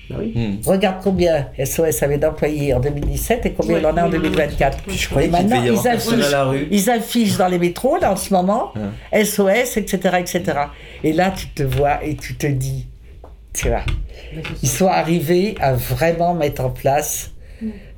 Bah 0.09 0.17
oui. 0.19 0.59
Regarde 0.65 0.97
combien 1.01 1.47
SOS 1.63 2.03
avait 2.03 2.17
d'employés 2.17 2.73
en 2.73 2.81
2017 2.81 3.45
et 3.45 3.53
combien 3.53 3.77
il 3.79 3.85
en 3.85 3.95
a 3.95 4.03
en 4.03 4.09
oui, 4.11 4.17
oui, 4.17 4.23
2024. 4.29 4.77
oui. 4.87 4.95
Je 4.97 5.07
croyais 5.09 5.29
maintenant, 5.29 5.63
y 5.63 5.67
ils 5.69 5.87
à 5.87 5.91
affichent, 5.91 6.29
la 6.31 6.43
rue. 6.43 6.67
ils 6.71 6.89
affichent 6.89 7.37
dans 7.37 7.47
les 7.47 7.57
métros, 7.57 7.97
là, 7.97 8.11
en 8.11 8.15
ce 8.17 8.33
moment, 8.33 8.73
SOS, 9.13 9.77
etc., 9.77 10.17
etc. 10.19 10.43
Et 11.05 11.13
là, 11.13 11.31
tu 11.31 11.47
te 11.49 11.63
vois 11.63 12.03
et 12.03 12.15
tu 12.17 12.35
te 12.35 12.47
dis, 12.47 12.85
tu 13.53 13.69
vois, 13.69 13.83
ils 14.61 14.67
sont 14.69 14.87
arrivés 14.87 15.55
à 15.61 15.73
vraiment 15.73 16.33
mettre 16.33 16.65
en 16.65 16.69
place 16.69 17.31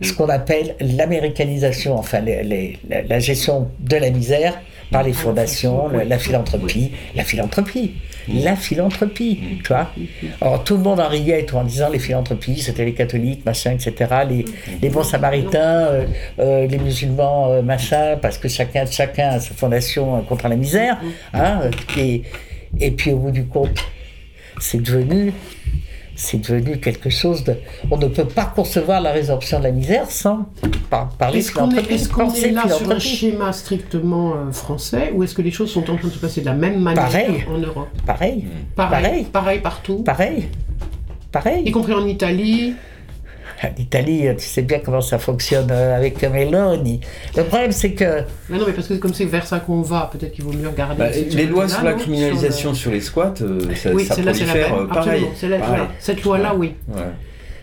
ce 0.01 0.13
qu'on 0.13 0.29
appelle 0.29 0.75
l'américanisation, 0.79 1.95
enfin 1.97 2.19
les- 2.21 2.43
les- 2.43 2.79
la, 2.89 3.01
la 3.03 3.19
gestion 3.19 3.69
de 3.79 3.95
la 3.97 4.09
misère 4.09 4.59
par 4.91 5.01
les 5.03 5.13
fondations, 5.13 5.87
la 5.89 6.19
philanthropie, 6.19 6.91
la 7.15 7.23
philanthropie, 7.23 7.95
la 8.27 8.55
philanthropie, 8.55 9.39
tu 9.63 9.67
vois. 9.69 9.89
Alors 10.41 10.63
tout 10.63 10.77
le 10.77 10.83
monde 10.83 10.99
en 10.99 11.07
riait 11.09 11.45
en 11.53 11.63
disant 11.63 11.89
les 11.89 11.97
philanthropies, 11.99 12.59
c'était 12.61 12.85
les 12.85 12.93
catholiques, 12.93 13.43
machin, 13.45 13.71
etc., 13.71 13.93
les, 14.29 14.45
les 14.81 14.89
bons 14.89 15.03
samaritains, 15.03 15.87
euh, 15.87 16.05
euh, 16.39 16.67
les 16.67 16.77
musulmans, 16.77 17.51
euh, 17.51 17.61
machin, 17.63 18.17
parce 18.21 18.37
que 18.37 18.47
chacun, 18.47 18.85
chacun 18.85 19.29
a 19.29 19.39
sa 19.39 19.53
fondation 19.55 20.17
euh, 20.17 20.21
contre 20.21 20.47
la 20.47 20.55
misère, 20.55 20.99
hein, 21.33 21.61
et, 21.97 22.21
et 22.79 22.91
puis 22.91 23.11
au 23.11 23.17
bout 23.17 23.31
du 23.31 23.45
compte, 23.45 23.83
c'est 24.59 24.81
devenu 24.81 25.33
c'est 26.15 26.37
devenu 26.49 26.79
quelque 26.79 27.09
chose 27.09 27.43
de. 27.43 27.55
On 27.91 27.97
ne 27.97 28.07
peut 28.07 28.25
pas 28.25 28.45
concevoir 28.45 29.01
la 29.01 29.11
résorption 29.11 29.59
de 29.59 29.63
la 29.65 29.71
misère 29.71 30.09
sans 30.09 30.45
par, 30.89 31.09
parler 31.09 31.39
Est-ce 31.39 31.51
qu'on 31.51 31.69
est, 31.71 31.83
philanthropie. 31.83 31.93
est-ce 31.93 32.09
qu'on 32.09 32.33
est 32.33 32.51
là 32.51 32.69
sur 32.69 32.89
un 32.91 32.99
schéma 32.99 33.51
strictement 33.53 34.33
euh, 34.35 34.51
français 34.51 35.11
ou 35.13 35.23
est-ce 35.23 35.35
que 35.35 35.41
les 35.41 35.51
choses 35.51 35.71
sont 35.71 35.89
en 35.89 35.95
train 35.97 36.07
de 36.07 36.13
se 36.13 36.19
passer 36.19 36.41
de 36.41 36.45
la 36.45 36.53
même 36.53 36.79
manière 36.79 37.03
Pareil. 37.03 37.45
en 37.49 37.57
Europe? 37.57 37.87
Pareil, 38.05 38.45
Pareil, 38.75 39.01
Pareil. 39.03 39.23
pareil 39.25 39.59
partout, 39.59 39.97
pareil, 40.03 40.43
y 40.43 41.31
pareil. 41.31 41.71
compris 41.71 41.93
en 41.93 42.05
Italie. 42.07 42.73
L'Italie, 43.77 44.27
tu 44.37 44.45
sais 44.45 44.61
bien 44.61 44.79
comment 44.79 45.01
ça 45.01 45.17
fonctionne 45.17 45.69
euh, 45.71 45.95
avec 45.97 46.21
Meloni. 46.21 46.99
Le 47.35 47.43
problème, 47.43 47.71
c'est 47.71 47.93
que 47.93 48.21
Mais 48.49 48.57
non, 48.57 48.65
mais 48.67 48.73
parce 48.73 48.87
que 48.87 48.93
comme 48.95 49.13
c'est 49.13 49.25
vers 49.25 49.47
ça 49.47 49.59
qu'on 49.59 49.81
va, 49.81 50.09
peut-être 50.11 50.33
qu'il 50.33 50.43
vaut 50.43 50.53
mieux 50.53 50.67
regarder. 50.69 50.97
Bah, 50.97 51.09
les 51.09 51.45
lois 51.45 51.67
sur 51.67 51.83
la 51.83 51.93
non 51.93 51.97
criminalisation 51.99 52.69
le- 52.71 52.75
sur 52.75 52.91
les 52.91 53.01
squats, 53.01 53.33
euh, 53.41 53.59
ça, 53.75 53.91
Oui, 53.91 54.05
ça 54.05 54.15
celle-là, 54.15 54.33
c'est 54.33 54.45
la 54.45 54.53
prolifère 54.53 54.75
euh, 54.77 54.87
pareil. 54.87 55.09
Absolument. 55.09 55.31
C'est 55.35 55.47
la- 55.49 55.57
pareil. 55.59 55.81
Cette 55.99 56.23
loi-là, 56.23 56.53
oui. 56.55 56.73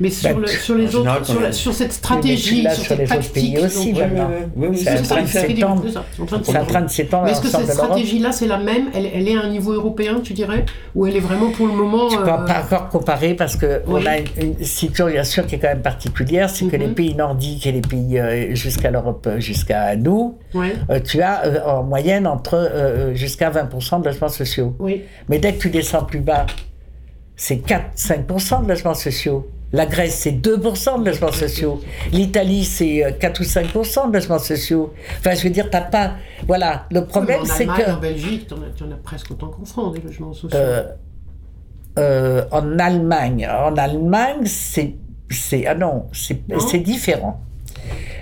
Mais 0.02 0.10
sur, 0.10 0.34
Bah, 0.34 0.40
le- 0.40 0.46
sur 0.48 0.74
les 0.74 0.88
général, 0.88 1.18
autres, 1.22 1.26
sur, 1.30 1.40
la- 1.40 1.52
cette 1.52 1.92
stratégie, 1.92 2.62
sur 2.62 2.72
sur 2.72 2.84
cette 2.86 2.98
les 2.98 3.04
autres 3.04 3.32
pays 3.32 3.52
tactique, 3.54 3.64
aussi 3.64 3.92
donc, 3.92 4.02
maintenant. 4.02 4.28
ouais, 4.30 4.48
ouais, 4.56 4.68
ouais, 4.68 4.76
C'est 4.76 4.98
en 4.98 5.02
train 5.04 5.22
de 5.22 5.26
s'étendre. 5.28 5.84
C'est 5.86 6.56
en 6.58 6.64
train 6.64 6.80
de 6.82 6.88
s'étendre. 6.90 7.24
Mais 7.24 7.30
est-ce 7.30 7.40
que 7.40 7.48
cette 7.48 7.70
stratégie-là, 7.72 8.32
c'est 8.32 8.48
la 8.48 8.58
même? 8.58 8.86
Elle, 8.94 9.28
est 9.28 9.36
à 9.36 9.42
un 9.42 9.48
niveau 9.48 9.72
européen, 9.72 10.20
tu 10.20 10.32
dirais? 10.32 10.64
Ou 10.96 11.06
elle 11.06 11.14
est 11.16 11.20
vraiment 11.20 11.50
pour 11.52 11.68
le 11.68 11.72
moment. 11.74 12.08
Tu 12.08 12.16
ne 12.16 12.22
peux 12.22 12.28
euh, 12.30 12.36
pas 12.38 12.62
encore 12.64 12.88
comparer 12.88 13.34
parce 13.34 13.54
que 13.54 13.82
on 13.86 13.94
oui. 13.94 14.06
a 14.08 14.18
une, 14.18 14.56
situation 14.64 15.44
qui 15.44 15.54
est 15.54 15.58
quand 15.58 15.68
même 15.68 15.82
particulière, 15.82 16.50
c'est 16.50 16.64
que 16.66 16.74
Mhm. 16.76 16.82
les 16.82 16.88
pays 16.88 17.14
nordiques 17.14 17.64
et 17.68 17.72
les 17.72 17.80
pays 17.80 18.18
euh, 18.18 18.54
jusqu'à 18.56 18.90
l'Europe, 18.90 19.24
euh, 19.28 19.38
jusqu'à 19.38 19.94
nous, 19.94 20.36
euh, 20.56 20.98
tu 21.04 21.22
as 21.22 21.44
euh, 21.46 21.60
en 21.64 21.84
moyenne 21.84 22.26
entre 22.26 22.54
euh, 22.56 23.14
jusqu'à 23.14 23.50
20% 23.50 24.00
de 24.00 24.06
logements 24.06 24.28
sociaux. 24.28 24.74
oui. 24.80 25.02
Mais 25.28 25.38
dès 25.38 25.52
que 25.54 25.60
tu 25.62 25.70
descends 25.70 26.02
plus 26.02 26.18
bas, 26.20 26.46
c'est 27.36 27.64
4-5% 27.64 28.62
de 28.64 28.68
logements 28.68 28.94
sociaux. 28.94 29.46
La 29.74 29.86
Grèce, 29.86 30.14
c'est 30.16 30.32
2% 30.32 31.00
de 31.00 31.06
logements 31.06 31.32
sociaux. 31.32 31.80
L'Italie, 32.12 32.64
c'est 32.64 33.04
euh, 33.04 33.10
4 33.12 33.40
ou 33.40 33.44
5% 33.44 34.08
de 34.10 34.14
logements 34.14 34.38
sociaux. 34.38 34.92
Enfin, 35.18 35.34
je 35.34 35.42
veux 35.44 35.50
dire, 35.50 35.70
t'as 35.70 35.80
pas. 35.80 36.12
Voilà. 36.46 36.86
Le 36.90 37.04
problème, 37.06 37.40
en 37.40 37.44
c'est 37.46 37.62
Allemagne, 37.68 37.84
que. 37.86 37.90
En 37.92 37.96
Belgique, 38.00 38.48
as, 38.52 38.78
t'en 38.78 38.90
as 38.90 38.96
presque 38.96 39.30
autant 39.30 39.48
qu'en 39.48 39.64
France, 39.64 39.94
des 39.94 40.02
logements 40.02 40.32
sociaux. 40.34 40.50
euh, 40.58 40.82
euh, 41.98 42.44
en 42.50 42.78
Allemagne, 42.78 43.48
en 43.48 43.76
Allemagne, 43.76 44.44
c'est. 44.44 44.94
ah 45.66 45.74
non, 45.74 46.06
c'est 46.12 46.42
différent. 46.78 47.40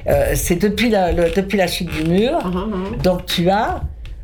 Euh, 0.06 0.32
c'est 0.34 0.56
depuis 0.56 0.88
la, 0.88 1.12
le- 1.12 1.30
depuis 1.34 1.58
la 1.58 1.66
chute 1.66 1.90
du 1.90 2.04
mur. 2.08 2.38
Ah, 2.42 2.50
ah, 2.54 2.64
ah. 2.72 2.96
Donc 3.02 3.26
tu 3.26 3.48
as. 3.50 3.82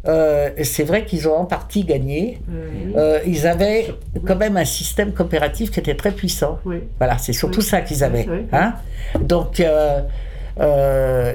Euh, 0.08 0.50
c'est 0.62 0.84
vrai 0.84 1.04
qu'ils 1.04 1.28
ont 1.28 1.34
en 1.34 1.44
partie 1.44 1.84
gagné. 1.84 2.38
Euh, 2.50 2.64
Euh, 2.96 3.18
ils 3.26 3.46
avaient 3.46 3.88
quand 4.26 4.36
même 4.36 4.56
un 4.56 4.64
système 4.64 5.12
coopératif 5.12 5.70
qui 5.70 5.80
était 5.80 5.96
très 5.96 6.12
puissant. 6.12 6.58
oui. 6.64 6.78
Voilà, 6.98 7.18
c'est 7.18 7.32
surtout 7.32 7.60
Oui. 7.60 7.66
ça 7.66 7.80
qu'ils 7.82 8.02
avaient. 8.04 8.26
Hein 8.52 8.74
Donc, 9.20 9.60
euh, 9.60 11.34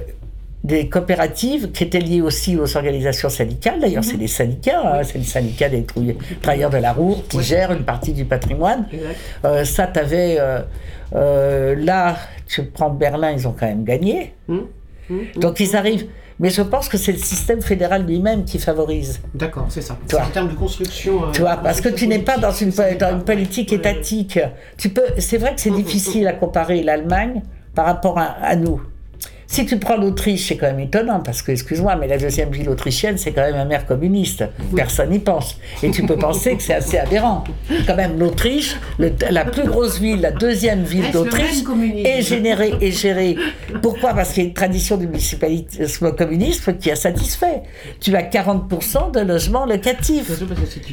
des 0.63 0.89
coopératives 0.89 1.71
qui 1.71 1.83
étaient 1.83 1.99
liées 1.99 2.21
aussi 2.21 2.55
aux 2.55 2.77
organisations 2.77 3.29
syndicales. 3.29 3.79
D'ailleurs, 3.79 4.03
c'est 4.03 4.17
des 4.17 4.27
syndicats, 4.27 4.81
hein, 4.99 5.03
c'est 5.03 5.17
le 5.17 5.23
syndicat 5.23 5.69
des 5.69 5.85
travailleurs 6.41 6.69
de 6.69 6.77
la 6.77 6.93
roue 6.93 7.17
qui 7.29 7.41
gère 7.41 7.71
une 7.71 7.83
partie 7.83 8.13
du 8.13 8.25
patrimoine. 8.25 8.85
Ça, 9.63 9.87
tu 9.87 9.99
avais. 9.99 10.37
là, 11.13 12.15
tu 12.47 12.63
prends 12.63 12.89
Berlin, 12.91 13.31
ils 13.31 13.47
ont 13.47 13.55
quand 13.59 13.65
même 13.67 13.83
gagné. 13.83 14.33
Hum, 14.49 14.67
hum, 15.09 15.17
hum. 15.35 15.41
Donc, 15.41 15.59
ils 15.59 15.75
arrivent. 15.75 16.07
Mais 16.41 16.49
je 16.49 16.63
pense 16.63 16.89
que 16.89 16.97
c'est 16.97 17.11
le 17.11 17.19
système 17.19 17.61
fédéral 17.61 18.05
lui-même 18.05 18.43
qui 18.45 18.57
favorise. 18.57 19.21
D'accord, 19.35 19.67
c'est 19.69 19.81
ça. 19.81 19.95
Toi. 20.09 20.23
En 20.27 20.31
termes 20.31 20.49
de 20.49 20.55
construction. 20.55 21.25
euh, 21.25 21.31
Tu 21.31 21.41
vois, 21.41 21.55
parce 21.57 21.79
que 21.79 21.87
tu 21.89 22.07
n'es 22.07 22.19
pas 22.19 22.37
dans 22.39 22.51
une, 22.51 22.73
politique, 22.73 22.99
dans 22.99 23.11
une 23.11 23.23
politique 23.23 23.71
étatique. 23.71 24.39
Tu 24.75 24.89
peux, 24.89 25.05
c'est 25.19 25.37
vrai 25.37 25.53
que 25.53 25.61
c'est 25.61 25.69
difficile 25.71 26.27
à 26.27 26.33
comparer 26.33 26.81
l'Allemagne 26.81 27.43
par 27.75 27.85
rapport 27.85 28.17
à, 28.17 28.23
à 28.41 28.55
nous. 28.55 28.81
Si 29.51 29.65
tu 29.65 29.77
prends 29.79 29.97
l'Autriche, 29.97 30.47
c'est 30.47 30.55
quand 30.55 30.67
même 30.67 30.79
étonnant, 30.79 31.19
parce 31.19 31.41
que, 31.41 31.51
excuse-moi, 31.51 31.97
mais 31.97 32.07
la 32.07 32.17
deuxième 32.17 32.49
ville 32.51 32.69
autrichienne, 32.69 33.17
c'est 33.17 33.33
quand 33.33 33.41
même 33.41 33.55
un 33.55 33.65
maire 33.65 33.85
communiste. 33.85 34.45
Personne 34.73 35.09
n'y 35.09 35.19
pense. 35.19 35.57
Et 35.83 35.91
tu 35.91 36.03
peux 36.03 36.15
penser 36.15 36.55
que 36.55 36.63
c'est 36.63 36.73
assez 36.73 36.97
aberrant. 36.97 37.43
Quand 37.85 37.97
même, 37.97 38.17
l'Autriche, 38.17 38.77
la 38.97 39.43
plus 39.43 39.65
grosse 39.65 39.99
ville, 39.99 40.21
la 40.21 40.31
deuxième 40.31 40.83
ville 40.83 41.11
d'Autriche, 41.11 41.63
est 42.05 42.21
générée, 42.21 42.75
est 42.79 42.91
gérée. 42.91 43.35
Pourquoi? 43.81 44.13
Parce 44.13 44.31
qu'il 44.31 44.43
y 44.43 44.45
a 44.45 44.47
une 44.47 44.53
tradition 44.53 44.95
du 44.95 45.07
municipalisme 45.07 46.13
communisme 46.13 46.77
qui 46.77 46.89
a 46.89 46.95
satisfait. 46.95 47.63
Tu 47.99 48.15
as 48.15 48.23
40% 48.23 49.11
de 49.11 49.19
logements 49.19 49.65
locatifs. 49.65 50.31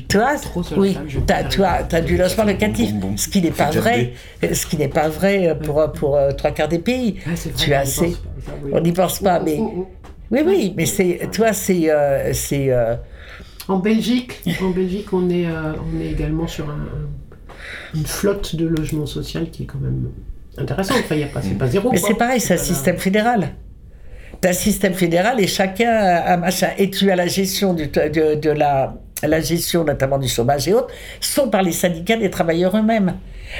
Tu 0.08 0.16
vois, 0.16 0.34
oui, 0.76 0.98
tu 1.06 1.62
as, 1.62 2.00
du 2.00 2.16
logement 2.16 2.44
locatif, 2.44 2.90
ce 3.14 3.28
qui 3.28 3.40
n'est 3.40 3.52
pas 3.52 3.70
vrai, 3.70 4.14
ce 4.42 4.66
qui 4.66 4.76
n'est 4.76 4.88
pas 4.88 5.08
vrai 5.08 5.56
pour, 5.62 5.92
pour 5.92 6.16
euh, 6.16 6.32
trois 6.32 6.50
quarts 6.50 6.66
des 6.66 6.80
pays. 6.80 7.20
Ah, 7.24 7.30
vrai, 7.34 7.50
tu 7.56 7.72
as 7.72 7.80
assez, 7.80 8.16
on 8.72 8.80
n'y 8.80 8.92
pense 8.92 9.20
pas, 9.20 9.40
mais 9.40 9.56
oh, 9.58 9.72
oh. 9.78 9.88
oui, 10.30 10.40
oui, 10.46 10.74
mais 10.76 10.86
c'est, 10.86 11.20
tu 11.30 11.38
vois, 11.40 11.52
c'est, 11.52 11.90
euh, 11.90 12.32
c'est, 12.32 12.70
euh, 12.70 12.94
En 13.68 13.78
Belgique, 13.78 14.40
en 14.62 14.70
Belgique, 14.70 15.12
on 15.12 15.28
est, 15.30 15.46
euh, 15.46 15.72
on 15.94 16.00
est 16.00 16.10
également 16.10 16.46
sur 16.46 16.68
un- 16.70 16.72
un- 16.72 17.94
une 17.98 18.06
flotte 18.06 18.56
de 18.56 18.66
logements 18.66 19.06
sociaux 19.06 19.42
qui 19.50 19.64
est 19.64 19.66
quand 19.66 19.80
même 19.80 20.10
intéressante. 20.56 20.98
Enfin, 21.00 21.14
il 21.14 21.20
y 21.20 21.24
a 21.24 21.28
pas, 21.28 21.42
c'est 21.42 21.50
pas 21.58 21.66
zéro. 21.68 21.90
mais 21.92 21.98
quoi. 21.98 22.08
c'est 22.08 22.14
pareil, 22.16 22.40
c'est 22.40 22.54
un 22.54 22.56
la- 22.56 22.62
système 22.62 22.98
fédéral. 22.98 23.48
T'as 24.40 24.50
un 24.50 24.52
système 24.52 24.94
fédéral 24.94 25.40
et 25.40 25.46
chacun 25.48 25.90
a 25.90 26.34
un 26.34 26.36
machin. 26.36 26.68
Et 26.78 26.90
tu 26.90 27.10
as 27.10 27.16
la 27.16 27.26
gestion 27.26 27.74
du, 27.74 27.88
de, 27.88 28.34
de 28.36 28.50
la, 28.50 28.94
la 29.22 29.40
gestion 29.40 29.82
notamment 29.84 30.18
du 30.18 30.28
chômage 30.28 30.68
et 30.68 30.74
autres, 30.74 30.88
sont 31.20 31.48
par 31.50 31.62
les 31.62 31.72
syndicats 31.72 32.16
des 32.16 32.30
travailleurs 32.30 32.76
eux-mêmes. 32.76 33.14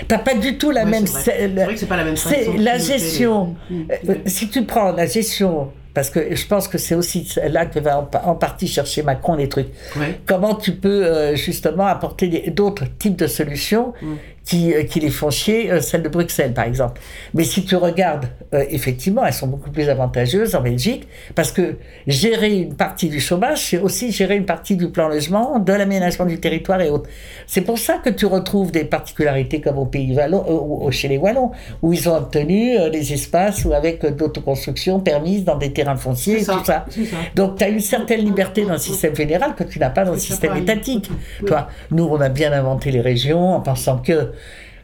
T'as 0.06 0.18
pas 0.18 0.34
du 0.34 0.58
tout 0.58 0.70
la 0.70 0.84
Ouais, 0.84 0.90
même. 0.90 1.06
c'est 1.06 1.48
vrai. 1.48 1.50
C'est 1.56 1.64
vrai 1.64 1.74
que 1.74 1.80
c'est 1.80 1.86
pas 1.86 1.96
la 1.96 2.04
même 2.04 2.16
C'est 2.16 2.46
la 2.58 2.76
les- 2.76 2.84
gestion. 2.84 3.56
Euh, 3.70 3.74
mm. 4.04 4.14
si 4.26 4.48
tu 4.48 4.64
prends 4.64 4.92
la 4.92 5.06
gestion, 5.06 5.70
parce 5.94 6.10
que 6.10 6.34
je 6.34 6.46
pense 6.46 6.68
que 6.68 6.78
c'est 6.78 6.94
aussi 6.94 7.26
là 7.48 7.66
que 7.66 7.80
va 7.80 7.98
en, 8.00 8.02
pa- 8.04 8.22
en 8.26 8.34
partie 8.34 8.68
chercher 8.68 9.02
Macron 9.02 9.34
les 9.34 9.48
trucs. 9.48 9.68
Ouais. 9.96 10.20
Comment 10.26 10.54
tu 10.54 10.72
peux 10.72 11.04
euh, 11.06 11.34
justement 11.36 11.86
apporter 11.86 12.50
d'autres 12.50 12.84
types 12.98 13.16
de 13.16 13.26
solutions 13.26 13.92
Mm. 14.02 14.14
Qui, 14.48 14.72
euh, 14.72 14.82
qui 14.84 14.98
les 15.00 15.10
font 15.10 15.28
chier, 15.30 15.70
euh, 15.70 15.80
celle 15.82 16.02
de 16.02 16.08
Bruxelles 16.08 16.54
par 16.54 16.64
exemple. 16.64 17.00
Mais 17.34 17.44
si 17.44 17.64
tu 17.66 17.76
regardes, 17.76 18.26
euh, 18.54 18.64
effectivement, 18.70 19.24
elles 19.26 19.34
sont 19.34 19.46
beaucoup 19.46 19.70
plus 19.70 19.88
avantageuses 19.90 20.54
en 20.54 20.62
Belgique 20.62 21.06
parce 21.34 21.52
que 21.52 21.76
gérer 22.06 22.56
une 22.56 22.74
partie 22.74 23.10
du 23.10 23.20
chômage, 23.20 23.58
c'est 23.66 23.78
aussi 23.78 24.10
gérer 24.10 24.36
une 24.36 24.46
partie 24.46 24.74
du 24.76 24.88
plan 24.88 25.08
logement, 25.08 25.58
de 25.58 25.72
l'aménagement 25.74 26.24
du 26.24 26.40
territoire 26.40 26.80
et 26.80 26.88
autres. 26.88 27.10
C'est 27.46 27.60
pour 27.60 27.78
ça 27.78 27.98
que 28.02 28.08
tu 28.08 28.24
retrouves 28.24 28.72
des 28.72 28.84
particularités 28.84 29.60
comme 29.60 29.76
au 29.78 29.84
pays 29.84 30.14
Wallon, 30.16 30.42
ou- 30.48 30.90
chez 30.90 31.08
les 31.08 31.18
Wallons, 31.18 31.50
où 31.82 31.92
ils 31.92 32.08
ont 32.08 32.16
obtenu 32.16 32.76
des 32.90 33.12
espaces 33.12 33.66
ou 33.66 33.74
avec 33.74 34.04
d'autoconstruction 34.16 35.00
permise 35.00 35.44
dans 35.44 35.56
des 35.56 35.72
terrains 35.74 35.96
fonciers 35.96 36.38
et 36.38 36.44
ça, 36.44 36.54
tout 36.56 36.64
ça. 36.64 36.86
Donc 37.34 37.56
tu 37.56 37.64
as 37.64 37.68
une 37.68 37.80
certaine 37.80 38.24
liberté 38.24 38.64
dans 38.64 38.72
le 38.72 38.78
système 38.78 39.14
fédéral 39.14 39.54
que 39.54 39.64
tu 39.64 39.78
n'as 39.78 39.90
pas 39.90 40.04
dans 40.04 40.12
le 40.12 40.18
système 40.18 40.56
étatique. 40.56 41.10
Oui. 41.42 41.46
Toi, 41.48 41.68
nous, 41.90 42.04
on 42.04 42.18
a 42.20 42.30
bien 42.30 42.52
inventé 42.52 42.90
les 42.90 43.02
régions 43.02 43.52
en 43.54 43.60
pensant 43.60 43.98
que 43.98 44.32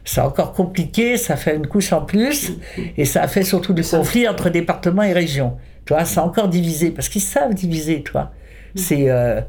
c'est 0.03 0.21
encore 0.21 0.53
compliqué, 0.53 1.17
ça 1.17 1.35
fait 1.35 1.55
une 1.55 1.67
couche 1.67 1.91
en 1.93 2.01
plus, 2.01 2.53
et 2.97 3.05
ça 3.05 3.23
a 3.23 3.27
fait 3.27 3.43
surtout 3.43 3.73
du 3.73 3.83
conflit 3.83 4.27
entre 4.27 4.49
départements 4.49 5.03
et 5.03 5.13
régions. 5.13 5.53
Tu 5.85 5.93
vois, 5.93 6.05
c'est 6.05 6.19
encore 6.19 6.47
divisé, 6.47 6.91
parce 6.91 7.09
qu'ils 7.09 7.21
savent 7.21 7.53
diviser, 7.53 8.03
toi. 8.03 8.31
C'est... 8.75 9.09
euh, 9.09 9.41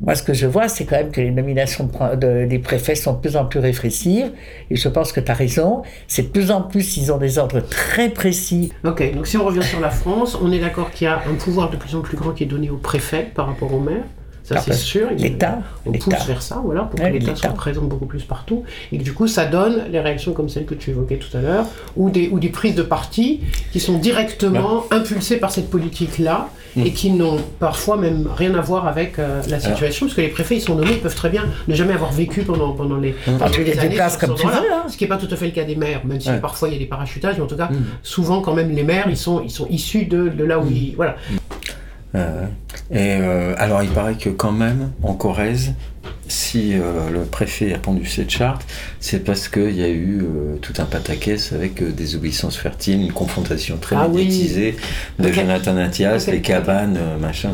moi, 0.00 0.14
ce 0.14 0.22
que 0.22 0.32
je 0.32 0.46
vois, 0.46 0.68
c'est 0.68 0.84
quand 0.84 0.94
même 0.94 1.10
que 1.10 1.20
les 1.20 1.32
nominations 1.32 1.82
de 1.82 1.90
pre- 1.90 2.16
de- 2.16 2.46
des 2.46 2.60
préfets 2.60 2.94
sont 2.94 3.14
de 3.14 3.18
plus 3.18 3.36
en 3.36 3.46
plus 3.46 3.58
réflexives, 3.58 4.30
et 4.70 4.76
je 4.76 4.88
pense 4.88 5.10
que 5.10 5.18
tu 5.18 5.28
as 5.28 5.34
raison. 5.34 5.82
C'est 6.06 6.22
de 6.22 6.28
plus 6.28 6.52
en 6.52 6.62
plus, 6.62 6.96
ils 6.98 7.10
ont 7.10 7.16
des 7.18 7.36
ordres 7.38 7.58
très 7.58 8.08
précis. 8.08 8.72
Ok, 8.84 9.12
donc 9.12 9.26
si 9.26 9.36
on 9.36 9.44
revient 9.44 9.64
sur 9.64 9.80
la 9.80 9.90
France, 9.90 10.38
on 10.40 10.52
est 10.52 10.60
d'accord 10.60 10.92
qu'il 10.92 11.06
y 11.06 11.08
a 11.08 11.20
un 11.28 11.34
pouvoir 11.34 11.70
de 11.70 11.76
plus 11.76 11.96
en 11.96 12.02
plus 12.02 12.16
grand 12.16 12.30
qui 12.30 12.44
est 12.44 12.46
donné 12.46 12.70
au 12.70 12.76
préfet 12.76 13.26
par 13.34 13.48
rapport 13.48 13.74
au 13.74 13.80
maire. 13.80 14.04
Ça, 14.48 14.60
c'est 14.60 14.72
sûr. 14.72 15.08
Il- 15.16 15.22
l'État, 15.22 15.58
On 15.86 15.92
pousse 15.92 16.26
vers 16.26 16.42
ça, 16.42 16.60
voilà, 16.64 16.82
pour 16.82 16.98
que 17.00 17.06
l'État 17.06 17.34
soit 17.36 17.50
présent 17.50 17.82
beaucoup 17.82 18.06
plus 18.06 18.22
partout. 18.24 18.64
Et 18.92 18.98
que 18.98 19.02
du 19.02 19.12
coup, 19.12 19.26
ça 19.28 19.44
donne 19.44 19.84
les 19.90 20.00
réactions 20.00 20.32
comme 20.32 20.48
celles 20.48 20.64
que 20.66 20.74
tu 20.74 20.90
évoquais 20.90 21.16
tout 21.18 21.34
à 21.36 21.40
l'heure, 21.40 21.66
ou 21.96 22.08
des, 22.10 22.28
ou 22.30 22.38
des 22.38 22.48
prises 22.48 22.74
de 22.74 22.82
parti 22.82 23.40
qui 23.72 23.80
sont 23.80 23.98
directement 23.98 24.84
impulsées 24.90 25.36
par 25.36 25.50
cette 25.50 25.70
politique-là, 25.70 26.48
Mm. 26.76 26.82
et 26.82 26.92
qui 26.92 27.10
n'ont 27.10 27.38
parfois 27.58 27.96
même 27.96 28.28
rien 28.36 28.54
à 28.54 28.60
voir 28.60 28.86
avec 28.86 29.18
euh, 29.18 29.40
la 29.48 29.58
situation, 29.58 30.04
parce 30.04 30.14
que 30.14 30.20
les 30.20 30.28
préfets, 30.28 30.56
ils 30.56 30.60
sont 30.60 30.74
nommés, 30.74 30.92
ils 30.92 31.00
peuvent 31.00 31.14
très 31.14 31.30
bien 31.30 31.46
ne 31.66 31.74
jamais 31.74 31.94
avoir 31.94 32.12
vécu 32.12 32.42
pendant, 32.42 32.72
pendant 32.72 32.98
les, 32.98 33.12
pendant 33.24 33.46
les 33.56 33.78
années 33.78 33.96
comme 34.20 34.34
tu 34.34 34.46
veux, 34.46 34.52
hein. 34.52 34.84
Ce 34.86 34.96
qui 34.98 35.04
n'est 35.04 35.08
pas 35.08 35.16
tout 35.16 35.28
à 35.32 35.36
fait 35.36 35.46
le 35.46 35.52
cas 35.52 35.64
des 35.64 35.76
maires, 35.76 36.02
même 36.04 36.20
si 36.20 36.28
Ouais. 36.28 36.38
parfois 36.40 36.68
il 36.68 36.74
y 36.74 36.76
a 36.76 36.78
des 36.78 36.84
parachutages, 36.84 37.36
mais 37.38 37.42
en 37.42 37.46
tout 37.46 37.56
cas, 37.56 37.70
Mm. 37.72 37.76
souvent 38.02 38.42
quand 38.42 38.52
même 38.54 38.70
les 38.70 38.82
maires, 38.84 39.06
ils 39.08 39.16
sont, 39.16 39.40
ils 39.42 39.50
sont 39.50 39.66
issus 39.68 40.04
de, 40.04 40.28
de 40.28 40.44
là 40.44 40.58
où 40.60 40.66
ils... 40.70 40.92
Voilà. 40.94 41.16
Euh, 42.14 42.46
et 42.90 43.16
euh, 43.20 43.54
alors, 43.58 43.82
il 43.82 43.90
paraît 43.90 44.14
que 44.16 44.30
quand 44.30 44.52
même, 44.52 44.90
en 45.02 45.14
Corrèze, 45.14 45.74
si 46.26 46.72
euh, 46.74 47.10
le 47.10 47.20
préfet 47.22 47.74
a 47.74 47.78
pondu 47.78 48.06
cette 48.06 48.30
charte, 48.30 48.66
c'est 49.00 49.24
parce 49.24 49.48
qu'il 49.48 49.74
y 49.76 49.82
a 49.82 49.88
eu 49.90 50.24
tout 50.62 50.72
un 50.78 50.84
pataquès 50.84 51.52
avec 51.52 51.82
des 51.94 52.16
obéissances 52.16 52.56
fertiles, 52.56 53.00
une 53.02 53.12
confrontation 53.12 53.76
très 53.78 53.96
Ah 53.96 54.08
oui. 54.10 54.24
médiatisée 54.24 54.76
de 55.18 55.28
Ok. 55.28 55.34
Jonathan 55.34 55.76
Attias, 55.76 56.24
Ok. 56.26 56.32
les 56.34 56.40
cabanes, 56.40 56.98
machin. 57.20 57.50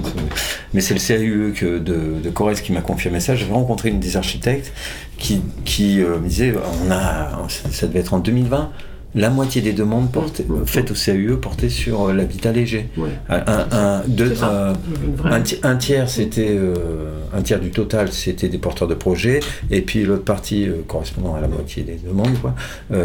Mais 0.73 0.81
c'est 0.81 0.95
le 0.95 1.01
CAUE 1.01 1.53
que 1.55 1.79
de, 1.79 2.21
de 2.23 2.31
Corrèze 2.31 2.61
qui 2.61 2.73
m'a 2.73 2.81
confirmé 2.81 3.21
ça. 3.21 3.35
J'avais 3.37 3.53
rencontré 3.53 3.89
une 3.91 4.01
des 4.01 4.17
architectes 4.17 4.73
qui, 5.19 5.41
qui 5.65 5.99
me 5.99 6.27
disait 6.29 6.55
on 6.87 6.91
a, 6.91 7.47
ça, 7.49 7.69
ça 7.71 7.87
devait 7.87 8.01
être 8.01 8.15
en 8.15 8.19
2020. 8.19 8.71
La 9.15 9.31
moitié 9.31 9.63
des 9.63 9.73
demandes 9.73 10.11
portées- 10.11 10.45
Mm. 10.49 10.67
faites 10.67 10.91
au 10.91 10.95
CAUE 10.95 11.37
portaient 11.41 11.69
sur 11.69 12.09
euh, 12.09 12.13
l'habitat 12.13 12.51
léger. 12.53 12.89
Ouais. 12.97 13.11
Un, 13.29 13.37
un- 13.47 13.67
un- 13.73 14.03
deux- 14.09 14.31
C'est 14.31 14.35
ça. 14.41 14.51
euh, 14.51 14.75
un, 15.25 15.41
ti- 15.41 15.59
un 15.63 15.77
tiers, 15.77 16.09
c'était 16.11 16.49
euh, 16.51 16.75
un 17.33 17.43
tiers 17.43 17.61
du 17.61 17.71
total, 17.71 18.11
c'était 18.13 18.49
des 18.49 18.59
porteurs 18.59 18.89
de 18.89 18.95
projets, 18.95 19.41
et 19.71 19.83
puis 19.83 20.03
l'autre 20.05 20.25
partie 20.25 20.67
euh, 20.69 20.83
correspondant 20.87 21.35
à 21.37 21.41
la 21.41 21.49
moitié 21.49 21.85
des 21.85 21.97
demandes, 22.05 22.37
quoi, 22.41 22.55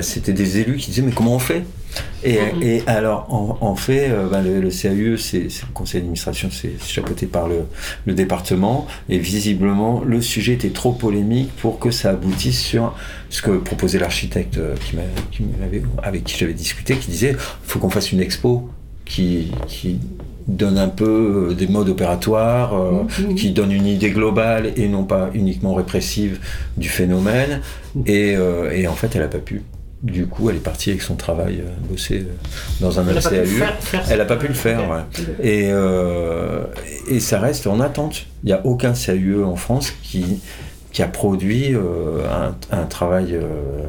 c'était 0.01 0.33
des 0.33 0.57
élus 0.59 0.77
qui 0.77 0.89
disaient 0.91 1.03
mais 1.03 1.11
comment 1.11 1.35
on 1.35 1.39
fait? 1.39 1.63
Et, 2.23 2.37
Mhm. 2.39 2.63
et 2.63 2.83
alors 2.87 3.25
en, 3.33 3.57
en 3.61 3.75
fait, 3.75 4.09
euh, 4.09 4.27
ben, 4.29 4.41
le, 4.41 4.59
le 4.61 4.69
CAUE, 4.69 5.17
c'est 5.17 5.43
le 5.43 5.73
conseil 5.73 6.01
d'administration, 6.01 6.49
c'est 6.51 6.73
chapeauté 6.85 7.25
par 7.25 7.47
le, 7.47 7.61
le 8.05 8.13
département, 8.13 8.87
et 9.09 9.17
visiblement 9.17 10.01
le 10.05 10.21
sujet 10.21 10.53
était 10.53 10.69
trop 10.69 10.91
polémique 10.91 11.51
pour 11.61 11.79
que 11.79 11.91
ça 11.91 12.11
aboutisse 12.11 12.59
sur 12.61 12.93
ce 13.29 13.41
que 13.41 13.51
proposait 13.51 13.99
l'architecte 13.99 14.57
euh, 14.57 14.75
qui 14.81 14.95
m'avait- 14.95 15.83
avec 16.03 16.23
qui 16.25 16.37
j'avais 16.37 16.53
discuté, 16.53 16.95
qui 16.95 17.09
disait 17.11 17.35
faut 17.63 17.79
qu'on 17.79 17.89
fasse 17.89 18.11
une 18.11 18.21
expo 18.21 18.69
qui, 19.05 19.51
qui 19.67 19.97
donne 20.47 20.77
un 20.77 20.87
peu 20.89 21.49
euh, 21.51 21.53
des 21.53 21.67
modes 21.67 21.89
opératoires, 21.89 22.73
euh, 22.75 23.03
Mhm. 23.19 23.35
qui 23.35 23.51
donne 23.51 23.71
une 23.71 23.85
idée 23.85 24.09
globale 24.11 24.73
et 24.75 24.87
non 24.87 25.03
pas 25.03 25.29
uniquement 25.33 25.73
répressive 25.75 26.39
du 26.77 26.89
phénomène. 26.89 27.61
Et, 28.05 28.35
euh, 28.35 28.71
et 28.71 28.87
en 28.87 28.93
fait, 28.93 29.15
elle 29.15 29.21
n'a 29.21 29.27
pas 29.27 29.37
pu. 29.39 29.61
Du 30.01 30.27
coup, 30.27 30.49
elle 30.49 30.55
est 30.55 30.59
partie 30.59 30.91
avec 30.91 31.01
son 31.01 31.15
travail, 31.15 31.59
euh, 31.59 31.69
bosser 31.89 32.19
euh, 32.19 32.23
dans 32.79 32.99
un 33.01 33.07
Elle 33.07 33.21
faire- 33.21 33.79
faire 33.81 34.05
Elle 34.09 34.19
n'a 34.19 34.25
pas 34.25 34.37
pu 34.37 34.47
le 34.47 34.53
faire, 34.53 34.79
ouais. 34.89 35.23
Et, 35.43 35.69
euh, 35.71 36.63
et 37.09 37.19
ça 37.19 37.39
reste 37.39 37.67
en 37.67 37.81
attente. 37.81 38.25
Il 38.43 38.47
n'y 38.47 38.53
a 38.53 38.65
aucun 38.65 38.93
CAUE 38.93 39.43
en 39.43 39.57
France 39.57 39.91
qui, 40.01 40.39
qui 40.93 41.01
a 41.01 41.07
produit 41.07 41.75
euh, 41.75 42.21
un, 42.31 42.55
un 42.77 42.85
travail 42.85 43.33
euh, 43.35 43.83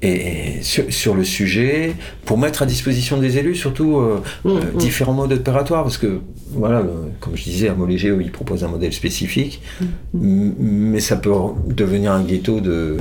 et, 0.00 0.58
et 0.58 0.62
sur, 0.62 0.84
sur 0.92 1.14
le 1.14 1.24
sujet 1.24 1.92
pour 2.24 2.38
mettre 2.38 2.62
à 2.62 2.66
disposition 2.66 3.18
des 3.18 3.36
élus 3.36 3.56
surtout 3.56 4.00
Mmh, 4.44 4.50
mmh. 4.50 4.60
différents 4.78 5.12
modes 5.12 5.32
opératoires 5.32 5.82
parce 5.82 5.98
que 5.98 6.20
voilà 6.52 6.84
comme 7.20 7.36
je 7.36 7.42
disais 7.42 7.68
Amolégé 7.68 8.14
il 8.20 8.30
propose 8.30 8.62
un 8.62 8.68
modèle 8.68 8.92
spécifique 8.92 9.60
Mmh, 10.14 10.50
mais 10.60 11.00
ça 11.00 11.16
peut 11.16 11.32
devenir 11.66 12.12
un 12.12 12.22
ghetto 12.22 12.60
de, 12.60 12.98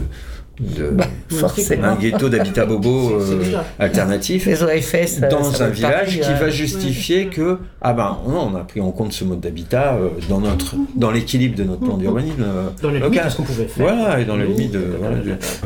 de 0.59 0.89
Bah, 0.89 1.05
forcément. 1.29 1.83
un 1.89 1.95
ghetto 1.95 2.29
d'habitat 2.29 2.65
bobo 2.65 3.19
euh, 3.19 3.43
alternatif 3.79 4.47
euh, 4.47 5.29
dans 5.29 5.43
ça 5.51 5.65
un 5.65 5.69
village 5.69 6.19
qui 6.19 6.33
va 6.33 6.49
justifier 6.49 7.27
que 7.27 7.59
ah 7.81 7.93
ben 7.93 8.17
non, 8.27 8.49
on 8.51 8.55
a 8.55 8.63
pris 8.63 8.81
en 8.81 8.91
compte 8.91 9.13
ce 9.13 9.23
mode 9.23 9.39
d'habitat 9.39 9.95
euh, 9.95 10.09
dans 10.29 10.39
notre 10.39 10.75
dans 10.95 11.11
l'équilibre 11.11 11.55
de 11.55 11.63
notre 11.63 11.81
plan 11.81 11.97
d'urbanisme 11.97 12.41
euh, 12.41 12.69
Dans 12.81 12.89
les 12.89 12.95
limites 12.99 13.09
local. 13.11 13.25
de 13.25 13.31
ce 13.31 13.37
qu'on 13.37 13.43
pouvait 13.43 13.65
faire. 13.67 13.85
Voilà, 13.87 14.19
et 14.19 14.25
dans 14.25 14.35
les 14.35 14.47
limites 14.47 14.71
de, 14.71 14.83
voilà, 14.99 15.17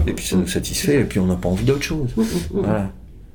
et 0.07 0.13
puis 0.13 0.25
ça 0.25 0.35
nous 0.35 0.47
satisfait 0.47 1.01
et 1.01 1.03
puis 1.03 1.19
on 1.19 1.25
n'a 1.27 1.35
pas 1.35 1.49
envie 1.49 1.65
d'autre 1.65 1.83
chose. 1.83 2.09
Mmh, 2.17 2.61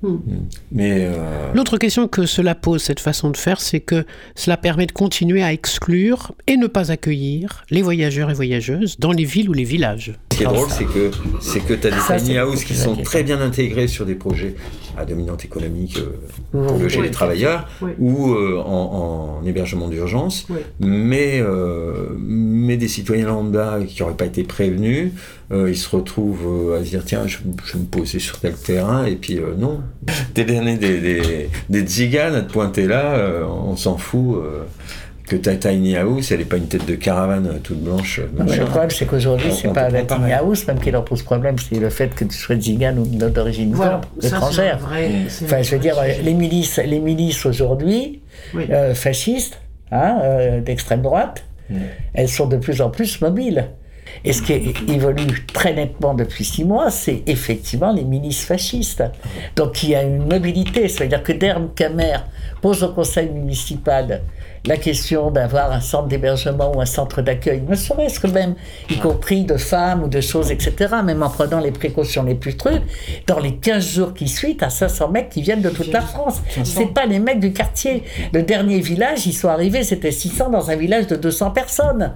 mmh, 0.03 0.09
mmh. 0.09 0.19
Voilà. 0.27 0.41
Mais 0.73 1.05
euh, 1.07 1.53
L'autre 1.55 1.79
question 1.79 2.09
que 2.09 2.27
cela 2.27 2.55
pose, 2.55 2.83
cette 2.83 3.01
façon 3.01 3.31
de 3.31 3.37
faire, 3.37 3.61
c'est 3.61 3.81
que 3.81 4.05
cela 4.35 4.57
permet 4.57 4.87
de 4.87 4.93
continuer 4.93 5.43
à 5.43 5.53
exclure 5.53 6.33
et 6.47 6.57
ne 6.57 6.67
pas 6.67 6.91
accueillir 6.93 7.65
les 7.71 7.83
voyageurs 7.83 8.31
et 8.31 8.35
voyageuses 8.35 8.99
dans 8.99 9.13
les 9.13 9.25
villes 9.25 9.49
ou 9.49 9.53
les 9.53 9.65
villages. 9.65 10.13
ce 10.33 10.37
qui 10.39 10.43
est 10.43 10.47
drôle, 10.47 10.69
c'est 10.71 10.85
que 10.85 11.11
c'est 11.41 11.61
que 11.61 11.75
tu 11.75 11.87
as 11.87 11.91
des 11.91 11.97
Ça, 12.01 12.17
tiny 12.17 12.33
c'est 12.33 12.39
house 12.39 12.65
qui 12.65 12.75
sont 12.75 12.97
très 12.97 13.23
bien 13.23 13.41
intégrés 13.41 13.89
sur 13.89 14.05
des 14.05 14.15
projets 14.15 14.55
à 14.99 15.05
dominante 15.05 15.45
économique 15.45 15.99
euh, 15.99 16.13
pour 16.53 16.75
Oui. 16.77 16.83
loger 16.83 17.01
Oui. 17.01 17.07
les 17.07 17.11
travailleurs 17.11 17.69
Oui. 17.83 17.91
ou 17.99 18.33
euh, 18.33 18.59
en, 18.65 19.41
en 19.43 19.47
hébergement 19.47 19.89
d'urgence, 19.89 20.47
Oui. 20.49 20.57
mais, 20.81 21.39
euh, 21.41 22.07
mais 22.19 22.77
des 22.79 22.89
citoyens 22.89 23.27
lambda 23.27 23.79
qui 23.87 24.01
n'auraient 24.03 24.17
pas 24.17 24.25
été 24.27 24.43
prévenus, 24.43 25.13
euh, 25.53 25.71
ils 25.71 25.77
se 25.77 25.89
retrouvent 25.95 26.73
euh, 26.73 26.81
à 26.81 26.85
se 26.85 26.91
dire 26.91 27.03
tiens, 27.05 27.27
je, 27.27 27.39
je 27.65 27.73
vais 27.75 27.79
me 27.81 27.85
poser 27.87 28.19
sur 28.19 28.39
tel 28.41 28.55
terrain, 28.55 29.05
et 29.05 29.17
puis 29.17 29.39
euh, 29.39 29.55
non. 29.57 29.81
Des 30.35 30.45
derniers 30.45 30.77
des, 30.77 31.01
des, 31.01 31.51
des 31.71 31.83
tziganes 31.83 32.35
à 32.35 32.43
te 32.43 32.53
pointer 32.53 32.87
là, 32.87 33.15
euh, 33.17 33.45
on 33.45 33.77
s'en 33.77 33.97
fout. 33.97 34.37
euh, 34.37 34.63
que 35.29 35.35
ta 35.35 35.57
tiny 35.57 35.97
house, 35.97 36.31
elle 36.31 36.39
n'est 36.39 36.45
pas 36.45 36.57
une 36.57 36.69
tête 36.69 36.87
de 36.87 36.95
caravane 36.95 37.59
toute 37.65 37.83
blanche. 37.83 38.21
Non, 38.21 38.45
mais 38.45 38.51
machin. 38.51 38.61
le 38.63 38.67
problème, 38.69 38.91
c'est 38.91 39.07
qu'aujourd'hui, 39.07 39.51
c'est 39.53 39.73
pas 39.73 39.89
la 39.91 40.03
tiny 40.05 40.33
house 40.33 40.65
même 40.69 40.79
qui 40.79 40.93
leur 40.93 41.05
pose 41.05 41.23
problème, 41.25 41.57
c'est 41.59 41.81
le 41.81 41.91
fait 41.91 42.15
que 42.15 42.23
tu 42.25 42.37
sois 42.37 42.55
zigane 42.55 42.97
ou 43.01 43.05
d'origine 43.07 43.75
étrangère. 44.23 44.79
Enfin, 45.43 45.63
je 45.63 45.71
veux 45.73 45.81
dire, 45.81 45.97
les 46.23 46.33
milices, 46.33 46.79
les 46.79 47.01
milices 47.01 47.45
aujourd'hui, 47.45 48.21
Oui. 48.55 48.67
euh, 48.71 48.95
fascistes, 48.95 49.59
hein, 49.91 50.19
euh, 50.23 50.61
d'extrême 50.61 51.03
droite, 51.03 51.45
elles 52.15 52.29
sont 52.29 52.47
de 52.47 52.57
plus 52.57 52.81
en 52.81 52.91
plus 52.91 53.21
mobiles. 53.21 53.67
Et 54.25 54.33
ce 54.33 54.43
qui 54.43 54.53
évolue 54.89 55.47
très 55.53 55.75
nettement 55.75 56.15
depuis 56.15 56.45
six 56.45 56.65
mois, 56.65 56.91
c'est 56.91 57.23
effectivement 57.27 57.93
les 57.93 58.05
milices 58.05 58.45
fascistes. 58.45 59.05
Donc 59.55 59.83
il 59.83 59.91
y 59.91 59.95
a 59.95 60.03
une 60.03 60.27
mobilité, 60.27 60.89
ça 60.89 61.05
veut 61.05 61.11
dire 61.11 61.23
que 61.23 61.33
Derme 61.33 61.71
Camer 61.75 62.19
pose 62.61 62.83
au 62.83 62.93
conseil 62.93 63.29
municipal 63.29 64.23
la 64.67 64.77
question 64.77 65.31
d'avoir 65.31 65.73
un 65.73 65.81
centre 65.81 66.09
d'hébergement 66.09 66.73
ou 66.77 66.81
un 66.81 66.87
centre 66.87 67.23
d'accueil, 67.23 67.63
ne 67.69 67.75
serait-ce 67.75 68.21
que 68.21 68.27
même, 68.27 68.55
y 68.91 68.97
compris 68.99 69.45
de 69.45 69.57
femmes 69.57 70.03
ou 70.03 70.09
de 70.09 70.21
choses, 70.21 70.51
etc., 70.51 70.75
même 71.05 71.23
en 71.23 71.29
prenant 71.31 71.61
les 71.61 71.71
précautions 71.71 72.23
les 72.25 72.35
plus 72.35 72.57
trucs, 72.57 72.83
dans 73.27 73.39
les 73.39 73.55
15 73.57 73.87
jours 73.95 74.15
qui 74.15 74.29
suivent, 74.29 74.57
à 74.63 74.71
500 74.71 75.09
mecs 75.11 75.29
qui 75.31 75.43
viennent 75.43 75.63
de 75.63 75.71
toute 75.71 75.93
la 75.93 76.01
France. 76.01 76.43
C'est 76.65 76.93
pas 76.93 77.07
les 77.07 77.19
mecs 77.19 77.41
du 77.41 77.53
quartier. 77.53 78.03
Le 78.33 78.43
dernier 78.43 78.81
village, 78.81 79.27
ils 79.27 79.33
sont 79.33 79.49
arrivés, 79.49 79.85
c'était 79.85 80.11
600 80.11 80.51
dans 80.51 80.71
un 80.71 80.77
village 80.77 81.07
de 81.07 81.17
200 81.17 81.51
personnes, 81.51 82.13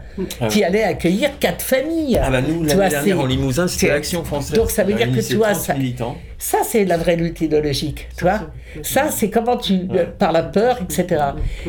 qui 0.48 0.64
allait 0.64 0.84
accueillir 0.84 1.30
quatre 1.38 1.62
familles. 1.62 2.20
Ah 2.22 2.30
bah 2.30 2.40
nous, 2.40 2.64
l'année 2.64 2.88
dernière, 2.88 3.20
en 3.20 3.26
Limousin, 3.26 3.68
c'était 3.68 3.88
l'Action 3.88 4.24
française. 4.24 4.56
Donc 4.56 4.70
ça 4.70 4.84
veut 4.84 4.94
dire 4.94 5.12
que 5.12 5.20
tu 5.20 5.36
vois, 5.36 5.52
30 5.52 5.60
ça- 5.62 5.74
militants. 5.74 6.16
Ça, 6.42 6.58
c'est 6.64 6.86
la 6.86 6.96
vraie 6.96 7.16
lutte 7.16 7.42
idéologique, 7.42 8.08
tu 8.16 8.24
vois. 8.24 8.40
Ça, 8.82 9.08
c'est 9.10 9.28
comment 9.28 9.58
tu, 9.58 9.74
euh, 9.94 10.06
par 10.18 10.32
la 10.32 10.42
peur, 10.42 10.78
etc. 10.82 11.22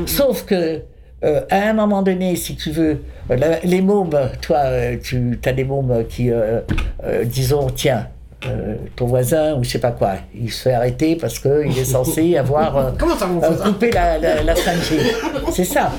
Sauf 0.06 0.46
que, 0.46 0.80
euh, 1.26 1.42
à 1.50 1.70
un 1.70 1.74
moment 1.74 2.02
donné, 2.02 2.38
si 2.38 2.56
tu 2.56 2.72
veux, 2.72 3.02
euh, 3.30 3.36
la- 3.36 3.60
les 3.60 3.82
mômes, 3.82 4.18
toi, 4.42 4.62
tu 5.04 5.38
as 5.46 5.52
des 5.52 5.66
mômes 5.66 6.06
qui, 6.08 6.32
euh, 6.32 6.62
euh, 7.04 7.26
disons, 7.26 7.68
tiens, 7.70 8.08
euh, 8.48 8.76
ton 8.96 9.08
voisin 9.08 9.56
ou 9.58 9.64
je 9.66 9.72
sais 9.72 9.80
pas 9.80 9.92
quoi, 9.92 10.14
il 10.34 10.50
se 10.50 10.64
fait 10.64 10.74
arrêter 10.74 11.16
parce 11.18 11.38
qu'il 11.38 11.78
est 11.78 11.84
censé 11.86 12.38
avoir 12.38 12.78
euh, 12.78 12.92
Comment 12.98 13.18
ça, 13.18 13.28
euh, 13.30 13.64
coupé 13.66 13.92
la, 13.92 14.18
la, 14.20 14.42
la 14.42 14.54
5G. 14.56 15.00
C'est 15.52 15.66
ça. 15.66 15.92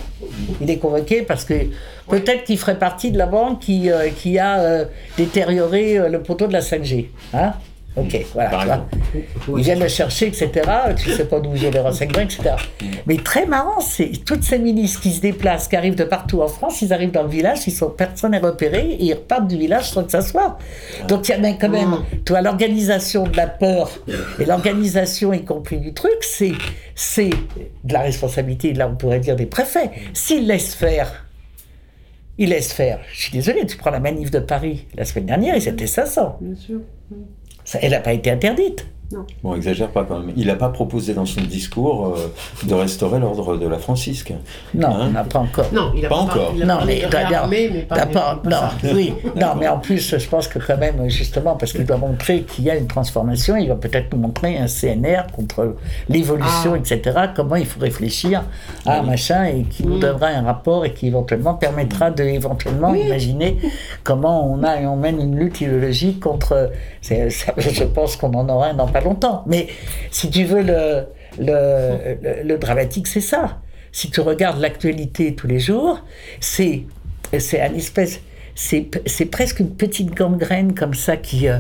Il 0.62 0.70
est 0.70 0.78
convoqué 0.78 1.22
parce 1.22 1.44
que 1.44 1.54
peut-être 2.08 2.44
qu'il 2.44 2.58
ferait 2.58 2.78
partie 2.78 3.12
de 3.12 3.18
la 3.18 3.26
banque 3.26 3.60
qui, 3.60 3.90
qui 4.16 4.38
a 4.38 4.86
détérioré 5.18 6.08
le 6.08 6.20
poteau 6.22 6.46
de 6.46 6.52
la 6.54 6.60
5G. 6.60 7.08
Hein 7.34 7.52
Ok, 7.94 8.24
voilà. 8.32 8.50
Vois. 8.50 8.62
exemple. 8.62 8.96
Ils 9.58 9.62
viennent 9.62 9.80
le 9.80 9.88
chercher, 9.88 10.28
etc. 10.28 10.50
Tu 10.96 11.10
sais 11.10 11.26
pas 11.26 11.40
d'où 11.40 11.54
ils 11.54 11.66
ont 11.66 11.70
les 11.70 11.80
renseignements, 11.80 12.22
etc. 12.22 12.54
Mais 13.06 13.16
très 13.16 13.44
marrant, 13.44 13.80
c'est 13.80 14.10
toutes 14.24 14.44
ces 14.44 14.58
milices 14.58 14.96
qui 14.96 15.12
se 15.12 15.20
déplacent, 15.20 15.68
qui 15.68 15.76
arrivent 15.76 15.94
de 15.94 16.04
partout 16.04 16.40
en 16.40 16.48
France, 16.48 16.80
ils 16.80 16.92
arrivent 16.92 17.10
dans 17.10 17.22
le 17.22 17.28
village, 17.28 17.66
ils 17.66 17.72
sont, 17.72 17.90
personne 17.90 18.30
n'est 18.30 18.38
repéré, 18.38 18.92
et 18.92 19.04
ils 19.04 19.12
repartent 19.12 19.46
du 19.46 19.58
village 19.58 19.90
sans 19.90 20.04
que 20.04 20.10
ça 20.10 20.22
soit. 20.22 20.58
Donc 21.08 21.28
il 21.28 21.32
y 21.32 21.34
a 21.34 21.38
même 21.38 21.58
quand 21.58 21.68
même, 21.68 21.98
tu 22.24 22.32
vois, 22.32 22.40
l'organisation 22.40 23.24
de 23.24 23.36
la 23.36 23.46
peur 23.46 23.90
et 24.40 24.46
l'organisation, 24.46 25.32
y 25.34 25.44
compris 25.44 25.78
du 25.78 25.92
truc, 25.92 26.16
c'est, 26.22 26.52
c'est 26.94 27.30
de 27.84 27.92
la 27.92 28.00
responsabilité, 28.00 28.72
là 28.72 28.88
on 28.88 28.96
pourrait 28.96 29.20
dire 29.20 29.36
des 29.36 29.46
préfets. 29.46 29.90
S'ils 30.14 30.46
laissent 30.46 30.74
faire, 30.74 31.26
ils 32.38 32.48
laissent 32.48 32.72
faire. 32.72 33.00
Je 33.12 33.24
suis 33.24 33.32
désolé, 33.32 33.66
tu 33.66 33.76
prends 33.76 33.90
la 33.90 34.00
manif 34.00 34.30
de 34.30 34.38
Paris 34.38 34.86
la 34.94 35.04
semaine 35.04 35.26
dernière, 35.26 35.56
ils 35.56 35.68
étaient 35.68 35.86
500. 35.86 36.38
Bien 36.40 36.56
sûr. 36.56 36.80
Elle 37.80 37.92
n'a 37.92 38.00
pas 38.00 38.12
été 38.12 38.30
interdite. 38.30 38.86
Bon, 39.42 39.54
exagère 39.54 39.88
pas 39.88 40.04
quand 40.04 40.18
même. 40.20 40.32
Il 40.36 40.46
n'a 40.46 40.54
pas 40.54 40.68
proposé 40.68 41.14
dans 41.14 41.26
son 41.26 41.40
discours 41.42 42.14
euh, 42.16 42.32
de 42.66 42.74
restaurer 42.74 43.18
l'ordre 43.20 43.56
de 43.56 43.66
la 43.66 43.78
Francisque. 43.78 44.32
Non, 44.74 44.88
Hein 44.88 45.06
on 45.08 45.10
n'a 45.10 45.24
pas 45.24 45.38
encore. 45.40 45.66
Non, 45.72 45.92
il 45.96 46.04
a 46.06 46.08
Pas 46.08 46.14
pas, 46.16 46.20
encore. 46.22 46.52
Il 46.56 46.62
a 46.62 46.66
Non, 46.66 46.76
parlé 46.78 47.02
mais 47.50 47.70
mais 47.72 47.80
pas 47.82 48.06
pas- 48.06 48.06
pas 48.06 48.40
non, 48.48 48.92
oui, 48.94 49.14
non, 49.36 49.54
mais 49.58 49.68
en 49.68 49.78
plus, 49.78 50.16
je 50.18 50.28
pense 50.28 50.48
que 50.48 50.58
quand 50.58 50.76
même, 50.78 51.08
justement, 51.08 51.56
parce 51.56 51.72
qu'il 51.72 51.84
doit 51.84 51.96
montrer 51.96 52.42
qu'il 52.42 52.64
y 52.64 52.70
a 52.70 52.76
une 52.76 52.86
transformation, 52.86 53.56
il 53.56 53.68
va 53.68 53.74
peut-être 53.76 54.12
nous 54.14 54.20
montrer 54.20 54.56
un 54.58 54.66
CNR 54.66 55.26
contre 55.34 55.76
l'évolution, 56.08 56.72
Ah. 56.74 56.78
etc. 56.78 57.18
Comment 57.34 57.56
il 57.56 57.66
faut 57.66 57.80
réfléchir 57.80 58.42
à 58.86 58.98
un 58.98 59.02
machin 59.02 59.44
et 59.44 59.62
qui 59.64 59.86
nous 59.86 59.98
donnera 59.98 60.28
un 60.28 60.42
rapport 60.42 60.84
et 60.84 60.92
qui 60.92 61.06
éventuellement 61.08 61.54
permettra 61.54 62.10
de 62.10 62.22
éventuellement 62.24 62.94
imaginer 62.94 63.58
comment 64.04 64.50
on 64.50 64.62
a 64.64 64.76
on 64.82 64.96
mène 64.96 65.20
une 65.20 65.36
lutte 65.36 65.60
idéologique 65.60 66.20
contre. 66.20 66.70
ça, 67.02 67.16
je 67.56 67.84
pense 67.84 68.16
qu'on 68.16 68.32
en 68.34 68.48
aura 68.48 68.68
un 68.68 68.74
dans 68.74 68.86
pas 68.86 69.00
longtemps. 69.02 69.44
Mais 69.46 69.68
si 70.10 70.30
tu 70.30 70.44
veux 70.44 70.62
le 70.62 71.06
le, 71.38 72.42
le, 72.44 72.58
dramatique, 72.58 73.06
c'est 73.06 73.22
ça. 73.22 73.62
Si 73.90 74.10
tu 74.10 74.20
regardes 74.20 74.60
l'actualité 74.60 75.34
tous 75.34 75.46
les 75.46 75.58
jours, 75.58 76.04
c'est 76.40 76.84
un 77.32 77.74
espèce, 77.74 78.20
c'est 78.54 79.26
presque 79.30 79.60
une 79.60 79.74
petite 79.74 80.14
gangrène 80.14 80.74
comme 80.74 80.94
ça 80.94 81.16
qui 81.16 81.48
euh, 81.48 81.58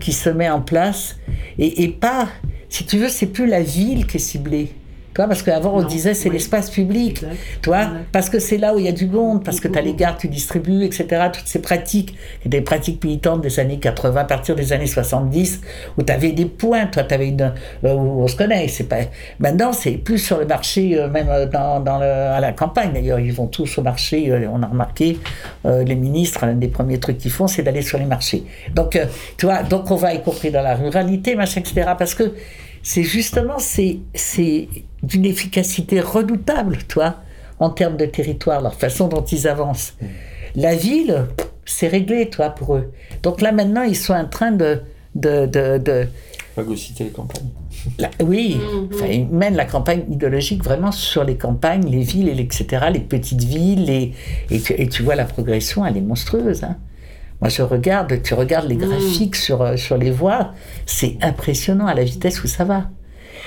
qui 0.00 0.12
se 0.12 0.28
met 0.28 0.50
en 0.50 0.60
place 0.60 1.16
et, 1.58 1.84
et 1.84 1.88
pas, 1.88 2.28
si 2.68 2.84
tu 2.84 2.98
veux, 2.98 3.08
c'est 3.08 3.26
plus 3.26 3.46
la 3.46 3.62
ville 3.62 4.06
qui 4.06 4.16
est 4.16 4.20
ciblée. 4.20 4.72
Tu 5.14 5.20
vois, 5.20 5.28
parce 5.28 5.42
qu'avant 5.44 5.76
on 5.76 5.82
disait 5.84 6.12
c'est 6.12 6.28
oui. 6.28 6.34
l'espace 6.34 6.70
public, 6.70 7.18
Exact. 7.22 7.36
Exact. 7.66 7.90
parce 8.10 8.28
que 8.30 8.40
c'est 8.40 8.58
là 8.58 8.74
où 8.74 8.80
il 8.80 8.84
y 8.84 8.88
a 8.88 8.92
du 8.92 9.06
monde, 9.06 9.44
parce 9.44 9.60
que 9.60 9.68
tu 9.68 9.78
as 9.78 9.82
les 9.82 9.94
gares, 9.94 10.18
tu 10.18 10.26
distribues, 10.26 10.84
etc. 10.84 11.06
Toutes 11.32 11.46
ces 11.46 11.60
pratiques, 11.60 12.16
des 12.44 12.60
pratiques 12.62 13.04
militantes 13.04 13.40
des 13.40 13.60
années 13.60 13.78
80, 13.78 14.20
à 14.20 14.24
partir 14.24 14.56
des 14.56 14.72
années 14.72 14.88
70, 14.88 15.60
où 15.96 16.02
tu 16.02 16.12
avais 16.12 16.32
des 16.32 16.46
points, 16.46 16.86
toi, 16.86 17.04
tu 17.04 17.14
avais 17.14 17.28
une. 17.28 17.42
euh, 17.84 17.94
où 17.94 18.22
on 18.22 18.26
se 18.26 18.34
connaît, 18.36 18.66
c'est 18.66 18.88
pas. 18.88 18.96
Maintenant, 19.38 19.72
c'est 19.72 19.92
plus 19.92 20.18
sur 20.18 20.38
le 20.38 20.46
marché, 20.46 20.98
euh, 20.98 21.08
même 21.08 21.28
euh, 21.28 21.46
dans, 21.46 21.78
dans 21.80 21.98
le- 22.00 22.04
à 22.06 22.40
la 22.40 22.52
campagne 22.52 22.92
d'ailleurs, 22.92 23.20
ils 23.20 23.32
vont 23.32 23.46
tous 23.46 23.78
au 23.78 23.82
marché, 23.82 24.32
on 24.52 24.62
a 24.62 24.66
remarqué, 24.66 25.18
les 25.64 25.94
ministres, 25.94 26.42
un 26.44 26.54
des 26.54 26.68
premiers 26.68 26.98
trucs 26.98 27.18
qu'ils 27.18 27.30
font, 27.30 27.46
c'est 27.46 27.62
d'aller 27.62 27.82
sur 27.82 27.98
les 27.98 28.04
marchés. 28.04 28.42
Donc, 28.74 28.98
tu 29.36 29.46
vois, 29.46 29.62
donc 29.62 29.90
on 29.90 29.96
va, 29.96 30.12
y 30.12 30.20
compris 30.22 30.50
dans 30.50 30.62
la 30.62 30.74
ruralité, 30.74 31.36
machin, 31.36 31.60
etc. 31.60 31.92
Parce 31.96 32.14
que 32.14 32.34
c'est 32.82 33.02
justement, 33.02 33.58
c'est 33.58 33.98
c'est 34.14 34.68
d'une 35.06 35.24
efficacité 35.24 36.00
redoutable, 36.00 36.78
toi, 36.88 37.16
en 37.60 37.70
termes 37.70 37.96
de 37.96 38.06
territoire, 38.06 38.60
leur 38.60 38.74
façon 38.74 39.08
dont 39.08 39.22
ils 39.24 39.46
avancent. 39.46 39.94
La 40.56 40.74
ville, 40.74 41.26
c'est 41.64 41.88
réglé, 41.88 42.28
toi, 42.30 42.50
pour 42.50 42.76
eux. 42.76 42.92
Donc 43.22 43.40
là, 43.40 43.52
maintenant, 43.52 43.82
ils 43.82 43.96
sont 43.96 44.14
en 44.14 44.26
train 44.26 44.52
de... 44.52 44.80
de, 45.14 45.46
de, 45.46 45.78
de- 45.78 46.06
Phagocyter 46.56 47.04
les 47.04 47.10
campagnes. 47.10 47.48
la- 47.98 48.10
oui, 48.24 48.56
enfin, 48.94 49.06
ils 49.06 49.26
mènent 49.26 49.56
la 49.56 49.64
campagne 49.64 50.04
idéologique 50.10 50.62
vraiment 50.62 50.92
sur 50.92 51.24
les 51.24 51.36
campagnes, 51.36 51.86
les 51.88 52.02
villes, 52.02 52.28
et 52.28 52.40
etc., 52.40 52.86
les 52.92 53.00
petites 53.00 53.42
villes, 53.42 53.84
les- 53.84 54.12
et, 54.50 54.60
tu, 54.60 54.72
et 54.80 54.88
tu 54.88 55.02
vois 55.02 55.16
la 55.16 55.24
progression, 55.24 55.84
elle 55.84 55.96
est 55.96 56.00
monstrueuse. 56.00 56.62
hein. 56.62 56.76
Moi, 57.40 57.48
je 57.48 57.62
regarde, 57.62 58.22
tu 58.22 58.34
regardes 58.34 58.68
les 58.68 58.76
graphiques 58.76 59.34
sur, 59.36 59.62
euh, 59.62 59.76
sur 59.76 59.98
les 59.98 60.12
voies, 60.12 60.52
c'est 60.86 61.16
impressionnant 61.22 61.86
à 61.86 61.94
la 61.94 62.04
vitesse 62.04 62.42
où 62.44 62.46
ça 62.46 62.64
va. 62.64 62.88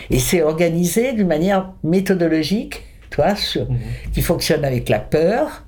Et 0.10 0.20
c'est 0.20 0.42
organisé 0.42 1.14
d'une 1.14 1.28
manière 1.28 1.74
méthodologique, 1.84 2.84
vois, 3.16 3.36
sur- 3.36 3.68
qui 4.14 4.22
fonctionne 4.22 4.64
avec 4.66 4.90
la 4.90 5.00
peur, 5.00 5.66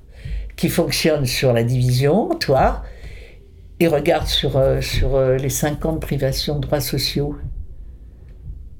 qui 0.56 0.68
fonctionne 0.68 1.26
sur 1.26 1.52
la 1.52 1.62
division, 1.62 2.30
tu 2.38 2.48
vois, 2.48 2.82
et 3.80 3.86
regarde 3.88 4.26
sur, 4.26 4.56
euh, 4.56 4.80
sur 4.80 5.16
euh, 5.16 5.36
les 5.36 5.48
50 5.48 6.00
privations 6.00 6.56
de 6.56 6.60
droits 6.66 6.80
sociaux. 6.80 7.36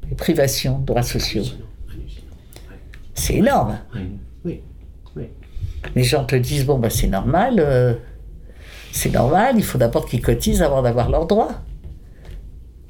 Les 0.08 0.14
privations 0.16 0.78
de 0.78 0.84
droits 0.86 1.02
sociaux. 1.02 1.44
C'est 3.14 3.34
énorme. 3.36 3.78
Oui, 4.44 4.60
oui. 5.16 5.24
Les 5.94 6.02
gens 6.04 6.24
te 6.24 6.36
disent, 6.36 6.66
bon, 6.66 6.78
bah, 6.78 6.90
c'est 6.90 7.06
normal, 7.06 7.54
euh, 7.58 7.94
c'est 8.92 9.10
normal, 9.12 9.54
il 9.56 9.64
faut 9.64 9.78
d'abord 9.78 10.06
qu'ils 10.06 10.20
cotisent 10.22 10.62
avant 10.62 10.82
d'avoir 10.82 11.08
leurs 11.10 11.26
droits. 11.26 11.62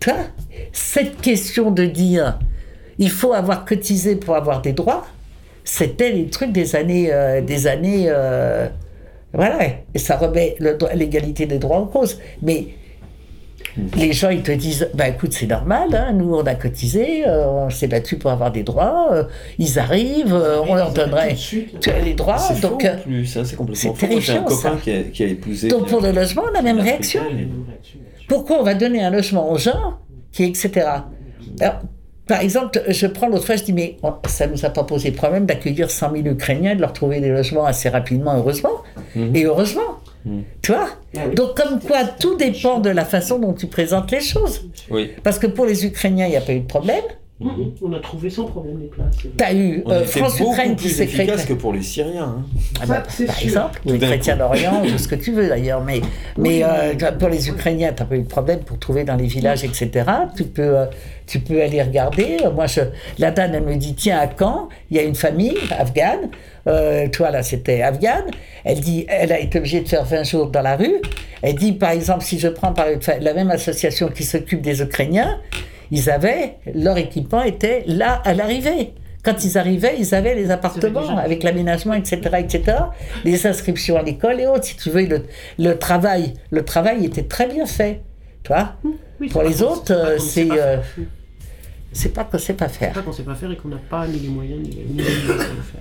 Tu 0.00 0.10
vois, 0.10 0.20
cette 0.72 1.20
question 1.20 1.70
de 1.70 1.84
dire, 1.84 2.38
il 3.00 3.10
faut 3.10 3.32
avoir 3.32 3.64
cotisé 3.64 4.14
pour 4.14 4.36
avoir 4.36 4.62
des 4.62 4.72
droits, 4.72 5.04
c'était 5.64 6.12
les 6.12 6.26
trucs 6.26 6.52
des 6.52 6.76
années, 6.76 7.12
euh, 7.12 7.40
des 7.40 7.66
années, 7.66 8.04
euh, 8.08 8.68
voilà, 9.32 9.58
et 9.94 9.98
ça 9.98 10.16
remet 10.16 10.56
l'égalité 10.94 11.46
des 11.46 11.58
droits 11.58 11.78
en 11.78 11.86
cause. 11.86 12.18
Mais 12.42 12.68
Les 13.96 14.12
gens, 14.12 14.30
ils 14.30 14.42
te 14.42 14.50
disent, 14.50 14.88
bah 14.94 15.08
écoute, 15.08 15.32
c'est 15.32 15.46
normal, 15.46 15.94
hein, 15.94 16.12
nous 16.12 16.34
on 16.34 16.44
a 16.44 16.54
cotisé, 16.54 17.26
euh, 17.26 17.46
on 17.46 17.70
s'est 17.70 17.86
battu 17.86 18.16
pour 18.16 18.30
avoir 18.30 18.50
des 18.50 18.62
droits, 18.64 19.08
euh, 19.12 19.24
ils 19.58 19.78
arrivent, 19.78 20.34
euh, 20.34 20.60
on 20.66 20.74
leur 20.74 20.92
donnerait 20.92 21.36
les 22.04 22.14
droits. 22.14 22.38
C'est 22.38 22.60
Donc, 22.60 22.82
c'est 22.82 23.56
complètement 23.56 23.94
c'est 23.94 24.06
faux. 24.06 24.20
J'ai 24.20 24.32
un 24.32 24.42
copain 24.42 24.76
qui 24.82 24.90
a, 24.90 25.02
qui 25.04 25.22
a 25.22 25.26
épousé. 25.26 25.68
donc 25.68 25.88
pour 25.88 26.00
le 26.00 26.10
logement, 26.10 26.44
la 26.52 26.62
même 26.62 26.78
une 26.78 26.82
réaction. 26.82 27.22
Pourquoi 28.28 28.60
on 28.60 28.64
va 28.64 28.74
donner 28.74 29.02
un 29.04 29.10
logement 29.10 29.50
aux 29.50 29.58
gens, 29.58 29.98
qui, 30.32 30.44
etc. 30.44 30.86
Alors, 31.60 31.80
par 32.30 32.42
exemple, 32.42 32.80
je 32.86 33.08
prends 33.08 33.26
l'autre 33.26 33.44
fois, 33.44 33.56
je 33.56 33.64
dis, 33.64 33.72
mais 33.72 33.96
oh, 34.04 34.12
ça 34.28 34.46
ne 34.46 34.52
nous 34.52 34.64
a 34.64 34.70
pas 34.70 34.84
posé 34.84 35.10
problème 35.10 35.46
d'accueillir 35.46 35.90
100 35.90 36.12
000 36.12 36.26
Ukrainiens, 36.28 36.76
de 36.76 36.80
leur 36.80 36.92
trouver 36.92 37.18
des 37.18 37.28
logements 37.28 37.64
assez 37.64 37.88
rapidement, 37.88 38.36
heureusement. 38.36 38.84
Et 39.34 39.46
heureusement. 39.46 39.98
Tu 40.62 40.70
vois 40.70 40.90
Donc, 41.34 41.56
comme 41.56 41.80
quoi, 41.80 42.04
tout 42.04 42.36
dépend 42.36 42.78
de 42.78 42.88
la 42.88 43.04
façon 43.04 43.40
dont 43.40 43.52
tu 43.52 43.66
présentes 43.66 44.12
les 44.12 44.20
choses. 44.20 44.64
Oui. 44.90 45.10
Parce 45.24 45.40
que 45.40 45.48
pour 45.48 45.66
les 45.66 45.84
Ukrainiens, 45.84 46.26
il 46.26 46.30
n'y 46.30 46.36
a 46.36 46.40
pas 46.40 46.52
eu 46.52 46.60
de 46.60 46.68
problème. 46.68 47.02
On 47.82 47.92
a 47.94 48.00
trouvé 48.00 48.28
sans 48.28 48.44
problème 48.44 48.78
les 48.80 48.86
places. 48.88 49.16
Tu 49.16 49.44
as 49.44 49.54
eu 49.54 49.82
euh, 49.88 50.04
France-Ukraine 50.04 50.76
qui 50.76 50.84
plus 50.86 50.94
s'est 50.94 51.06
créée. 51.06 51.22
efficace 51.22 51.46
que 51.46 51.54
pour 51.54 51.72
les 51.72 51.82
Syriens. 51.82 52.36
hein. 52.38 52.44
Ah 52.82 52.86
bah, 52.86 53.02
Ça, 53.08 53.24
par 53.24 53.34
sûr. 53.36 53.46
exemple, 53.48 53.80
Tout 53.86 53.92
les 53.94 53.98
chrétiens 53.98 54.36
d'Orient, 54.36 54.82
ou 54.84 54.98
ce 54.98 55.08
que 55.08 55.14
tu 55.14 55.32
veux 55.32 55.48
d'ailleurs. 55.48 55.82
Mais, 55.82 56.02
mais 56.36 56.62
euh, 56.62 56.92
pour 57.18 57.30
les 57.30 57.48
Ukrainiens, 57.48 57.92
tu 57.94 58.02
n'as 58.02 58.08
pas 58.08 58.16
eu 58.16 58.22
de 58.22 58.28
problème 58.28 58.60
pour 58.60 58.78
trouver 58.78 59.04
dans 59.04 59.16
les 59.16 59.26
villages, 59.26 59.64
etc. 59.64 59.90
Tu 60.36 60.44
peux, 60.44 60.62
euh, 60.80 60.84
tu 61.26 61.40
peux 61.40 61.62
aller 61.62 61.82
regarder. 61.82 62.36
Moi, 62.54 62.66
je, 62.66 62.82
la 63.18 63.30
dame, 63.30 63.54
elle 63.54 63.62
me 63.64 63.76
dit 63.76 63.94
tiens, 63.94 64.18
à 64.18 64.28
Caen, 64.38 64.68
il 64.90 64.98
y 64.98 65.00
a 65.00 65.02
une 65.02 65.14
famille 65.14 65.56
afghane. 65.78 66.28
Euh, 66.66 67.08
toi, 67.08 67.30
là, 67.30 67.42
c'était 67.42 67.80
afghane. 67.80 68.26
Elle 68.64 68.80
dit 68.80 69.06
elle 69.08 69.32
a 69.32 69.40
été 69.40 69.58
obligée 69.58 69.80
de 69.80 69.88
faire 69.88 70.04
20 70.04 70.24
jours 70.24 70.48
dans 70.50 70.60
la 70.62 70.76
rue. 70.76 70.96
Elle 71.40 71.54
dit 71.54 71.72
par 71.72 71.90
exemple, 71.92 72.22
si 72.22 72.38
je 72.38 72.48
prends 72.48 72.74
par 72.74 72.84
la 73.20 73.32
même 73.32 73.50
association 73.50 74.08
qui 74.08 74.24
s'occupe 74.24 74.60
des 74.60 74.82
Ukrainiens, 74.82 75.38
ils 75.90 76.10
avaient, 76.10 76.56
leur 76.74 76.96
équipement 76.98 77.42
était 77.42 77.84
là 77.86 78.20
à 78.24 78.34
l'arrivée. 78.34 78.94
Quand 79.22 79.44
ils 79.44 79.58
arrivaient, 79.58 79.96
ils 79.98 80.14
avaient 80.14 80.34
les 80.34 80.50
appartements 80.50 81.18
avec 81.18 81.42
l'aménagement, 81.42 81.92
etc., 81.94 82.20
etc., 82.38 82.78
les 83.24 83.46
inscriptions 83.46 83.96
à 83.98 84.02
l'école 84.02 84.40
et 84.40 84.46
autres. 84.46 84.64
Si 84.64 84.76
tu 84.76 84.88
veux, 84.90 85.04
le, 85.04 85.24
le 85.58 85.78
travail, 85.78 86.34
le 86.50 86.64
travail 86.64 87.04
était 87.04 87.24
très 87.24 87.46
bien 87.46 87.66
fait. 87.66 88.00
Tu 88.44 88.48
vois 88.52 88.76
Oui, 89.20 89.28
Pour 89.28 89.42
c'est 89.42 89.48
les 89.48 89.54
qu'on- 89.56 89.64
autres, 89.72 89.84
c'est 89.86 89.94
pas 89.94 89.94
euh, 89.94 90.16
qu'on 90.16 90.22
sait 90.22 90.42
c'est, 90.42 90.48
pas 90.48 90.54
euh, 90.56 90.80
faire. 90.80 91.04
C'est 91.92 92.08
pas 92.14 92.24
que 92.24 92.38
c'est 92.38 92.54
pas 92.54 92.68
C'est 92.68 92.78
faire. 92.78 92.92
pas 92.94 93.02
qu'on 93.02 93.12
sait 93.12 93.22
pas 93.24 93.34
faire 93.34 93.50
et 93.50 93.56
qu'on 93.56 93.68
n'a 93.68 93.76
pas 93.90 94.06
ni 94.06 94.20
les 94.20 94.28
moyens 94.28 94.60
ni 94.62 94.70
les, 94.70 94.84
ni 94.84 94.96
les 94.96 95.02
moyens 95.02 95.26
de 95.26 95.56
le 95.56 95.62
faire. 95.62 95.80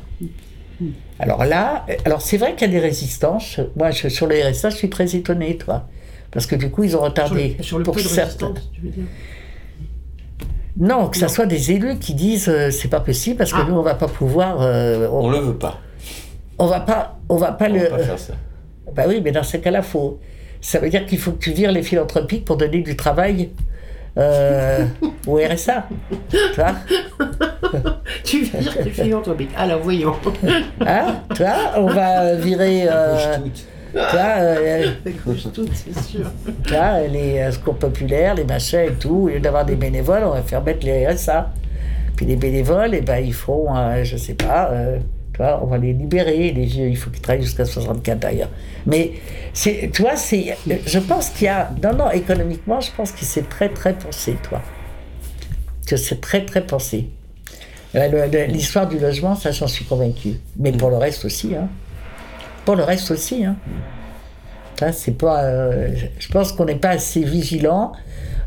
Alors 1.20 1.45
là, 1.45 1.86
alors 2.05 2.22
c'est 2.22 2.38
vrai 2.38 2.55
qu'il 2.55 2.68
y 2.68 2.72
a 2.72 2.74
des 2.74 2.86
résistances. 2.86 3.60
Moi, 3.78 3.91
je- 3.91 4.07
sur 4.10 4.28
les 4.28 4.43
RSA, 4.43 4.70
je 4.72 4.76
suis 4.78 4.89
très 4.89 5.16
étonné, 5.16 5.55
toi. 5.57 5.88
Parce 6.32 6.45
que 6.45 6.55
du 6.55 6.70
coup, 6.70 6.84
ils 6.84 6.95
ont 6.95 6.99
Sur 6.99 7.05
retardé. 7.05 7.55
le, 7.57 7.64
sur 7.64 7.78
le 7.78 7.84
pour 7.84 7.95
peu 7.95 8.01
de 8.03 8.07
certains. 8.07 8.47
résistance, 8.47 8.72
tu 8.74 8.82
veux 8.82 8.89
dire? 8.89 9.03
Non, 10.78 11.07
que 11.07 11.17
ça 11.17 11.28
soit 11.28 11.45
des 11.45 11.72
élus 11.72 11.97
qui 11.99 12.13
disent 12.13 12.47
euh, 12.49 12.70
c'est 12.72 12.88
pas 12.88 12.99
possible 12.99 13.38
parce 13.38 13.51
que 13.51 13.57
Ah. 13.61 13.65
nous, 13.67 13.76
on 13.76 13.82
va 13.82 13.95
pas 13.95 14.07
pouvoir. 14.07 14.61
euh, 14.61 15.07
On 15.11 15.26
on, 15.26 15.30
le 15.32 15.39
veut 15.39 15.55
pas. 15.55 15.80
on 16.57 16.67
va 16.67 16.80
pas, 16.80 17.17
on 17.28 17.38
va 17.38 17.51
pas 17.51 17.65
On 17.70 17.74
le. 17.74 17.80
va 17.82 17.97
pas 17.97 18.03
faire 18.03 18.20
ça. 18.20 18.34
Bah 18.95 19.03
oui, 19.07 19.22
mais 19.24 19.32
dans 19.32 19.43
ce 19.43 19.57
cas-là, 19.57 19.82
faut. 19.82 20.20
Ça 20.61 20.80
veut 20.80 20.89
dire 20.89 21.05
qu'il 21.05 21.17
faut 21.20 21.32
que 21.32 21.39
tu 21.39 21.51
vires 21.51 21.72
les 21.72 21.84
philanthropiques 21.84 22.43
pour 22.45 22.57
donner 22.57 22.82
du 22.82 22.95
travail 22.97 23.49
euh, 24.17 24.86
au 25.28 25.38
RSA. 25.53 25.88
Tu 26.30 26.38
vois 26.55 26.76
Tu 28.24 28.43
veux 28.43 28.59
dire 28.59 28.74
les 28.84 28.91
philanthropiques 28.91 29.51
Alors 29.57 29.80
voyons. 29.82 30.15
Hein 30.86 31.22
Tu 31.36 31.43
vois 31.43 31.74
On 31.78 31.88
va 31.88 32.36
virer. 32.36 32.88
Euh, 33.95 34.91
tu 35.03 35.11
vois, 35.15 35.33
euh, 35.35 35.51
Tout, 35.53 35.67
c'est 35.73 35.99
sûr. 35.99 36.31
les 37.11 37.39
euh, 37.39 37.51
secours 37.51 37.75
populaires, 37.75 38.35
les 38.35 38.43
machins 38.43 38.79
et 38.87 38.93
tout. 38.93 39.23
Au 39.23 39.27
lieu 39.29 39.39
d'avoir 39.39 39.65
des 39.65 39.75
bénévoles, 39.75 40.23
on 40.23 40.31
va 40.31 40.41
faire 40.41 40.63
mettre 40.63 40.85
les 40.85 41.07
RSA. 41.07 41.51
Puis 42.15 42.25
les 42.25 42.35
bénévoles, 42.35 42.93
eh 42.95 43.01
ben, 43.01 43.17
ils 43.17 43.33
font, 43.33 43.75
euh, 43.75 44.03
je 44.03 44.17
sais 44.17 44.33
pas, 44.33 44.69
euh, 44.71 44.99
tu 45.33 45.37
vois, 45.37 45.61
on 45.63 45.67
va 45.67 45.77
les 45.77 45.93
libérer. 45.93 46.51
Les 46.51 46.65
vieux, 46.65 46.87
il 46.87 46.97
faut 46.97 47.09
qu'ils 47.09 47.21
travaillent 47.21 47.43
jusqu'à 47.43 47.65
64 47.65 48.19
d'ailleurs. 48.19 48.49
Mais, 48.85 49.13
c'est, 49.53 49.89
tu 49.93 50.01
vois, 50.01 50.17
c'est, 50.17 50.57
je 50.85 50.99
pense 50.99 51.29
qu'il 51.29 51.45
y 51.45 51.47
a. 51.47 51.71
Non, 51.81 51.93
non, 51.93 52.11
économiquement, 52.11 52.81
je 52.81 52.91
pense 52.95 53.11
que 53.11 53.23
c'est 53.23 53.47
très, 53.47 53.69
très 53.69 53.93
pensé, 53.93 54.35
toi. 54.43 54.61
Que 55.87 55.95
c'est 55.97 56.19
très, 56.19 56.45
très 56.45 56.61
pensé. 56.61 57.07
Euh, 57.95 58.47
L'histoire 58.47 58.87
du 58.87 58.99
logement, 58.99 59.35
ça, 59.35 59.51
j'en 59.51 59.67
suis 59.67 59.85
convaincu. 59.85 60.35
Mais 60.57 60.71
pour 60.71 60.89
le 60.89 60.97
reste 60.97 61.25
aussi, 61.25 61.55
hein. 61.55 61.69
Pour 62.66 62.76
le 62.76 62.84
reste 62.84 63.12
aussi, 63.12 63.45
hein. 63.45 63.55
Ça, 64.80 64.91
c'est 64.93 65.18
pas. 65.18 65.43
euh, 65.43 65.89
je 66.20 66.28
pense 66.30 66.53
qu'on 66.53 66.66
n'est 66.66 66.76
pas 66.76 66.89
assez 66.91 67.24
vigilant. 67.24 67.91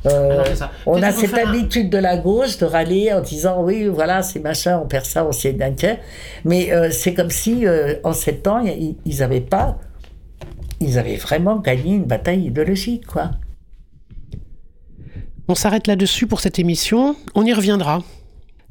Euh, 0.06 0.42
ça. 0.56 0.70
on 0.86 1.00
a 1.00 1.12
cette 1.12 1.34
un- 1.34 1.48
habitude 1.48 1.88
de 1.90 1.98
la 1.98 2.16
gauche 2.16 2.58
de 2.58 2.64
râler 2.64 3.12
en 3.12 3.20
disant 3.20 3.62
oui, 3.62 3.86
voilà, 3.86 4.22
c'est 4.22 4.40
machin, 4.40 4.80
on 4.82 4.88
perd 4.88 5.04
ça, 5.04 5.24
on 5.24 5.30
s'y 5.30 5.48
est 5.48 5.62
inquiet. 5.62 6.00
Mais 6.44 6.72
euh, 6.72 6.90
c'est 6.90 7.14
comme 7.14 7.30
si 7.30 7.66
euh, 7.66 7.94
en 8.02 8.12
sept 8.12 8.46
ans, 8.48 8.60
ils 8.64 8.96
ils 9.04 9.18
n'avaient 9.18 9.40
pas. 9.40 9.78
Ils 10.80 10.98
avaient 10.98 11.16
vraiment 11.16 11.56
gagné 11.56 11.94
une 11.94 12.04
bataille 12.04 12.46
idéologique, 12.46 13.06
quoi. 13.06 13.30
On 15.48 15.54
s'arrête 15.54 15.86
là-dessus 15.86 16.26
pour 16.26 16.40
cette 16.40 16.58
émission. 16.58 17.14
On 17.34 17.44
y 17.44 17.52
reviendra. 17.52 18.02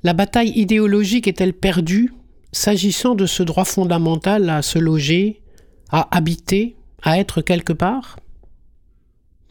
La 0.04 0.14
bataille 0.14 0.52
idéologique 0.56 1.28
est-elle 1.28 1.54
perdue? 1.54 2.12
S'agissant 2.52 3.16
de 3.16 3.26
ce 3.26 3.44
droit 3.44 3.66
fondamental 3.66 4.50
à 4.50 4.62
se 4.62 4.80
loger, 4.80 5.42
à 5.90 6.16
habiter, 6.16 6.76
à 7.02 7.20
être 7.20 7.42
quelque 7.42 7.74
part? 7.74 8.18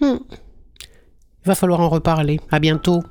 Hmm. 0.00 0.18
Il 1.42 1.46
va 1.46 1.54
falloir 1.54 1.80
en 1.80 1.88
reparler. 1.88 2.40
À 2.50 2.60
bientôt. 2.60 3.02